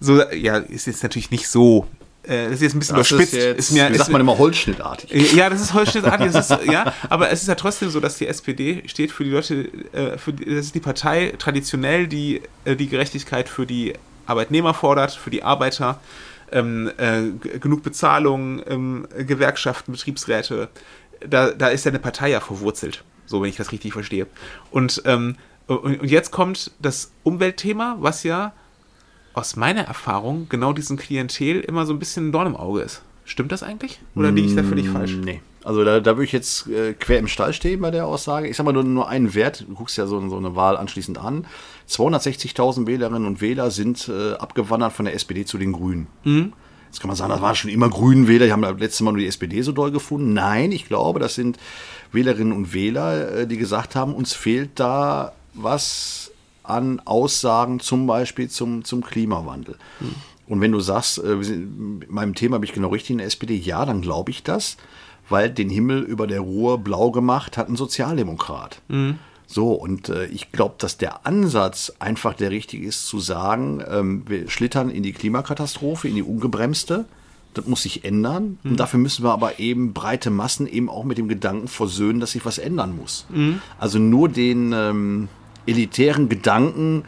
So, 0.00 0.22
ja, 0.32 0.56
ist 0.56 0.86
jetzt 0.86 1.02
natürlich 1.02 1.30
nicht 1.30 1.48
so. 1.48 1.86
Äh, 2.22 2.44
das 2.44 2.54
ist 2.54 2.62
jetzt 2.62 2.76
ein 2.76 2.78
bisschen 2.78 2.96
das 2.96 3.08
ist 3.08 3.12
überspitzt. 3.12 3.34
jetzt, 3.34 3.58
ist 3.58 3.72
mir, 3.72 3.90
wie 3.90 3.92
ist 3.92 3.98
sagt 3.98 4.10
man 4.10 4.22
immer, 4.22 4.38
holzschnittartig. 4.38 5.34
ja, 5.34 5.50
das 5.50 5.60
ist 5.60 5.74
holzschnittartig, 5.74 6.32
das 6.32 6.50
ist, 6.50 6.64
ja, 6.64 6.94
aber 7.10 7.30
es 7.30 7.42
ist 7.42 7.48
ja 7.48 7.56
trotzdem 7.56 7.90
so, 7.90 8.00
dass 8.00 8.16
die 8.16 8.26
SPD 8.26 8.82
steht 8.86 9.12
für 9.12 9.24
die 9.24 9.30
Leute, 9.30 9.68
äh, 9.92 10.16
für 10.16 10.32
die, 10.32 10.46
das 10.46 10.64
ist 10.64 10.74
die 10.74 10.80
Partei 10.80 11.34
traditionell, 11.38 12.06
die 12.06 12.40
äh, 12.64 12.74
die 12.74 12.88
Gerechtigkeit 12.88 13.50
für 13.50 13.66
die 13.66 13.92
Arbeitnehmer 14.24 14.72
fordert, 14.72 15.12
für 15.12 15.28
die 15.28 15.42
Arbeiter, 15.42 16.00
ähm, 16.52 16.90
äh, 16.96 17.58
genug 17.58 17.82
Bezahlung, 17.82 18.62
ähm, 18.66 19.06
Gewerkschaften, 19.16 19.92
Betriebsräte. 19.92 20.68
Da, 21.26 21.50
da 21.50 21.68
ist 21.68 21.84
ja 21.84 21.90
eine 21.90 21.98
Partei 21.98 22.30
ja 22.30 22.40
verwurzelt, 22.40 23.04
so 23.26 23.42
wenn 23.42 23.48
ich 23.48 23.56
das 23.56 23.72
richtig 23.72 23.92
verstehe. 23.92 24.26
Und, 24.70 25.02
ähm, 25.04 25.36
und, 25.66 26.00
und 26.00 26.10
jetzt 26.10 26.30
kommt 26.30 26.72
das 26.78 27.12
Umweltthema, 27.22 27.96
was 28.00 28.22
ja 28.22 28.52
aus 29.34 29.56
meiner 29.56 29.82
Erfahrung 29.82 30.48
genau 30.48 30.72
diesem 30.72 30.96
Klientel 30.96 31.60
immer 31.60 31.84
so 31.84 31.92
ein 31.92 31.98
bisschen 31.98 32.28
ein 32.28 32.32
Dorn 32.32 32.46
im 32.46 32.56
Auge 32.56 32.80
ist. 32.80 33.02
Stimmt 33.24 33.50
das 33.50 33.62
eigentlich? 33.62 34.00
Oder 34.14 34.30
liege 34.30 34.46
ich 34.48 34.54
da 34.54 34.62
völlig 34.62 34.88
falsch? 34.88 35.16
Nee. 35.22 35.40
Also 35.64 35.84
da, 35.84 35.98
da 35.98 36.12
würde 36.12 36.24
ich 36.24 36.32
jetzt 36.32 36.68
äh, 36.68 36.92
quer 36.92 37.18
im 37.18 37.26
Stall 37.26 37.52
stehen 37.52 37.80
bei 37.80 37.90
der 37.90 38.06
Aussage. 38.06 38.46
Ich 38.46 38.56
sag 38.56 38.64
mal 38.64 38.72
nur, 38.72 38.84
nur 38.84 39.08
einen 39.08 39.34
Wert, 39.34 39.64
du 39.68 39.74
guckst 39.74 39.98
ja 39.98 40.06
so, 40.06 40.26
so 40.28 40.36
eine 40.36 40.54
Wahl 40.54 40.76
anschließend 40.76 41.18
an. 41.18 41.44
260.000 41.88 42.86
Wählerinnen 42.86 43.26
und 43.26 43.40
Wähler 43.40 43.70
sind 43.70 44.08
äh, 44.08 44.32
abgewandert 44.34 44.92
von 44.92 45.04
der 45.04 45.14
SPD 45.14 45.44
zu 45.44 45.58
den 45.58 45.72
Grünen. 45.72 46.06
Jetzt 46.86 47.00
kann 47.00 47.08
man 47.08 47.16
sagen, 47.16 47.30
das 47.30 47.40
waren 47.42 47.54
schon 47.54 47.70
immer 47.70 47.90
Grünen 47.90 48.26
Wähler, 48.28 48.46
die 48.46 48.52
haben 48.52 48.62
das 48.62 48.78
letzte 48.78 49.04
Mal 49.04 49.12
nur 49.12 49.20
die 49.20 49.26
SPD 49.26 49.60
so 49.62 49.72
doll 49.72 49.90
gefunden. 49.90 50.32
Nein, 50.32 50.72
ich 50.72 50.86
glaube, 50.86 51.20
das 51.20 51.34
sind 51.34 51.58
Wählerinnen 52.12 52.52
und 52.52 52.72
Wähler, 52.72 53.40
äh, 53.40 53.46
die 53.46 53.56
gesagt 53.56 53.94
haben, 53.94 54.14
uns 54.14 54.32
fehlt 54.32 54.70
da 54.76 55.32
was 55.54 56.32
an 56.62 57.00
Aussagen 57.04 57.80
zum 57.80 58.06
Beispiel 58.06 58.48
zum, 58.48 58.84
zum 58.84 59.02
Klimawandel. 59.04 59.76
Und 60.48 60.60
wenn 60.60 60.72
du 60.72 60.80
sagst, 60.80 61.18
äh, 61.18 61.34
mit 61.36 62.10
meinem 62.10 62.34
Thema 62.34 62.58
bin 62.58 62.68
ich 62.68 62.74
genau 62.74 62.88
richtig 62.88 63.10
in 63.10 63.18
der 63.18 63.26
SPD, 63.26 63.54
ja, 63.56 63.84
dann 63.84 64.00
glaube 64.00 64.30
ich 64.30 64.42
das, 64.42 64.76
weil 65.28 65.50
den 65.50 65.70
Himmel 65.70 66.02
über 66.02 66.26
der 66.26 66.40
Ruhr 66.40 66.78
blau 66.78 67.10
gemacht 67.10 67.56
hat 67.56 67.68
ein 67.68 67.76
Sozialdemokrat. 67.76 68.80
So, 69.46 69.72
und 69.72 70.08
äh, 70.08 70.26
ich 70.26 70.50
glaube, 70.52 70.74
dass 70.78 70.98
der 70.98 71.26
Ansatz 71.26 71.92
einfach 71.98 72.34
der 72.34 72.50
richtige 72.50 72.86
ist, 72.86 73.06
zu 73.06 73.20
sagen, 73.20 73.82
ähm, 73.88 74.22
wir 74.26 74.50
schlittern 74.50 74.90
in 74.90 75.02
die 75.02 75.12
Klimakatastrophe, 75.12 76.08
in 76.08 76.16
die 76.16 76.22
ungebremste. 76.22 77.04
Das 77.54 77.66
muss 77.66 77.82
sich 77.82 78.04
ändern. 78.04 78.58
Und 78.64 78.78
dafür 78.78 79.00
müssen 79.00 79.24
wir 79.24 79.32
aber 79.32 79.58
eben 79.58 79.94
breite 79.94 80.28
Massen 80.30 80.66
eben 80.66 80.90
auch 80.90 81.04
mit 81.04 81.16
dem 81.16 81.26
Gedanken 81.26 81.68
versöhnen, 81.68 82.20
dass 82.20 82.32
sich 82.32 82.44
was 82.44 82.58
ändern 82.58 82.94
muss. 82.94 83.24
Also 83.78 83.98
nur 83.98 84.28
den 84.28 84.74
ähm, 84.74 85.28
elitären 85.64 86.28
Gedanken, 86.28 87.04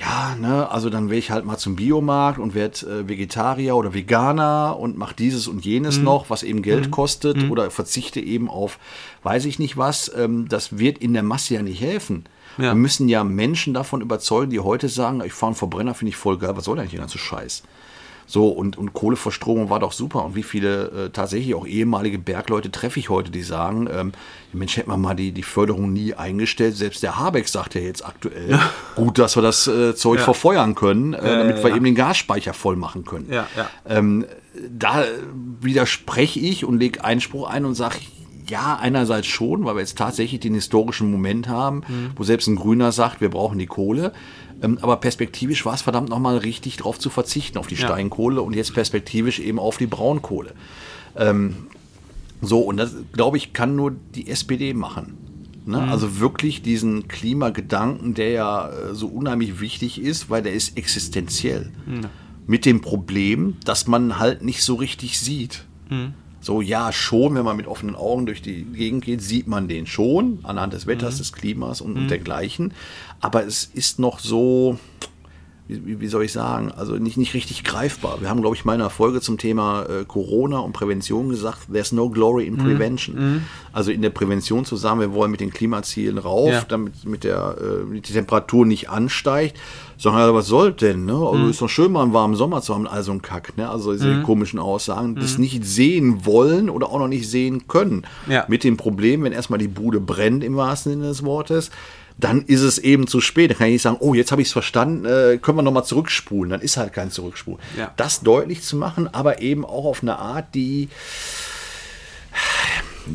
ja, 0.00 0.34
ne, 0.34 0.70
also 0.70 0.88
dann 0.88 1.10
wäre 1.10 1.18
ich 1.18 1.30
halt 1.30 1.44
mal 1.44 1.58
zum 1.58 1.76
Biomarkt 1.76 2.38
und 2.38 2.54
werde 2.54 2.86
äh, 2.86 3.08
Vegetarier 3.08 3.76
oder 3.76 3.92
Veganer 3.92 4.78
und 4.78 4.96
mache 4.96 5.14
dieses 5.14 5.46
und 5.46 5.64
jenes 5.64 5.98
noch, 5.98 6.30
was 6.30 6.42
eben 6.42 6.62
Geld 6.62 6.90
kostet 6.90 7.50
oder 7.50 7.70
verzichte 7.70 8.20
eben 8.20 8.48
auf 8.48 8.78
weiß 9.22 9.44
ich 9.44 9.58
nicht 9.58 9.76
was. 9.76 10.10
Ähm, 10.16 10.48
das 10.48 10.78
wird 10.78 10.98
in 10.98 11.12
der 11.12 11.22
Masse 11.22 11.54
ja 11.54 11.62
nicht 11.62 11.80
helfen. 11.80 12.24
Ja. 12.56 12.64
Wir 12.64 12.74
müssen 12.74 13.08
ja 13.08 13.24
Menschen 13.24 13.74
davon 13.74 14.00
überzeugen, 14.00 14.50
die 14.50 14.60
heute 14.60 14.88
sagen, 14.88 15.22
ich 15.24 15.32
fahre 15.32 15.50
einen 15.50 15.56
Verbrenner, 15.56 15.94
finde 15.94 16.10
ich 16.10 16.16
voll 16.16 16.38
geil, 16.38 16.56
was 16.56 16.64
soll 16.64 16.76
denn 16.76 16.88
der 16.88 16.98
ganze 16.98 17.18
Scheiß? 17.18 17.62
So, 18.30 18.46
und, 18.46 18.78
und 18.78 18.92
Kohleverstromung 18.92 19.70
war 19.70 19.80
doch 19.80 19.90
super. 19.90 20.24
Und 20.24 20.36
wie 20.36 20.44
viele 20.44 21.06
äh, 21.06 21.10
tatsächlich 21.10 21.52
auch 21.56 21.66
ehemalige 21.66 22.16
Bergleute 22.20 22.70
treffe 22.70 23.00
ich 23.00 23.08
heute, 23.08 23.32
die 23.32 23.42
sagen, 23.42 23.88
ähm, 23.92 24.12
Mensch, 24.52 24.76
hätten 24.76 24.88
wir 24.88 24.96
mal 24.96 25.14
die, 25.16 25.32
die 25.32 25.42
Förderung 25.42 25.92
nie 25.92 26.14
eingestellt. 26.14 26.76
Selbst 26.76 27.02
der 27.02 27.18
Habeck 27.18 27.48
sagt 27.48 27.74
ja 27.74 27.80
jetzt 27.80 28.06
aktuell, 28.06 28.56
gut, 28.94 29.18
dass 29.18 29.36
wir 29.36 29.42
das 29.42 29.66
äh, 29.66 29.96
Zeug 29.96 30.20
Ja. 30.20 30.24
verfeuern 30.26 30.76
können, 30.76 31.12
äh, 31.12 31.38
damit 31.38 31.56
ja, 31.56 31.64
wir 31.64 31.70
ja. 31.70 31.76
eben 31.76 31.84
den 31.84 31.96
Gasspeicher 31.96 32.52
voll 32.52 32.76
machen 32.76 33.04
können. 33.04 33.26
Ja, 33.32 33.48
ja. 33.56 33.68
Ähm, 33.88 34.24
da 34.70 35.02
widerspreche 35.60 36.38
ich 36.38 36.64
und 36.64 36.78
lege 36.78 37.02
Einspruch 37.02 37.50
ein 37.50 37.64
und 37.64 37.74
sage, 37.74 37.96
ja, 38.48 38.78
einerseits 38.80 39.26
schon, 39.26 39.64
weil 39.64 39.76
wir 39.76 39.80
jetzt 39.80 39.96
tatsächlich 39.96 40.40
den 40.40 40.54
historischen 40.54 41.10
Moment 41.10 41.48
haben, 41.48 41.82
wo 42.16 42.24
selbst 42.24 42.48
ein 42.48 42.56
Grüner 42.56 42.92
sagt, 42.92 43.20
wir 43.20 43.28
brauchen 43.30 43.58
die 43.58 43.66
Kohle. 43.66 44.12
Ähm, 44.62 44.78
aber 44.82 44.96
perspektivisch 44.96 45.64
war 45.64 45.74
es 45.74 45.82
verdammt 45.82 46.08
nochmal 46.08 46.36
richtig 46.38 46.76
darauf 46.76 46.98
zu 46.98 47.10
verzichten, 47.10 47.58
auf 47.58 47.66
die 47.66 47.74
Ja. 47.76 47.86
Steinkohle 47.88 48.42
und 48.42 48.54
jetzt 48.54 48.74
perspektivisch 48.74 49.38
eben 49.40 49.58
auf 49.58 49.78
die 49.78 49.86
Braunkohle. 49.86 50.52
Ähm, 51.16 51.56
so, 52.42 52.60
und 52.60 52.76
das, 52.78 52.94
glaube 53.12 53.36
ich, 53.36 53.52
kann 53.52 53.76
nur 53.76 53.92
die 54.14 54.28
SPD 54.28 54.72
machen. 54.74 55.16
Ne? 55.66 55.78
Also 55.90 56.18
wirklich 56.20 56.62
diesen 56.62 57.06
Klimagedanken, 57.06 58.14
der 58.14 58.30
ja 58.30 58.68
äh, 58.70 58.94
so 58.94 59.08
unheimlich 59.08 59.60
wichtig 59.60 60.00
ist, 60.00 60.30
weil 60.30 60.42
der 60.42 60.54
ist 60.54 60.76
existenziell. 60.78 61.70
Mit 62.46 62.64
dem 62.64 62.80
Problem, 62.80 63.56
dass 63.64 63.86
man 63.86 64.18
halt 64.18 64.42
nicht 64.42 64.62
so 64.62 64.74
richtig 64.74 65.20
sieht. 65.20 65.64
So, 66.40 66.62
ja, 66.62 66.92
schon, 66.92 67.34
wenn 67.34 67.44
man 67.44 67.56
mit 67.56 67.66
offenen 67.66 67.94
Augen 67.94 68.26
durch 68.26 68.40
die 68.40 68.64
Gegend 68.64 69.04
geht, 69.04 69.20
sieht 69.20 69.46
man 69.46 69.68
den 69.68 69.86
schon, 69.86 70.38
anhand 70.42 70.72
des 70.72 70.86
Wetters, 70.86 71.18
des 71.18 71.32
Klimas 71.32 71.80
und, 71.80 71.96
und 71.96 72.08
dergleichen. 72.08 72.72
Aber 73.20 73.44
es 73.44 73.64
ist 73.64 73.98
noch 73.98 74.18
so, 74.18 74.78
wie, 75.84 76.00
wie- 76.00 76.06
soll 76.08 76.24
ich 76.24 76.32
sagen, 76.32 76.70
also 76.72 76.94
nicht, 76.96 77.16
nicht 77.16 77.34
richtig 77.34 77.64
greifbar. 77.64 78.20
Wir 78.20 78.28
haben, 78.28 78.40
glaube 78.40 78.56
ich, 78.56 78.64
mal 78.64 78.74
in 78.74 78.80
einer 78.80 78.90
Folge 78.90 79.20
zum 79.20 79.38
Thema 79.38 79.84
äh, 79.84 80.04
Corona 80.06 80.58
und 80.58 80.72
Prävention 80.72 81.28
gesagt, 81.28 81.68
there's 81.72 81.92
no 81.92 82.08
glory 82.10 82.46
in 82.46 82.56
prevention. 82.56 83.42
Also 83.72 83.90
in 83.92 84.02
der 84.02 84.10
Prävention 84.10 84.64
zu 84.64 84.76
sagen, 84.76 85.00
wir 85.00 85.12
wollen 85.12 85.30
mit 85.30 85.40
den 85.40 85.50
Klimazielen 85.52 86.18
rauf, 86.18 86.50
Ja. 86.50 86.62
damit 86.68 87.04
mit 87.04 87.24
der, 87.24 87.56
äh, 87.60 87.92
die 88.00 88.00
Temperatur 88.12 88.66
nicht 88.66 88.90
ansteigt. 88.90 89.56
Sagen, 89.98 90.16
ja, 90.16 90.34
was 90.34 90.46
soll 90.46 90.72
denn? 90.72 91.04
Ne? 91.04 91.12
Also 91.14 91.46
ist 91.48 91.60
doch 91.60 91.68
schön, 91.68 91.92
mal 91.92 92.02
einen 92.04 92.14
warmen 92.14 92.34
Sommer 92.34 92.62
zu 92.62 92.74
haben, 92.74 92.86
also 92.88 93.12
ein 93.12 93.20
Kack. 93.20 93.56
Ne? 93.58 93.68
Also 93.68 93.92
diese 93.92 94.22
komischen 94.22 94.58
Aussagen, 94.58 95.14
das 95.14 95.36
nicht 95.36 95.64
sehen 95.66 96.24
wollen 96.24 96.70
oder 96.70 96.88
auch 96.88 96.98
noch 96.98 97.08
nicht 97.08 97.28
sehen 97.28 97.68
können. 97.68 98.04
Ja. 98.26 98.46
Mit 98.48 98.64
dem 98.64 98.78
Problem, 98.78 99.22
wenn 99.24 99.32
erstmal 99.32 99.58
die 99.58 99.68
Bude 99.68 100.00
brennt, 100.00 100.42
im 100.42 100.56
wahrsten 100.56 100.92
Sinne 100.92 101.08
des 101.08 101.22
Wortes, 101.22 101.70
dann 102.20 102.42
ist 102.42 102.60
es 102.60 102.78
eben 102.78 103.06
zu 103.06 103.20
spät. 103.20 103.50
Dann 103.50 103.58
kann 103.58 103.66
ich 103.68 103.74
nicht 103.74 103.82
sagen, 103.82 103.96
oh, 104.00 104.14
jetzt 104.14 104.30
habe 104.30 104.42
ich 104.42 104.48
es 104.48 104.52
verstanden, 104.52 105.04
äh, 105.04 105.38
können 105.38 105.58
wir 105.58 105.62
nochmal 105.62 105.84
zurückspulen. 105.84 106.50
Dann 106.50 106.60
ist 106.60 106.76
halt 106.76 106.92
kein 106.92 107.10
Zurückspul. 107.10 107.58
Ja. 107.76 107.92
Das 107.96 108.20
deutlich 108.20 108.62
zu 108.62 108.76
machen, 108.76 109.08
aber 109.12 109.42
eben 109.42 109.64
auch 109.64 109.84
auf 109.84 110.02
eine 110.02 110.18
Art, 110.18 110.54
die 110.54 110.88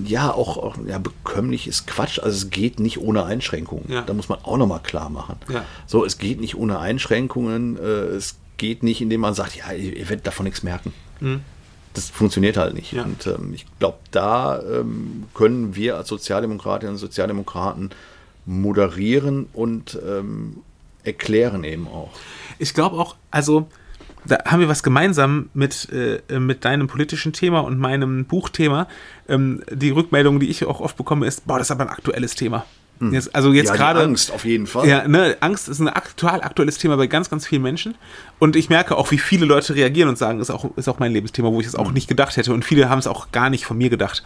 ja 0.06 0.32
auch, 0.32 0.58
auch 0.58 0.76
ja, 0.86 0.98
bekömmlich 0.98 1.68
ist 1.68 1.88
Quatsch. 1.88 2.20
Also 2.20 2.36
es 2.38 2.50
geht 2.50 2.80
nicht 2.80 3.00
ohne 3.00 3.26
Einschränkungen. 3.26 3.86
Ja. 3.90 4.02
Da 4.02 4.14
muss 4.14 4.30
man 4.30 4.40
auch 4.44 4.58
nochmal 4.58 4.82
klar 4.82 5.10
machen. 5.10 5.38
Ja. 5.50 5.64
So, 5.86 6.04
es 6.04 6.18
geht 6.18 6.42
nicht 6.42 6.56
ohne 6.56 6.80
Einschränkungen. 6.80 7.78
Äh, 7.78 8.16
es 8.16 8.36
geht 8.58 8.84
nicht, 8.84 9.02
indem 9.02 9.22
man 9.22 9.34
sagt, 9.34 9.56
ja, 9.56 9.72
ihr, 9.72 9.96
ihr 9.96 10.10
werdet 10.10 10.28
davon 10.28 10.46
nichts 10.46 10.64
merken. 10.64 10.94
Das 11.94 12.10
funktioniert 12.10 12.58
halt 12.58 12.74
nicht. 12.74 12.92
Ja. 12.92 13.04
Und 13.04 13.26
ähm, 13.28 13.54
ich 13.54 13.66
glaube, 13.80 13.98
da 14.12 14.62
ähm, 14.62 15.26
können 15.34 15.76
wir 15.76 15.96
als 15.96 16.10
Sozialdemokratinnen 16.10 16.96
und 16.96 17.00
Sozialdemokraten 17.00 17.92
moderieren 18.46 19.48
und 19.54 20.00
ähm, 20.08 20.58
erklären 21.04 21.64
eben 21.64 21.88
auch. 21.88 22.12
Ich 22.60 22.74
glaube 22.74 22.98
auch, 22.98 23.16
also 23.32 23.68
da 24.26 24.44
haben 24.46 24.60
wir 24.60 24.68
was 24.68 24.84
gemeinsam 24.84 25.50
mit, 25.54 25.90
äh, 25.92 26.40
mit 26.40 26.66
deinem 26.66 26.88
politischen 26.88 27.34
Thema 27.34 27.60
und 27.60 27.80
meinem 27.80 28.26
Buchthema. 28.26 28.88
Ähm, 29.28 29.64
die 29.72 29.92
Rückmeldung, 29.92 30.40
die 30.40 30.50
ich 30.50 30.66
auch 30.66 30.80
oft 30.80 30.98
bekomme, 30.98 31.28
ist, 31.28 31.46
boah, 31.46 31.58
das 31.58 31.68
ist 31.68 31.72
aber 31.72 31.84
ein 31.84 31.90
aktuelles 31.90 32.36
Thema. 32.36 32.66
Jetzt, 33.02 33.36
also 33.36 33.52
jetzt 33.52 33.70
ja, 33.70 33.76
gerade. 33.76 34.02
Angst 34.02 34.32
auf 34.32 34.46
jeden 34.46 34.68
Fall. 34.68 34.88
Ja, 34.88 35.06
ne, 35.06 35.36
Angst 35.42 35.68
ist 35.68 35.80
ein 35.80 35.90
aktuell 35.90 36.42
aktuelles 36.42 36.78
Thema 36.78 36.96
bei 36.96 37.08
ganz, 37.08 37.30
ganz 37.30 37.46
vielen 37.46 37.62
Menschen. 37.62 37.96
Und 38.40 38.56
ich 38.56 38.70
merke 38.70 38.98
auch, 38.98 39.12
wie 39.12 39.18
viele 39.18 39.46
Leute 39.46 39.76
reagieren 39.76 40.08
und 40.08 40.18
sagen, 40.18 40.40
ist 40.40 40.50
auch, 40.50 40.66
ist 40.78 40.88
auch 40.88 40.98
mein 40.98 41.12
Lebensthema, 41.12 41.52
wo 41.52 41.60
ich 41.60 41.68
es 41.68 41.76
auch 41.76 41.92
nicht 41.92 42.08
gedacht 42.08 42.38
hätte. 42.38 42.54
Und 42.54 42.64
viele 42.64 42.90
haben 42.90 43.00
es 43.00 43.08
auch 43.08 43.32
gar 43.32 43.50
nicht 43.50 43.66
von 43.66 43.78
mir 43.78 43.90
gedacht. 43.90 44.24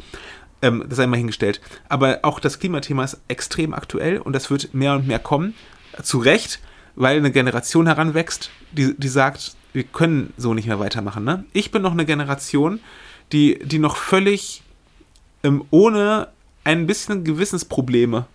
Ähm, 0.62 0.86
das 0.88 0.98
sei 0.98 1.08
mal 1.08 1.18
hingestellt. 1.18 1.62
Aber 1.88 2.20
auch 2.24 2.40
das 2.40 2.60
Klimathema 2.60 3.04
ist 3.04 3.18
extrem 3.28 3.74
aktuell 3.74 4.20
und 4.20 4.34
das 4.34 4.50
wird 4.50 4.74
mehr 4.74 4.94
und 4.96 5.08
mehr 5.08 5.20
kommen. 5.20 5.54
Zu 6.04 6.20
Recht, 6.20 6.60
weil 6.96 7.18
eine 7.18 7.32
Generation 7.32 7.88
heranwächst, 7.88 8.52
die, 8.72 8.94
die 8.98 9.08
sagt, 9.08 9.56
wir 9.74 9.84
können 9.84 10.34
so 10.38 10.54
nicht 10.54 10.68
mehr 10.68 10.80
weitermachen. 10.80 11.24
Ne? 11.24 11.46
Ich 11.54 11.72
bin 11.72 11.82
noch 11.82 11.92
eine 11.92 12.06
Generation, 12.06 12.80
die, 13.32 13.60
die 13.64 13.80
noch 13.80 13.96
völlig 13.96 14.64
ähm, 15.44 15.64
ohne 15.72 16.28
ein 16.64 16.88
bisschen 16.88 17.24
Gewissensprobleme 17.24 18.26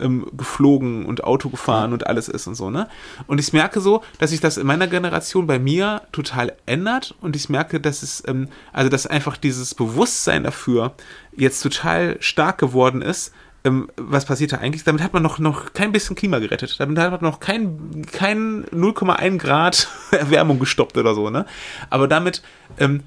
ähm, 0.00 0.26
geflogen 0.36 1.06
und 1.06 1.24
Auto 1.24 1.48
gefahren 1.48 1.92
und 1.92 2.06
alles 2.06 2.28
ist 2.28 2.46
und 2.46 2.54
so, 2.54 2.70
ne? 2.70 2.88
Und 3.26 3.38
ich 3.38 3.52
merke 3.52 3.80
so, 3.80 4.02
dass 4.18 4.30
sich 4.30 4.40
das 4.40 4.56
in 4.56 4.66
meiner 4.66 4.86
Generation 4.86 5.46
bei 5.46 5.58
mir 5.58 6.02
total 6.12 6.54
ändert 6.66 7.14
und 7.20 7.36
ich 7.36 7.48
merke, 7.48 7.80
dass 7.80 8.02
es, 8.02 8.22
ähm, 8.26 8.48
also 8.72 8.88
dass 8.88 9.06
einfach 9.06 9.36
dieses 9.36 9.74
Bewusstsein 9.74 10.44
dafür 10.44 10.94
jetzt 11.36 11.62
total 11.62 12.16
stark 12.20 12.58
geworden 12.58 13.02
ist, 13.02 13.32
ähm, 13.64 13.90
was 13.96 14.24
passiert 14.24 14.52
da 14.52 14.58
eigentlich? 14.58 14.84
Damit 14.84 15.02
hat 15.02 15.12
man 15.12 15.22
noch, 15.22 15.38
noch 15.38 15.72
kein 15.72 15.92
bisschen 15.92 16.16
Klima 16.16 16.38
gerettet. 16.38 16.76
Damit 16.78 16.98
hat 16.98 17.10
man 17.10 17.30
noch 17.30 17.40
kein, 17.40 18.06
kein 18.10 18.64
0,1 18.66 19.38
Grad 19.38 19.88
Erwärmung 20.10 20.58
gestoppt 20.58 20.96
oder 20.96 21.14
so, 21.14 21.30
ne? 21.30 21.44
Aber 21.90 22.08
damit 22.08 22.42
ähm, 22.78 23.02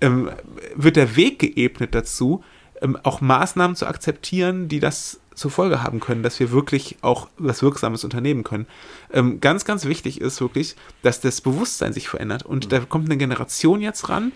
ähm, 0.00 0.30
wird 0.74 0.96
der 0.96 1.16
Weg 1.16 1.38
geebnet 1.38 1.94
dazu, 1.94 2.42
ähm, 2.80 2.98
auch 3.02 3.20
Maßnahmen 3.20 3.76
zu 3.76 3.86
akzeptieren, 3.86 4.68
die 4.68 4.80
das 4.80 5.20
zur 5.34 5.50
Folge 5.50 5.82
haben 5.82 6.00
können, 6.00 6.22
dass 6.22 6.38
wir 6.40 6.50
wirklich 6.50 6.96
auch 7.02 7.28
was 7.38 7.62
Wirksames 7.62 8.04
unternehmen 8.04 8.44
können. 8.44 8.66
Ähm, 9.12 9.40
ganz, 9.40 9.64
ganz 9.64 9.84
wichtig 9.84 10.20
ist 10.20 10.40
wirklich, 10.40 10.76
dass 11.02 11.20
das 11.20 11.40
Bewusstsein 11.40 11.92
sich 11.92 12.08
verändert. 12.08 12.44
Und 12.44 12.72
da 12.72 12.80
kommt 12.80 13.06
eine 13.06 13.16
Generation 13.16 13.80
jetzt 13.80 14.08
ran, 14.08 14.32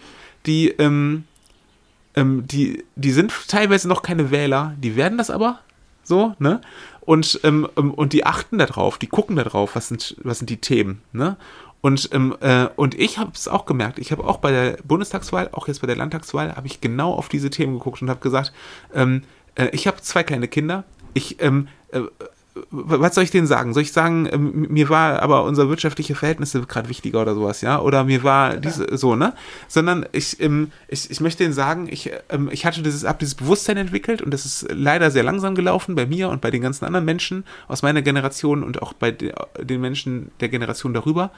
die, 0.46 0.68
ähm, 0.68 1.24
ähm, 2.14 2.46
die, 2.46 2.84
die 2.94 3.12
sind 3.12 3.32
teilweise 3.48 3.88
noch 3.88 4.02
keine 4.02 4.30
Wähler, 4.30 4.74
die 4.78 4.96
werden 4.96 5.18
das 5.18 5.30
aber 5.30 5.60
so, 6.02 6.34
ne? 6.38 6.60
Und, 7.00 7.40
ähm, 7.44 7.68
ähm, 7.76 7.94
und 7.94 8.12
die 8.12 8.26
achten 8.26 8.58
darauf, 8.58 8.98
die 8.98 9.06
gucken 9.06 9.36
darauf, 9.36 9.76
was 9.76 9.88
sind, 9.88 10.16
was 10.22 10.38
sind 10.38 10.50
die 10.50 10.56
Themen, 10.60 11.02
ne? 11.12 11.36
Und, 11.80 12.08
ähm, 12.12 12.34
äh, 12.40 12.66
und 12.74 12.94
ich 12.98 13.18
habe 13.18 13.30
es 13.34 13.46
auch 13.46 13.64
gemerkt. 13.64 13.98
Ich 13.98 14.10
habe 14.10 14.24
auch 14.24 14.38
bei 14.38 14.50
der 14.50 14.78
Bundestagswahl, 14.82 15.50
auch 15.52 15.68
jetzt 15.68 15.80
bei 15.80 15.86
der 15.86 15.94
Landtagswahl, 15.94 16.56
habe 16.56 16.66
ich 16.66 16.80
genau 16.80 17.12
auf 17.12 17.28
diese 17.28 17.50
Themen 17.50 17.74
geguckt 17.74 18.02
und 18.02 18.10
habe 18.10 18.20
gesagt, 18.20 18.52
ähm, 18.92 19.22
äh, 19.56 19.68
ich 19.72 19.86
habe 19.86 20.00
zwei 20.00 20.22
kleine 20.22 20.48
Kinder. 20.48 20.84
Ich, 21.14 21.42
ähm, 21.42 21.68
äh, 21.90 22.02
was 22.70 23.14
soll 23.14 23.24
ich 23.24 23.30
denen 23.30 23.46
sagen? 23.46 23.74
Soll 23.74 23.82
ich 23.82 23.92
sagen, 23.92 24.28
ähm, 24.32 24.66
mir 24.70 24.88
war 24.88 25.22
aber 25.22 25.44
unser 25.44 25.68
wirtschaftliche 25.68 26.14
Verhältnisse 26.14 26.62
gerade 26.62 26.88
wichtiger 26.88 27.20
oder 27.20 27.34
sowas, 27.34 27.60
ja? 27.60 27.80
Oder 27.80 28.04
mir 28.04 28.22
war 28.22 28.56
diese, 28.56 28.96
so, 28.96 29.14
ne? 29.14 29.34
Sondern 29.68 30.06
ich, 30.12 30.40
ähm, 30.40 30.72
ich, 30.88 31.10
ich 31.10 31.20
möchte 31.20 31.44
denen 31.44 31.52
sagen, 31.52 31.88
ich, 31.90 32.10
ähm, 32.30 32.48
ich 32.50 32.64
hatte 32.64 32.82
dieses, 32.82 33.04
hab 33.04 33.18
dieses 33.18 33.34
Bewusstsein 33.34 33.76
entwickelt 33.76 34.22
und 34.22 34.32
das 34.32 34.46
ist 34.46 34.66
leider 34.70 35.10
sehr 35.10 35.22
langsam 35.22 35.54
gelaufen 35.54 35.94
bei 35.94 36.06
mir 36.06 36.30
und 36.30 36.40
bei 36.40 36.50
den 36.50 36.62
ganzen 36.62 36.84
anderen 36.84 37.04
Menschen 37.04 37.44
aus 37.68 37.82
meiner 37.82 38.02
Generation 38.02 38.62
und 38.62 38.80
auch 38.80 38.92
bei 38.92 39.10
de, 39.10 39.34
den 39.60 39.80
Menschen 39.80 40.30
der 40.40 40.48
Generation 40.48 40.94
darüber. 40.94 41.30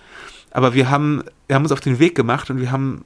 Aber 0.50 0.74
wir 0.74 0.88
haben, 0.90 1.24
wir 1.46 1.56
haben 1.56 1.64
uns 1.64 1.72
auf 1.72 1.80
den 1.80 1.98
Weg 1.98 2.14
gemacht 2.14 2.48
und 2.50 2.60
wir 2.60 2.70
haben 2.70 3.04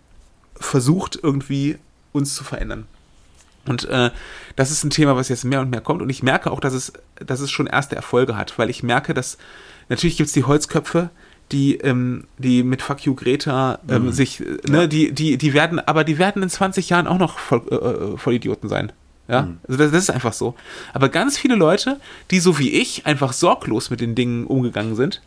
versucht, 0.54 1.18
irgendwie 1.22 1.78
uns 2.12 2.34
zu 2.34 2.44
verändern. 2.44 2.86
Und 3.68 3.84
äh, 3.88 4.10
das 4.56 4.70
ist 4.70 4.82
ein 4.84 4.90
Thema, 4.90 5.14
was 5.16 5.28
jetzt 5.28 5.44
mehr 5.44 5.60
und 5.60 5.70
mehr 5.70 5.80
kommt. 5.80 6.02
Und 6.02 6.10
ich 6.10 6.22
merke 6.22 6.50
auch, 6.50 6.60
dass 6.60 6.74
es, 6.74 6.92
dass 7.24 7.40
es 7.40 7.50
schon 7.50 7.66
erste 7.66 7.94
Erfolge 7.96 8.36
hat, 8.36 8.58
weil 8.58 8.70
ich 8.70 8.82
merke, 8.82 9.14
dass 9.14 9.38
natürlich 9.88 10.16
gibt 10.16 10.26
es 10.28 10.32
die 10.32 10.44
Holzköpfe, 10.44 11.10
die, 11.52 11.76
ähm, 11.76 12.24
die 12.38 12.62
mit 12.62 12.82
Fuck 12.82 13.04
you 13.04 13.14
Greta 13.14 13.78
ähm, 13.88 14.06
Mhm. 14.06 14.12
sich, 14.12 14.40
äh, 14.40 14.56
ne, 14.68 14.88
die, 14.88 15.12
die, 15.12 15.36
die 15.36 15.52
werden, 15.52 15.78
aber 15.80 16.02
die 16.02 16.18
werden 16.18 16.42
in 16.42 16.48
20 16.48 16.88
Jahren 16.88 17.06
auch 17.06 17.18
noch 17.18 17.38
voll, 17.38 17.62
äh, 17.70 17.74
äh, 17.74 18.16
Vollidioten 18.18 18.68
sein. 18.68 18.90
Ja, 19.28 19.42
Mhm. 19.42 19.58
also 19.68 19.78
das, 19.78 19.92
das 19.92 20.02
ist 20.04 20.10
einfach 20.10 20.32
so. 20.32 20.54
Aber 20.92 21.08
ganz 21.08 21.38
viele 21.38 21.54
Leute, 21.54 22.00
die 22.30 22.40
so 22.40 22.58
wie 22.58 22.70
ich 22.70 23.06
einfach 23.06 23.32
sorglos 23.32 23.90
mit 23.90 24.00
den 24.00 24.14
Dingen 24.14 24.46
umgegangen 24.46 24.96
sind, 24.96 25.22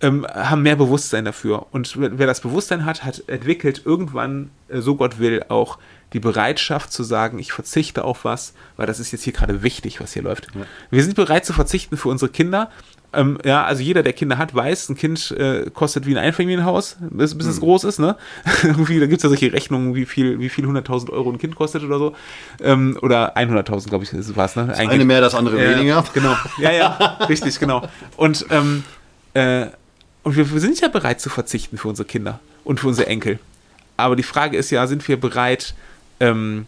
ähm, 0.00 0.26
haben 0.32 0.62
mehr 0.62 0.76
Bewusstsein 0.76 1.24
dafür. 1.24 1.66
Und 1.72 1.94
wer 1.96 2.26
das 2.26 2.40
Bewusstsein 2.40 2.84
hat, 2.84 3.04
hat 3.04 3.24
entwickelt 3.28 3.82
irgendwann, 3.84 4.50
äh, 4.68 4.80
so 4.80 4.96
Gott 4.96 5.18
will, 5.18 5.44
auch 5.48 5.78
die 6.12 6.20
Bereitschaft 6.20 6.92
zu 6.92 7.02
sagen, 7.02 7.38
ich 7.38 7.52
verzichte 7.52 8.04
auf 8.04 8.24
was, 8.24 8.54
weil 8.76 8.86
das 8.86 8.98
ist 8.98 9.12
jetzt 9.12 9.24
hier 9.24 9.32
gerade 9.32 9.62
wichtig, 9.62 10.00
was 10.00 10.14
hier 10.14 10.22
läuft. 10.22 10.48
Wir 10.90 11.02
sind 11.02 11.16
bereit 11.16 11.44
zu 11.44 11.52
verzichten 11.52 11.98
für 11.98 12.08
unsere 12.08 12.30
Kinder. 12.30 12.70
Ähm, 13.12 13.38
ja, 13.44 13.64
also 13.64 13.82
jeder, 13.82 14.02
der 14.02 14.12
Kinder 14.12 14.36
hat, 14.36 14.54
weiß, 14.54 14.90
ein 14.90 14.96
Kind 14.96 15.30
äh, 15.32 15.70
kostet 15.70 16.06
wie 16.06 16.14
ein 16.14 16.18
Einfamilienhaus, 16.18 16.96
bis, 17.00 17.36
bis 17.36 17.46
es 17.46 17.60
groß 17.60 17.84
ist, 17.84 17.98
ne? 17.98 18.16
Irgendwie, 18.62 19.00
da 19.00 19.06
gibt 19.06 19.18
es 19.18 19.22
ja 19.22 19.28
solche 19.30 19.50
Rechnungen, 19.52 19.94
wie 19.94 20.04
viel, 20.04 20.38
wie 20.40 20.50
viel 20.50 20.66
100.000 20.66 21.10
Euro 21.10 21.30
ein 21.30 21.38
Kind 21.38 21.54
kostet 21.54 21.84
oder 21.84 21.98
so. 21.98 22.14
Ähm, 22.62 22.98
oder 23.00 23.36
100.000, 23.36 23.88
glaube 23.88 24.04
ich, 24.04 24.12
ist 24.12 24.36
was, 24.36 24.56
ne? 24.56 24.74
Ein 24.74 24.90
Eine 24.90 25.04
mehr, 25.06 25.22
das 25.22 25.34
andere 25.34 25.62
Ja, 25.62 25.76
weniger. 25.76 26.04
Genau. 26.12 26.36
Ja, 26.58 26.70
ja, 26.70 27.18
richtig, 27.28 27.58
genau. 27.58 27.88
Und, 28.16 28.46
ähm, 28.50 28.84
äh, 29.34 29.68
und 30.28 30.36
wir, 30.36 30.44
sind 30.60 30.78
ja 30.78 30.88
bereit 30.88 31.22
zu 31.22 31.30
verzichten 31.30 31.78
für 31.78 31.88
unsere 31.88 32.06
Kinder 32.06 32.38
und 32.62 32.80
für 32.80 32.88
unsere 32.88 33.08
Enkel. 33.08 33.38
Aber 33.96 34.14
die 34.14 34.22
Frage 34.22 34.58
ist 34.58 34.68
ja, 34.68 34.86
sind 34.86 35.08
wir 35.08 35.18
bereit, 35.18 35.72
ähm, 36.20 36.66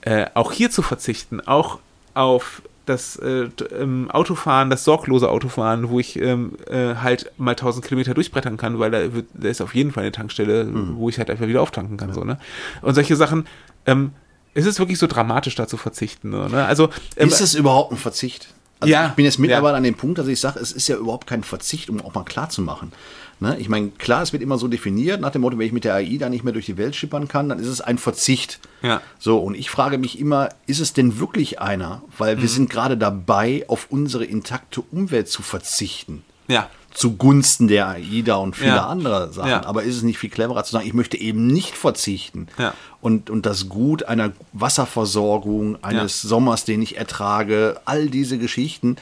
äh, 0.00 0.24
auch 0.32 0.50
hier 0.50 0.70
zu 0.70 0.80
verzichten, 0.80 1.42
auch 1.42 1.78
auf 2.14 2.62
das 2.86 3.16
äh, 3.16 3.50
ähm, 3.78 4.10
Autofahren, 4.10 4.70
das 4.70 4.84
sorglose 4.84 5.28
Autofahren, 5.28 5.90
wo 5.90 6.00
ich 6.00 6.18
ähm, 6.18 6.54
äh, 6.70 6.94
halt 6.94 7.30
mal 7.36 7.50
1000 7.50 7.84
Kilometer 7.84 8.14
durchbrettern 8.14 8.56
kann, 8.56 8.78
weil 8.78 8.90
da, 8.90 9.12
wird, 9.12 9.26
da 9.34 9.50
ist 9.50 9.60
auf 9.60 9.74
jeden 9.74 9.92
Fall 9.92 10.04
eine 10.04 10.12
Tankstelle, 10.12 10.66
wo 10.94 11.10
ich 11.10 11.18
halt 11.18 11.28
einfach 11.28 11.48
wieder 11.48 11.60
auftanken 11.60 11.98
kann. 11.98 12.14
So, 12.14 12.24
ne? 12.24 12.38
Und 12.80 12.94
solche 12.94 13.14
Sachen, 13.14 13.46
ähm, 13.84 14.12
ist 14.54 14.64
es 14.64 14.78
wirklich 14.78 14.98
so 14.98 15.06
dramatisch, 15.06 15.54
da 15.54 15.68
zu 15.68 15.76
verzichten? 15.76 16.30
Ne? 16.30 16.64
Also, 16.64 16.88
ähm, 17.18 17.28
Ist 17.28 17.42
es 17.42 17.54
überhaupt 17.54 17.92
ein 17.92 17.98
Verzicht? 17.98 18.54
Also 18.80 18.90
Ja, 18.92 19.08
ich 19.08 19.12
bin 19.12 19.24
jetzt 19.24 19.38
mittlerweile 19.38 19.72
ja. 19.74 19.76
an 19.78 19.84
dem 19.84 19.94
Punkt, 19.94 20.18
dass 20.18 20.26
ich 20.26 20.40
sage, 20.40 20.58
es 20.58 20.72
ist 20.72 20.88
ja 20.88 20.96
überhaupt 20.96 21.26
kein 21.26 21.44
Verzicht, 21.44 21.90
um 21.90 22.00
auch 22.00 22.14
mal 22.14 22.24
klar 22.24 22.48
zu 22.48 22.62
machen. 22.62 22.92
Ne? 23.38 23.56
Ich 23.58 23.68
meine, 23.68 23.88
klar, 23.90 24.22
es 24.22 24.32
wird 24.32 24.42
immer 24.42 24.58
so 24.58 24.68
definiert, 24.68 25.20
nach 25.20 25.30
dem 25.30 25.40
Motto, 25.42 25.58
wenn 25.58 25.66
ich 25.66 25.72
mit 25.72 25.84
der 25.84 25.94
AI 25.94 26.16
da 26.18 26.28
nicht 26.28 26.44
mehr 26.44 26.52
durch 26.52 26.66
die 26.66 26.76
Welt 26.76 26.94
schippern 26.96 27.26
kann, 27.28 27.48
dann 27.48 27.58
ist 27.58 27.68
es 27.68 27.80
ein 27.80 27.96
Verzicht. 27.98 28.58
Ja. 28.82 29.00
So, 29.18 29.38
und 29.38 29.54
ich 29.54 29.70
frage 29.70 29.96
mich 29.98 30.18
immer, 30.18 30.50
ist 30.66 30.80
es 30.80 30.92
denn 30.92 31.18
wirklich 31.18 31.60
einer? 31.60 32.02
Weil 32.18 32.36
Mhm. 32.36 32.42
wir 32.42 32.48
sind 32.48 32.70
gerade 32.70 32.96
dabei, 32.98 33.64
auf 33.68 33.86
unsere 33.90 34.24
intakte 34.24 34.82
Umwelt 34.82 35.28
zu 35.28 35.42
verzichten. 35.42 36.22
ja. 36.48 36.68
Zugunsten 36.92 37.68
der 37.68 37.88
AIDA 37.88 38.34
und 38.36 38.56
vieler 38.56 38.74
Ja. 38.76 38.86
anderer 38.86 39.32
Sachen. 39.32 39.48
Ja. 39.50 39.64
Aber 39.66 39.82
ist 39.84 39.96
es 39.96 40.02
nicht 40.02 40.18
viel 40.18 40.30
cleverer 40.30 40.64
zu 40.64 40.72
sagen, 40.72 40.86
ich 40.86 40.92
möchte 40.94 41.16
eben 41.16 41.46
nicht 41.46 41.76
verzichten 41.76 42.48
Ja. 42.58 42.74
und, 43.00 43.30
und 43.30 43.46
das 43.46 43.68
Gut 43.68 44.02
einer 44.04 44.32
Wasserversorgung, 44.52 45.82
eines 45.84 46.20
Sommers, 46.22 46.64
den 46.64 46.82
ich 46.82 46.96
ertrage, 46.96 47.80
all 47.84 48.08
diese 48.08 48.38
Geschichten, 48.38 48.96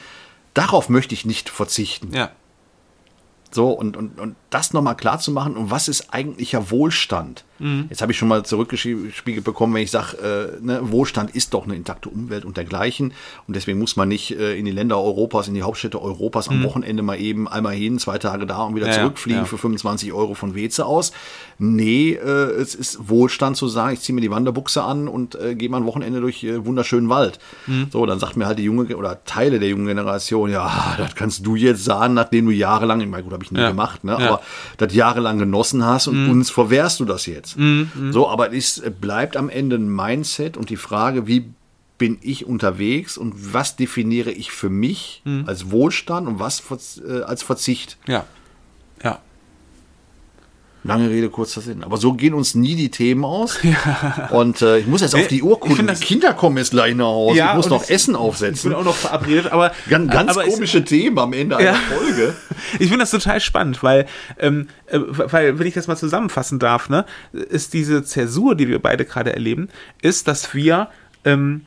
darauf 0.53 0.89
möchte 0.89 1.13
ich 1.15 1.25
nicht 1.25 1.49
verzichten. 1.49 2.11
So, 3.51 3.71
und, 3.71 3.97
und, 3.97 4.19
und 4.19 4.35
das 4.51 4.73
nochmal 4.73 4.95
klar 4.95 5.19
zu 5.19 5.31
machen, 5.31 5.57
und 5.57 5.71
was 5.71 5.87
ist 5.87 6.13
eigentlicher 6.13 6.69
Wohlstand? 6.69 7.43
Mhm. 7.59 7.85
Jetzt 7.89 8.01
habe 8.01 8.11
ich 8.11 8.17
schon 8.17 8.27
mal 8.27 8.43
zurückgespiegelt 8.43 9.43
bekommen, 9.43 9.73
wenn 9.73 9.83
ich 9.83 9.91
sage, 9.91 10.17
äh, 10.17 10.63
ne, 10.65 10.79
Wohlstand 10.83 11.35
ist 11.35 11.53
doch 11.53 11.65
eine 11.65 11.75
intakte 11.75 12.09
Umwelt 12.09 12.45
und 12.45 12.57
dergleichen. 12.57 13.13
Und 13.47 13.55
deswegen 13.55 13.79
muss 13.79 13.95
man 13.95 14.07
nicht 14.07 14.31
äh, 14.31 14.57
in 14.57 14.65
die 14.65 14.71
Länder 14.71 14.97
Europas, 14.97 15.47
in 15.47 15.53
die 15.53 15.61
Hauptstädte 15.61 16.01
Europas 16.01 16.49
mhm. 16.49 16.57
am 16.57 16.63
Wochenende 16.63 17.03
mal 17.03 17.19
eben 17.19 17.47
einmal 17.47 17.75
hin, 17.75 17.99
zwei 17.99 18.17
Tage 18.17 18.45
da 18.45 18.63
und 18.63 18.75
wieder 18.75 18.87
ja, 18.87 18.93
zurückfliegen 18.93 19.41
ja. 19.41 19.45
für 19.45 19.57
25 19.57 20.13
Euro 20.13 20.33
von 20.33 20.55
Weze 20.55 20.85
aus. 20.85 21.11
Nee, 21.57 22.13
äh, 22.13 22.51
es 22.53 22.75
ist 22.75 23.09
Wohlstand 23.09 23.57
zu 23.57 23.67
sagen, 23.67 23.93
ich 23.93 24.01
ziehe 24.01 24.15
mir 24.15 24.21
die 24.21 24.31
Wanderbuchse 24.31 24.83
an 24.83 25.07
und 25.07 25.35
äh, 25.35 25.55
gehe 25.55 25.69
mal 25.69 25.77
ein 25.77 25.85
Wochenende 25.85 26.21
durch 26.21 26.43
äh, 26.43 26.65
wunderschönen 26.65 27.09
Wald. 27.09 27.39
Mhm. 27.67 27.87
So, 27.91 28.05
dann 28.05 28.19
sagt 28.19 28.37
mir 28.37 28.45
halt 28.45 28.59
die 28.59 28.63
junge 28.63 28.95
oder 28.95 29.23
Teile 29.25 29.59
der 29.59 29.69
jungen 29.69 29.85
Generation, 29.85 30.49
ja, 30.49 30.95
das 30.97 31.15
kannst 31.15 31.45
du 31.45 31.55
jetzt 31.55 31.83
sagen, 31.83 32.13
nachdem 32.13 32.45
du 32.45 32.51
jahrelang, 32.51 33.01
ich 33.01 33.07
meine, 33.07 33.23
gut, 33.23 33.33
habe 33.33 33.43
ich 33.43 33.51
nie 33.51 33.59
ja. 33.59 33.69
gemacht, 33.69 34.03
ne? 34.03 34.15
aber 34.15 34.41
das 34.77 34.93
jahrelang 34.93 35.37
genossen 35.37 35.85
hast 35.85 36.07
und 36.07 36.25
mhm. 36.25 36.31
uns 36.31 36.49
verwehrst 36.49 36.99
du 36.99 37.05
das 37.05 37.25
jetzt. 37.25 37.48
Mhm. 37.55 37.91
mhm. 37.93 38.13
So, 38.13 38.27
aber 38.27 38.53
es 38.53 38.81
bleibt 38.99 39.37
am 39.37 39.49
Ende 39.49 39.77
ein 39.77 39.93
Mindset 39.93 40.57
und 40.57 40.69
die 40.69 40.77
Frage, 40.77 41.27
wie 41.27 41.45
bin 41.97 42.17
ich 42.21 42.45
unterwegs 42.45 43.17
und 43.17 43.53
was 43.53 43.75
definiere 43.75 44.31
ich 44.31 44.51
für 44.51 44.69
mich 44.69 45.21
mhm. 45.25 45.43
als 45.45 45.69
Wohlstand 45.69 46.27
und 46.27 46.39
was 46.39 46.63
äh, 47.05 47.21
als 47.21 47.43
Verzicht. 47.43 47.97
Ja. 48.07 48.13
Ja. 48.13 48.25
Lange 50.83 51.09
Rede, 51.09 51.29
kurzer 51.29 51.59
Sinn. 51.59 51.83
Aber 51.83 51.97
so 51.97 52.13
gehen 52.13 52.33
uns 52.33 52.55
nie 52.55 52.75
die 52.75 52.89
Themen 52.89 53.25
aus. 53.25 53.59
Ja. 53.69 54.29
Und 54.31 54.61
äh, 54.61 54.79
ich 54.79 54.87
muss 54.87 55.01
jetzt 55.01 55.13
auf 55.13 55.27
die 55.27 55.43
Uhr 55.43 55.59
gucken. 55.59 55.87
Die 55.87 56.05
Kinder 56.05 56.33
kommen 56.33 56.57
jetzt 56.57 56.71
gleich 56.71 56.95
nach 56.95 57.05
Hause. 57.05 57.37
Ja, 57.37 57.51
ich 57.51 57.57
muss 57.57 57.69
noch 57.69 57.83
ich, 57.83 57.91
Essen 57.91 58.15
aufsetzen. 58.15 58.55
Ich 58.55 58.63
bin 58.63 58.73
auch 58.73 58.83
noch 58.83 58.95
verabredet. 58.95 59.51
Aber 59.51 59.71
ganz, 59.89 60.11
ganz 60.11 60.31
aber 60.31 60.45
komische 60.45 60.83
Themen 60.83 61.19
am 61.19 61.33
Ende 61.33 61.61
ja. 61.61 61.71
einer 61.71 61.77
Folge. 61.77 62.33
Ich 62.73 62.87
finde 62.87 62.99
das 62.99 63.11
total 63.11 63.39
spannend, 63.39 63.83
weil, 63.83 64.05
ähm, 64.39 64.67
äh, 64.87 64.99
weil, 64.99 65.59
wenn 65.59 65.67
ich 65.67 65.73
das 65.73 65.87
mal 65.87 65.95
zusammenfassen 65.95 66.59
darf, 66.59 66.89
ne, 66.89 67.05
ist 67.31 67.73
diese 67.73 68.03
Zäsur, 68.03 68.55
die 68.55 68.67
wir 68.67 68.79
beide 68.79 69.05
gerade 69.05 69.33
erleben, 69.33 69.69
ist, 70.01 70.27
dass 70.27 70.53
wir 70.53 70.89
ähm, 71.25 71.65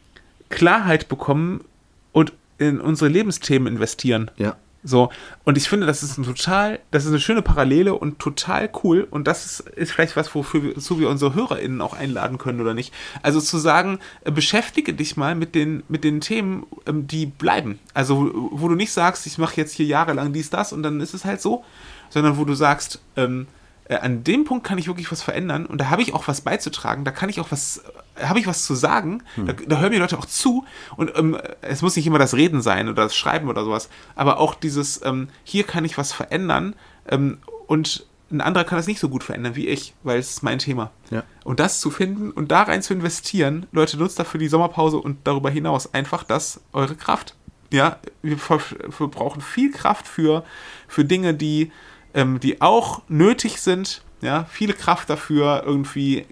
Klarheit 0.49 1.09
bekommen 1.09 1.65
und 2.13 2.33
in 2.59 2.81
unsere 2.81 3.11
Lebensthemen 3.11 3.73
investieren. 3.73 4.31
Ja. 4.37 4.57
So, 4.85 5.11
und 5.45 5.57
ich 5.57 5.69
finde, 5.69 5.87
das 5.87 6.03
ist 6.03 6.19
ein 6.19 6.25
total, 6.25 6.81
das 6.91 7.05
ist 7.05 7.11
eine 7.11 7.21
schöne 7.21 7.43
Parallele 7.43 7.95
und 7.95 8.19
total 8.19 8.69
cool. 8.83 9.07
Und 9.09 9.29
das 9.29 9.47
ist, 9.47 9.61
ist 9.61 9.93
vielleicht 9.93 10.17
was, 10.17 10.35
wofür 10.35 10.75
so 10.77 10.99
wir 10.99 11.09
unsere 11.09 11.35
HörerInnen 11.35 11.81
auch 11.81 11.95
einladen 11.95 12.39
können 12.39 12.61
oder 12.61 12.75
nicht. 12.75 12.93
Also 13.23 13.41
zu 13.41 13.59
sagen, 13.59 14.01
äh, 14.25 14.33
beschäftige 14.33 14.93
dich 14.93 15.17
mal 15.17 15.35
mit 15.35 15.55
den, 15.55 15.85
mit 15.89 16.03
den 16.03 16.21
Themen, 16.21 16.67
ähm, 16.87 17.07
die 17.07 17.27
bleiben. 17.27 17.79
Also, 17.95 18.31
wo 18.51 18.69
du 18.69 18.75
nicht 18.75 18.93
sagst, 18.93 19.27
ich 19.27 19.39
mache 19.39 19.57
jetzt 19.57 19.73
hier 19.73 19.87
jahrelang 19.87 20.33
dies, 20.33 20.51
das 20.51 20.73
und 20.73 20.83
dann 20.83 21.01
ist 21.01 21.15
es 21.15 21.25
halt 21.25 21.41
so, 21.41 21.65
sondern 22.11 22.37
wo 22.37 22.45
du 22.45 22.55
sagst, 22.55 23.01
ähm, 23.17 23.47
äh, 23.85 23.97
an 23.97 24.25
dem 24.25 24.45
Punkt 24.45 24.65
kann 24.65 24.79
ich 24.79 24.87
wirklich 24.87 25.11
was 25.11 25.23
verändern 25.23 25.67
und 25.67 25.81
da 25.81 25.91
habe 25.91 26.03
ich 26.03 26.15
auch 26.15 26.29
was 26.29 26.41
beizutragen, 26.41 27.05
da 27.05 27.11
kann 27.11 27.29
ich 27.29 27.41
auch 27.41 27.51
was, 27.51 27.83
äh, 28.17 28.25
habe 28.25 28.39
ich 28.39 28.47
was 28.47 28.65
zu 28.65 28.75
sagen, 28.75 29.23
hm. 29.35 29.47
da, 29.47 29.53
da, 29.53 29.79
hören 29.81 29.91
mir 29.91 29.99
Leute 29.99 30.19
auch 30.19 30.27
zu 30.27 30.65
und 30.97 31.13
ähm, 31.17 31.39
es 31.61 31.83
muss 31.83 31.97
nicht 31.97 32.07
immer 32.07 32.19
das 32.19 32.35
Reden 32.35 32.63
sein 32.63 32.89
oder 32.89 33.05
das 33.05 33.17
Schreiben 33.17 33.49
oder 33.49 33.65
sowas, 33.65 33.89
aber 34.15 34.39
auch 34.39 34.55
dieses, 34.55 35.05
ähm, 35.05 35.29
hier 35.45 35.65
kann 35.65 35.85
ich 35.85 35.99
was 35.99 36.13
verändern 36.13 36.75
ähm, 37.09 37.39
und 37.67 38.07
ein 38.33 38.41
anderer 38.41 38.65
kann 38.65 38.79
das 38.79 38.87
nicht 38.87 38.99
so 39.01 39.09
gut 39.09 39.23
verändern 39.23 39.57
wie 39.57 39.69
ich, 39.69 39.95
weil 40.03 40.19
es 40.19 40.31
ist 40.31 40.43
mein 40.43 40.59
Thema. 40.59 40.91
Ja. 41.11 41.23
Und 41.45 41.61
das 41.61 41.81
zu 41.81 41.91
finden 41.91 42.31
und 42.31 42.51
da 42.51 42.63
rein 42.63 42.83
zu 42.83 42.95
investieren, 42.95 43.67
Leute, 43.73 43.99
nutzt 43.99 44.19
dafür 44.19 44.41
die 44.41 44.49
Sommerpause 44.49 44.97
und 44.97 45.19
darüber 45.25 45.51
hinaus 45.51 45.93
einfach 45.93 46.25
das 46.25 46.61
eure 46.73 46.97
Kraft. 46.97 47.35
Ja, 47.71 47.99
wir, 48.23 48.39
wir 48.39 49.09
brauchen 49.09 49.41
viel 49.41 49.71
Kraft 49.71 50.07
für, 50.07 50.45
für 50.89 51.05
Dinge, 51.05 51.35
die 51.35 51.73
ähm, 52.15 52.41
die 52.41 52.61
auch 52.61 53.03
nötig 53.09 53.61
sind. 53.61 54.03
Ja, 54.21 54.45
viele 54.51 54.75
Kraft 54.75 55.11
dafür, 55.11 55.63
irgendwie 55.67 56.27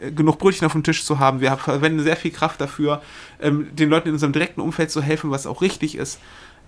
äh, 0.00 0.10
genug 0.10 0.38
Brötchen 0.38 0.66
auf 0.66 0.72
dem 0.72 0.82
Tisch 0.82 1.04
zu 1.04 1.18
haben. 1.18 1.40
Wir 1.40 1.56
verwenden 1.56 2.00
sehr 2.00 2.16
viel 2.16 2.30
Kraft 2.30 2.60
dafür, 2.60 3.02
ähm, 3.40 3.68
den 3.74 3.88
Leuten 3.90 4.08
in 4.08 4.14
unserem 4.14 4.32
direkten 4.32 4.60
Umfeld 4.60 4.90
zu 4.90 5.02
helfen, 5.02 5.30
was 5.30 5.46
auch 5.46 5.62
richtig 5.62 5.96
ist. 5.96 6.18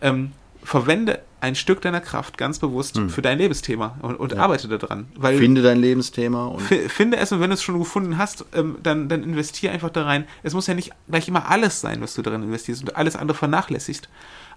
Ähm, 0.01 0.33
verwende 0.63 1.21
ein 1.41 1.55
Stück 1.55 1.81
deiner 1.81 2.01
Kraft 2.01 2.37
ganz 2.37 2.59
bewusst 2.59 2.97
hm. 2.97 3.09
für 3.09 3.23
dein 3.23 3.39
Lebensthema 3.39 3.97
und, 4.03 4.17
und 4.17 4.33
ja. 4.33 4.39
arbeite 4.39 4.69
daran. 4.69 5.09
Weil 5.17 5.39
finde 5.39 5.63
dein 5.63 5.79
Lebensthema. 5.79 6.47
Und 6.47 6.61
finde 6.61 7.17
es 7.17 7.33
und 7.33 7.41
wenn 7.41 7.51
du 7.51 7.55
es 7.55 7.63
schon 7.63 7.79
gefunden 7.79 8.19
hast, 8.19 8.45
ähm, 8.55 8.77
dann, 8.83 9.09
dann 9.09 9.23
investiere 9.23 9.73
einfach 9.73 9.91
da 9.91 10.05
rein. 10.05 10.27
Es 10.43 10.53
muss 10.53 10.67
ja 10.67 10.75
nicht 10.75 10.93
gleich 11.09 11.29
immer 11.29 11.49
alles 11.49 11.81
sein, 11.81 12.03
was 12.03 12.15
du 12.15 12.23
darin 12.23 12.43
investierst 12.43 12.83
und 12.83 12.97
alles 12.97 13.17
andere 13.17 13.37
vernachlässigst 13.37 14.09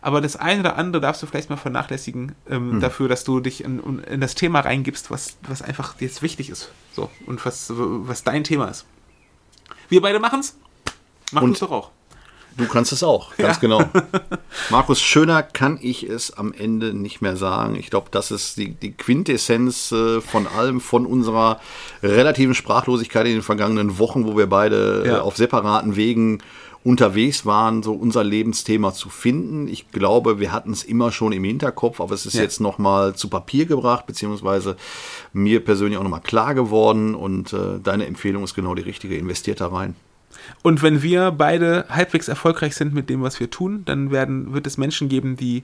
aber 0.04 0.20
das 0.20 0.36
eine 0.36 0.60
oder 0.60 0.76
andere 0.76 1.02
darfst 1.02 1.24
du 1.24 1.28
vielleicht 1.28 1.50
mal 1.50 1.56
vernachlässigen 1.56 2.36
ähm, 2.50 2.74
hm. 2.74 2.80
dafür, 2.82 3.08
dass 3.08 3.24
du 3.24 3.40
dich 3.40 3.64
in, 3.64 4.04
in, 4.04 4.20
das 4.20 4.36
Thema 4.36 4.60
reingibst, 4.60 5.10
was, 5.10 5.38
was 5.48 5.62
einfach 5.62 5.96
jetzt 6.00 6.22
wichtig 6.22 6.50
ist. 6.50 6.72
So, 6.92 7.10
und 7.26 7.44
was, 7.46 7.72
was 7.74 8.24
dein 8.24 8.44
Thema 8.44 8.68
ist. 8.68 8.86
Wir 9.88 10.02
beide 10.02 10.20
machen's. 10.20 10.58
Machen 11.32 11.54
es 11.54 11.60
doch 11.60 11.72
auch. 11.72 11.92
Du 12.58 12.68
kannst 12.68 12.92
es 12.92 13.04
auch, 13.04 13.36
ganz 13.38 13.56
ja. 13.58 13.62
genau. 13.62 13.84
Markus, 14.70 15.02
schöner 15.02 15.42
kann 15.42 15.80
ich 15.82 16.04
es 16.04 16.38
am 16.38 16.54
Ende 16.54 16.94
nicht 16.94 17.22
mehr 17.22 17.36
sagen. 17.36 17.76
Ich 17.76 17.90
glaube, 17.90 18.08
das 18.12 18.32
ist 18.32 18.58
die, 18.58 18.72
die 18.76 18.92
Quintessenz 18.92 19.92
äh, 19.92 20.22
von 20.22 20.48
allem, 20.48 20.80
von 20.80 21.06
unserer 21.06 21.60
relativen 22.02 22.54
Sprachlosigkeit 22.54 23.26
in 23.26 23.34
den 23.34 23.42
vergangenen 23.42 23.98
Wochen, 23.98 24.26
wo 24.26 24.38
wir 24.38 24.48
beide 24.48 25.04
ja. 25.06 25.18
äh, 25.18 25.20
auf 25.20 25.38
separaten 25.38 25.96
Wegen 25.96 26.44
unterwegs 26.84 27.46
waren, 27.46 27.82
so 27.82 27.94
unser 27.94 28.24
Lebensthema 28.24 28.94
zu 28.94 29.10
finden. 29.10 29.68
Ich 29.68 29.92
glaube, 29.92 30.40
wir 30.40 30.52
hatten 30.52 30.72
es 30.72 30.84
immer 30.84 31.12
schon 31.12 31.32
im 31.32 31.44
Hinterkopf, 31.44 32.02
aber 32.02 32.14
es 32.14 32.26
ist 32.26 32.34
ja. 32.34 32.42
jetzt 32.42 32.60
nochmal 32.60 33.16
zu 33.16 33.30
Papier 33.30 33.66
gebracht, 33.66 34.06
beziehungsweise 34.06 34.76
mir 35.32 35.64
persönlich 35.64 35.98
auch 35.98 36.04
nochmal 36.04 36.22
klar 36.22 36.54
geworden 36.54 37.16
und 37.16 37.54
äh, 37.54 37.80
deine 37.82 38.06
Empfehlung 38.06 38.44
ist 38.44 38.54
genau 38.54 38.76
die 38.76 38.82
richtige, 38.82 39.16
investiert 39.16 39.62
da 39.62 39.68
rein. 39.68 39.96
Und 40.62 40.82
wenn 40.82 41.02
wir 41.02 41.32
beide 41.32 41.86
halbwegs 41.90 42.28
erfolgreich 42.28 42.76
sind 42.76 42.94
mit 42.94 43.10
dem, 43.10 43.22
was 43.22 43.40
wir 43.40 43.50
tun, 43.50 43.84
dann 43.86 44.12
werden, 44.12 44.54
wird 44.54 44.68
es 44.68 44.78
Menschen 44.78 45.10
geben, 45.10 45.38
die 45.38 45.64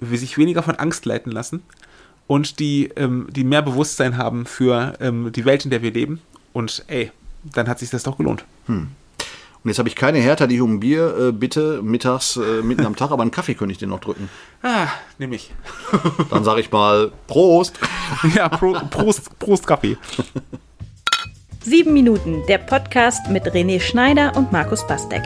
sich 0.00 0.38
weniger 0.38 0.62
von 0.62 0.76
Angst 0.76 1.06
leiten 1.06 1.32
lassen 1.32 1.62
und 2.26 2.58
die, 2.58 2.90
ähm, 2.96 3.26
die 3.30 3.44
mehr 3.44 3.62
Bewusstsein 3.62 4.16
haben 4.16 4.46
für 4.46 4.94
ähm, 5.00 5.32
die 5.32 5.44
Welt, 5.44 5.64
in 5.64 5.70
der 5.70 5.82
wir 5.82 5.92
leben. 5.92 6.20
Und 6.52 6.84
ey, 6.86 7.10
dann 7.42 7.68
hat 7.68 7.78
sich 7.78 7.90
das 7.90 8.02
doch 8.02 8.18
gelohnt. 8.18 8.44
Hm. 8.66 8.88
Und 9.62 9.68
jetzt 9.68 9.78
habe 9.78 9.88
ich 9.88 9.96
keine 9.96 10.18
Härter, 10.18 10.46
die 10.46 10.54
ich 10.54 10.60
um 10.62 10.80
Bier 10.80 11.16
äh, 11.18 11.32
bitte, 11.32 11.82
mittags, 11.82 12.36
äh, 12.36 12.62
mitten 12.62 12.86
am 12.86 12.96
Tag, 12.96 13.10
aber 13.10 13.22
einen 13.22 13.30
Kaffee 13.30 13.54
könnte 13.54 13.72
ich 13.72 13.78
dir 13.78 13.88
noch 13.88 14.00
drücken. 14.00 14.30
Ah, 14.62 14.86
nehme 15.18 15.36
ich. 15.36 15.52
Dann 16.30 16.44
sage 16.44 16.60
ich 16.60 16.70
mal 16.72 17.12
Prost. 17.26 17.78
ja, 18.34 18.48
Pro, 18.48 18.72
Prost, 18.90 19.38
Prost 19.38 19.66
Kaffee. 19.66 19.98
Sieben 21.62 21.92
Minuten, 21.92 22.42
der 22.48 22.56
Podcast 22.56 23.28
mit 23.28 23.44
René 23.44 23.80
Schneider 23.80 24.34
und 24.34 24.50
Markus 24.50 24.86
Bastek. 24.86 25.20